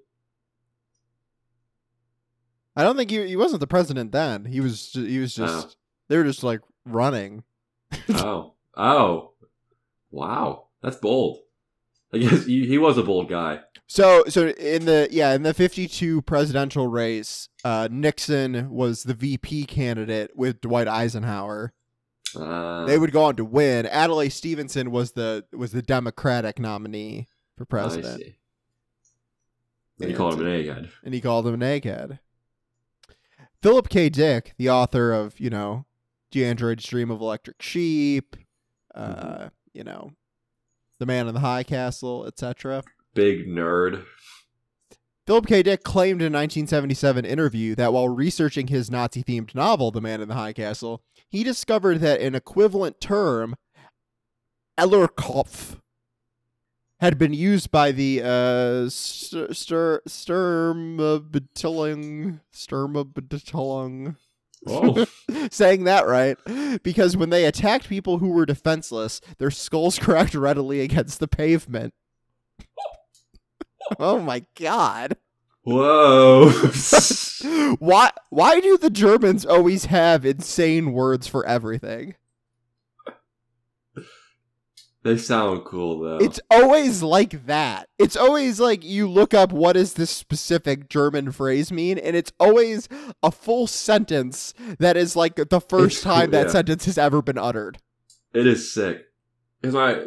I 2.76 2.82
don't 2.84 2.96
think 2.96 3.10
he 3.10 3.26
he 3.26 3.36
wasn't 3.36 3.60
the 3.60 3.66
president 3.66 4.12
then. 4.12 4.44
He 4.44 4.60
was 4.60 4.92
ju- 4.92 5.04
he 5.04 5.18
was 5.18 5.34
just 5.34 5.68
Oh. 5.68 5.72
they 6.08 6.16
were 6.16 6.24
just 6.24 6.42
like 6.44 6.60
running. 6.84 7.42
oh. 8.10 8.54
Oh. 8.76 9.32
Wow. 10.10 10.68
That's 10.82 10.96
bold. 10.96 11.38
I 12.12 12.18
guess 12.18 12.44
he, 12.44 12.66
he 12.66 12.78
was 12.78 12.98
a 12.98 13.02
bold 13.02 13.28
guy. 13.28 13.60
So 13.86 14.24
so 14.28 14.48
in 14.48 14.84
the 14.84 15.08
yeah 15.10 15.32
in 15.34 15.42
the 15.42 15.54
52 15.54 16.22
presidential 16.22 16.86
race, 16.88 17.48
uh, 17.64 17.88
Nixon 17.90 18.70
was 18.70 19.02
the 19.04 19.14
VP 19.14 19.64
candidate 19.66 20.32
with 20.36 20.60
Dwight 20.60 20.88
Eisenhower. 20.88 21.72
Uh, 22.36 22.84
they 22.86 22.96
would 22.98 23.10
go 23.12 23.24
on 23.24 23.36
to 23.36 23.44
win. 23.44 23.86
Adlai 23.86 24.28
Stevenson 24.28 24.90
was 24.92 25.12
the 25.12 25.44
was 25.52 25.72
the 25.72 25.82
Democratic 25.82 26.58
nominee 26.60 27.26
for 27.56 27.64
I 27.64 27.66
president, 27.66 28.20
see. 28.20 28.36
Then 30.00 30.08
he 30.08 30.14
called 30.14 30.34
him 30.40 30.46
an 30.46 30.52
egghead. 30.52 30.90
and 31.04 31.14
he 31.14 31.20
called 31.20 31.46
him 31.46 31.54
an 31.54 31.60
egghead. 31.60 32.18
Philip 33.62 33.88
K. 33.90 34.08
Dick, 34.08 34.54
the 34.56 34.70
author 34.70 35.12
of 35.12 35.38
you 35.38 35.50
know, 35.50 35.84
Do 36.30 36.42
Androids 36.44 36.84
Dream 36.86 37.10
of 37.10 37.20
Electric 37.20 37.60
Sheep, 37.62 38.36
uh, 38.94 39.00
Mm-hmm. 39.14 39.46
you 39.74 39.84
know, 39.84 40.12
The 40.98 41.06
Man 41.06 41.28
in 41.28 41.34
the 41.34 41.40
High 41.40 41.62
Castle, 41.62 42.26
etc. 42.26 42.82
Big 43.14 43.46
nerd. 43.46 44.04
Philip 45.26 45.46
K. 45.46 45.62
Dick 45.62 45.84
claimed 45.84 46.22
in 46.22 46.34
a 46.34 46.38
1977 46.38 47.24
interview 47.24 47.74
that 47.76 47.92
while 47.92 48.08
researching 48.08 48.66
his 48.68 48.90
Nazi 48.90 49.22
themed 49.22 49.54
novel, 49.54 49.90
The 49.92 50.00
Man 50.00 50.20
in 50.20 50.28
the 50.28 50.34
High 50.34 50.54
Castle, 50.54 51.02
he 51.28 51.44
discovered 51.44 51.98
that 52.00 52.20
an 52.20 52.34
equivalent 52.34 53.00
term, 53.00 53.54
Eierkopf, 54.78 55.78
had 57.00 57.18
been 57.18 57.34
used 57.34 57.70
by 57.70 57.92
the 57.92 58.22
uh, 58.22 58.88
Stur- 58.88 59.50
Stur- 59.50 60.00
Sturmabteilung. 60.08 62.40
Sturmabteilung. 62.52 64.16
Saying 65.50 65.84
that 65.84 66.06
right 66.06 66.36
because 66.82 67.16
when 67.16 67.30
they 67.30 67.46
attacked 67.46 67.88
people 67.88 68.18
who 68.18 68.28
were 68.28 68.44
defenseless 68.44 69.22
their 69.38 69.50
skulls 69.50 69.98
cracked 69.98 70.34
readily 70.34 70.82
against 70.82 71.18
the 71.18 71.26
pavement 71.26 71.94
oh 73.98 74.20
my 74.20 74.44
god. 74.54 75.16
Whoa. 75.62 76.50
Why 77.78 78.10
why 78.30 78.60
do 78.60 78.76
the 78.78 78.90
Germans 78.90 79.46
always 79.46 79.86
have 79.86 80.24
insane 80.24 80.92
words 80.92 81.26
for 81.26 81.44
everything? 81.46 82.14
They 85.02 85.16
sound 85.16 85.64
cool 85.64 86.00
though. 86.00 86.18
It's 86.18 86.40
always 86.50 87.02
like 87.02 87.46
that. 87.46 87.88
It's 87.98 88.16
always 88.16 88.60
like 88.60 88.84
you 88.84 89.08
look 89.08 89.32
up 89.32 89.52
what 89.52 89.72
does 89.74 89.94
this 89.94 90.10
specific 90.10 90.88
German 90.88 91.32
phrase 91.32 91.72
mean, 91.72 91.98
and 91.98 92.14
it's 92.14 92.32
always 92.38 92.88
a 93.22 93.30
full 93.30 93.66
sentence 93.66 94.52
that 94.78 94.96
is 94.96 95.16
like 95.16 95.36
the 95.36 95.60
first 95.60 96.02
time 96.02 96.26
cool, 96.26 96.32
that 96.32 96.46
yeah. 96.46 96.52
sentence 96.52 96.84
has 96.84 96.98
ever 96.98 97.22
been 97.22 97.38
uttered. 97.38 97.78
It 98.34 98.46
is 98.46 98.72
sick. 98.72 99.06
Because 99.60 99.74
my 99.74 100.02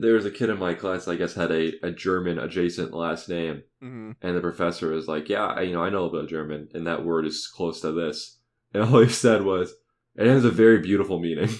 there 0.00 0.14
was 0.14 0.26
a 0.26 0.30
kid 0.30 0.50
in 0.50 0.58
my 0.58 0.74
class, 0.74 1.06
I 1.06 1.14
guess, 1.14 1.34
had 1.34 1.52
a, 1.52 1.72
a 1.84 1.92
German 1.92 2.38
adjacent 2.38 2.92
last 2.92 3.28
name, 3.28 3.62
Mm-hmm. 3.82 4.10
and 4.22 4.36
the 4.36 4.40
professor 4.40 4.88
was 4.88 5.06
like, 5.06 5.28
"Yeah, 5.28 5.46
I, 5.46 5.60
you 5.62 5.72
know, 5.72 5.84
I 5.84 5.90
know 5.90 6.06
about 6.06 6.28
German, 6.28 6.68
and 6.74 6.84
that 6.88 7.04
word 7.04 7.26
is 7.26 7.46
close 7.46 7.80
to 7.82 7.92
this." 7.92 8.38
And 8.74 8.82
all 8.84 9.00
he 9.00 9.08
said 9.08 9.44
was, 9.44 9.72
"It 10.16 10.26
has 10.26 10.44
a 10.44 10.50
very 10.50 10.80
beautiful 10.80 11.20
meaning," 11.20 11.50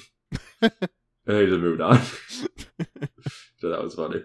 and 1.28 1.36
then 1.36 1.44
he 1.44 1.50
just 1.50 1.60
moved 1.60 1.80
on. 1.80 2.00
so 3.60 3.68
that 3.68 3.82
was 3.82 3.94
funny. 3.94 4.22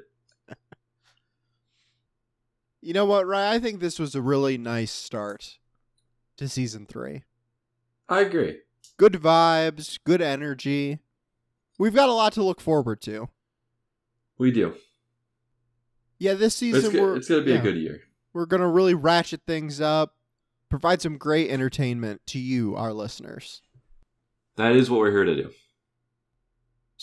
You 2.81 2.93
know 2.93 3.05
what, 3.05 3.25
Ryan? 3.25 3.53
I 3.53 3.59
think 3.59 3.79
this 3.79 3.97
was 3.99 4.13
a 4.15 4.21
really 4.21 4.57
nice 4.57 4.91
start 4.91 5.57
to 6.37 6.49
season 6.49 6.85
three. 6.85 7.23
I 8.09 8.21
agree. 8.21 8.57
Good 8.97 9.13
vibes, 9.13 9.99
good 10.03 10.21
energy. 10.21 10.99
We've 11.79 11.95
got 11.95 12.09
a 12.09 12.13
lot 12.13 12.33
to 12.33 12.43
look 12.43 12.59
forward 12.59 13.01
to. 13.03 13.29
We 14.37 14.51
do. 14.51 14.75
Yeah, 16.19 16.33
this 16.33 16.47
It's, 16.47 16.55
season 16.55 16.91
go- 16.93 17.01
we're 17.01 17.15
it's 17.17 17.29
gonna 17.29 17.41
be 17.43 17.51
yeah, 17.51 17.59
a 17.59 17.61
good 17.61 17.77
year. 17.77 18.01
we're 18.33 18.45
gonna 18.45 18.69
really 18.69 18.93
ratchet 18.93 19.41
things 19.47 19.79
up, 19.79 20.15
provide 20.69 21.01
some 21.01 21.17
great 21.17 21.49
entertainment 21.49 22.21
to 22.27 22.39
you, 22.39 22.75
our 22.75 22.93
listeners. 22.93 23.61
That 24.57 24.73
is 24.75 24.89
what 24.89 24.99
we're 24.99 25.11
here 25.11 25.23
to 25.25 25.35
do. 25.35 25.51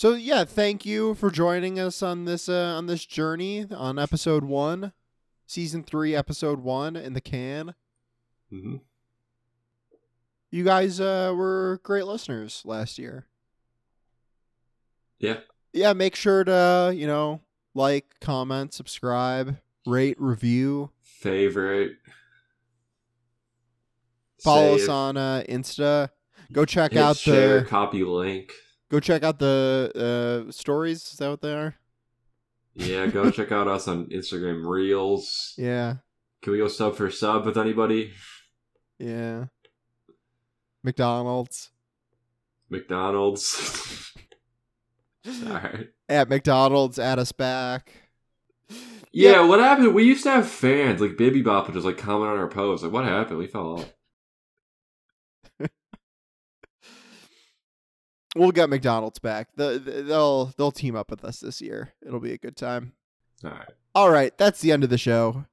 So 0.00 0.14
yeah, 0.14 0.44
thank 0.44 0.86
you 0.86 1.14
for 1.14 1.30
joining 1.30 1.78
us 1.78 2.02
on 2.02 2.24
this 2.24 2.48
uh, 2.48 2.74
on 2.74 2.86
this 2.86 3.04
journey 3.04 3.66
on 3.70 3.98
episode 3.98 4.44
one, 4.44 4.94
season 5.46 5.82
three, 5.82 6.16
episode 6.16 6.60
one 6.60 6.96
in 6.96 7.12
the 7.12 7.20
can. 7.20 7.74
hmm 8.48 8.76
You 10.50 10.64
guys 10.64 11.00
uh, 11.00 11.34
were 11.36 11.80
great 11.82 12.06
listeners 12.06 12.62
last 12.64 12.98
year. 12.98 13.26
Yeah. 15.18 15.40
Yeah, 15.74 15.92
make 15.92 16.16
sure 16.16 16.44
to 16.44 16.94
you 16.96 17.06
know 17.06 17.42
like, 17.74 18.06
comment, 18.22 18.72
subscribe, 18.72 19.58
rate, 19.86 20.16
review. 20.18 20.92
Favorite. 21.02 21.98
Follow 24.42 24.76
us 24.76 24.88
on 24.88 25.18
uh, 25.18 25.42
Insta. 25.46 26.08
Go 26.54 26.64
check 26.64 26.92
hit 26.92 27.02
out 27.02 27.18
share, 27.18 27.60
the 27.60 27.66
copy 27.66 28.02
link. 28.02 28.54
Go 28.90 29.00
check 29.00 29.22
out 29.22 29.38
the 29.38 30.46
uh, 30.48 30.52
stories. 30.52 30.98
Is 31.06 31.16
that 31.18 31.30
what 31.30 31.40
they 31.40 31.54
are? 31.54 31.74
Yeah, 32.74 33.06
go 33.06 33.30
check 33.32 33.50
out 33.52 33.66
us 33.68 33.88
on 33.88 34.06
Instagram 34.06 34.64
Reels. 34.68 35.54
Yeah, 35.56 35.96
Can 36.42 36.52
we 36.52 36.58
go 36.58 36.68
sub 36.68 36.96
for 36.96 37.10
sub 37.10 37.46
with 37.46 37.56
anybody? 37.58 38.12
yeah. 38.98 39.46
McDonald's 40.82 41.70
McDonald's. 42.70 44.12
Alright. 45.46 45.88
at 46.08 46.28
McDonald's. 46.30 46.98
Add 46.98 47.18
us 47.18 47.32
back. 47.32 47.92
Yeah, 49.12 49.44
what 49.44 49.58
happened? 49.60 49.94
We 49.94 50.04
used 50.04 50.22
to 50.22 50.30
have 50.30 50.48
fans 50.48 51.00
like 51.00 51.16
Baby 51.18 51.42
Bop 51.42 51.66
would 51.66 51.74
just 51.74 51.84
like 51.84 51.98
comment 51.98 52.30
on 52.30 52.38
our 52.38 52.48
posts. 52.48 52.84
Like, 52.84 52.92
what 52.92 53.04
happened? 53.04 53.38
We 53.38 53.46
fell 53.48 53.78
off. 53.80 53.92
We'll 58.36 58.52
get 58.52 58.70
McDonald's 58.70 59.18
back. 59.18 59.48
The, 59.56 59.78
the- 59.78 60.02
they'll 60.02 60.46
they'll 60.56 60.72
team 60.72 60.94
up 60.96 61.10
with 61.10 61.24
us 61.24 61.40
this 61.40 61.60
year. 61.60 61.92
It'll 62.04 62.20
be 62.20 62.32
a 62.32 62.38
good 62.38 62.56
time. 62.56 62.92
All 63.44 63.50
right. 63.50 63.68
All 63.94 64.10
right, 64.10 64.36
that's 64.38 64.60
the 64.60 64.70
end 64.70 64.84
of 64.84 64.90
the 64.90 64.98
show. 64.98 65.46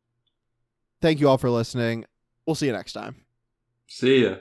Thank 1.02 1.20
you 1.20 1.28
all 1.28 1.38
for 1.40 1.50
listening. 1.50 2.06
We'll 2.46 2.56
see 2.56 2.68
you 2.68 2.72
next 2.72 2.94
time. 2.94 3.26
See 3.88 4.24
ya. 4.24 4.36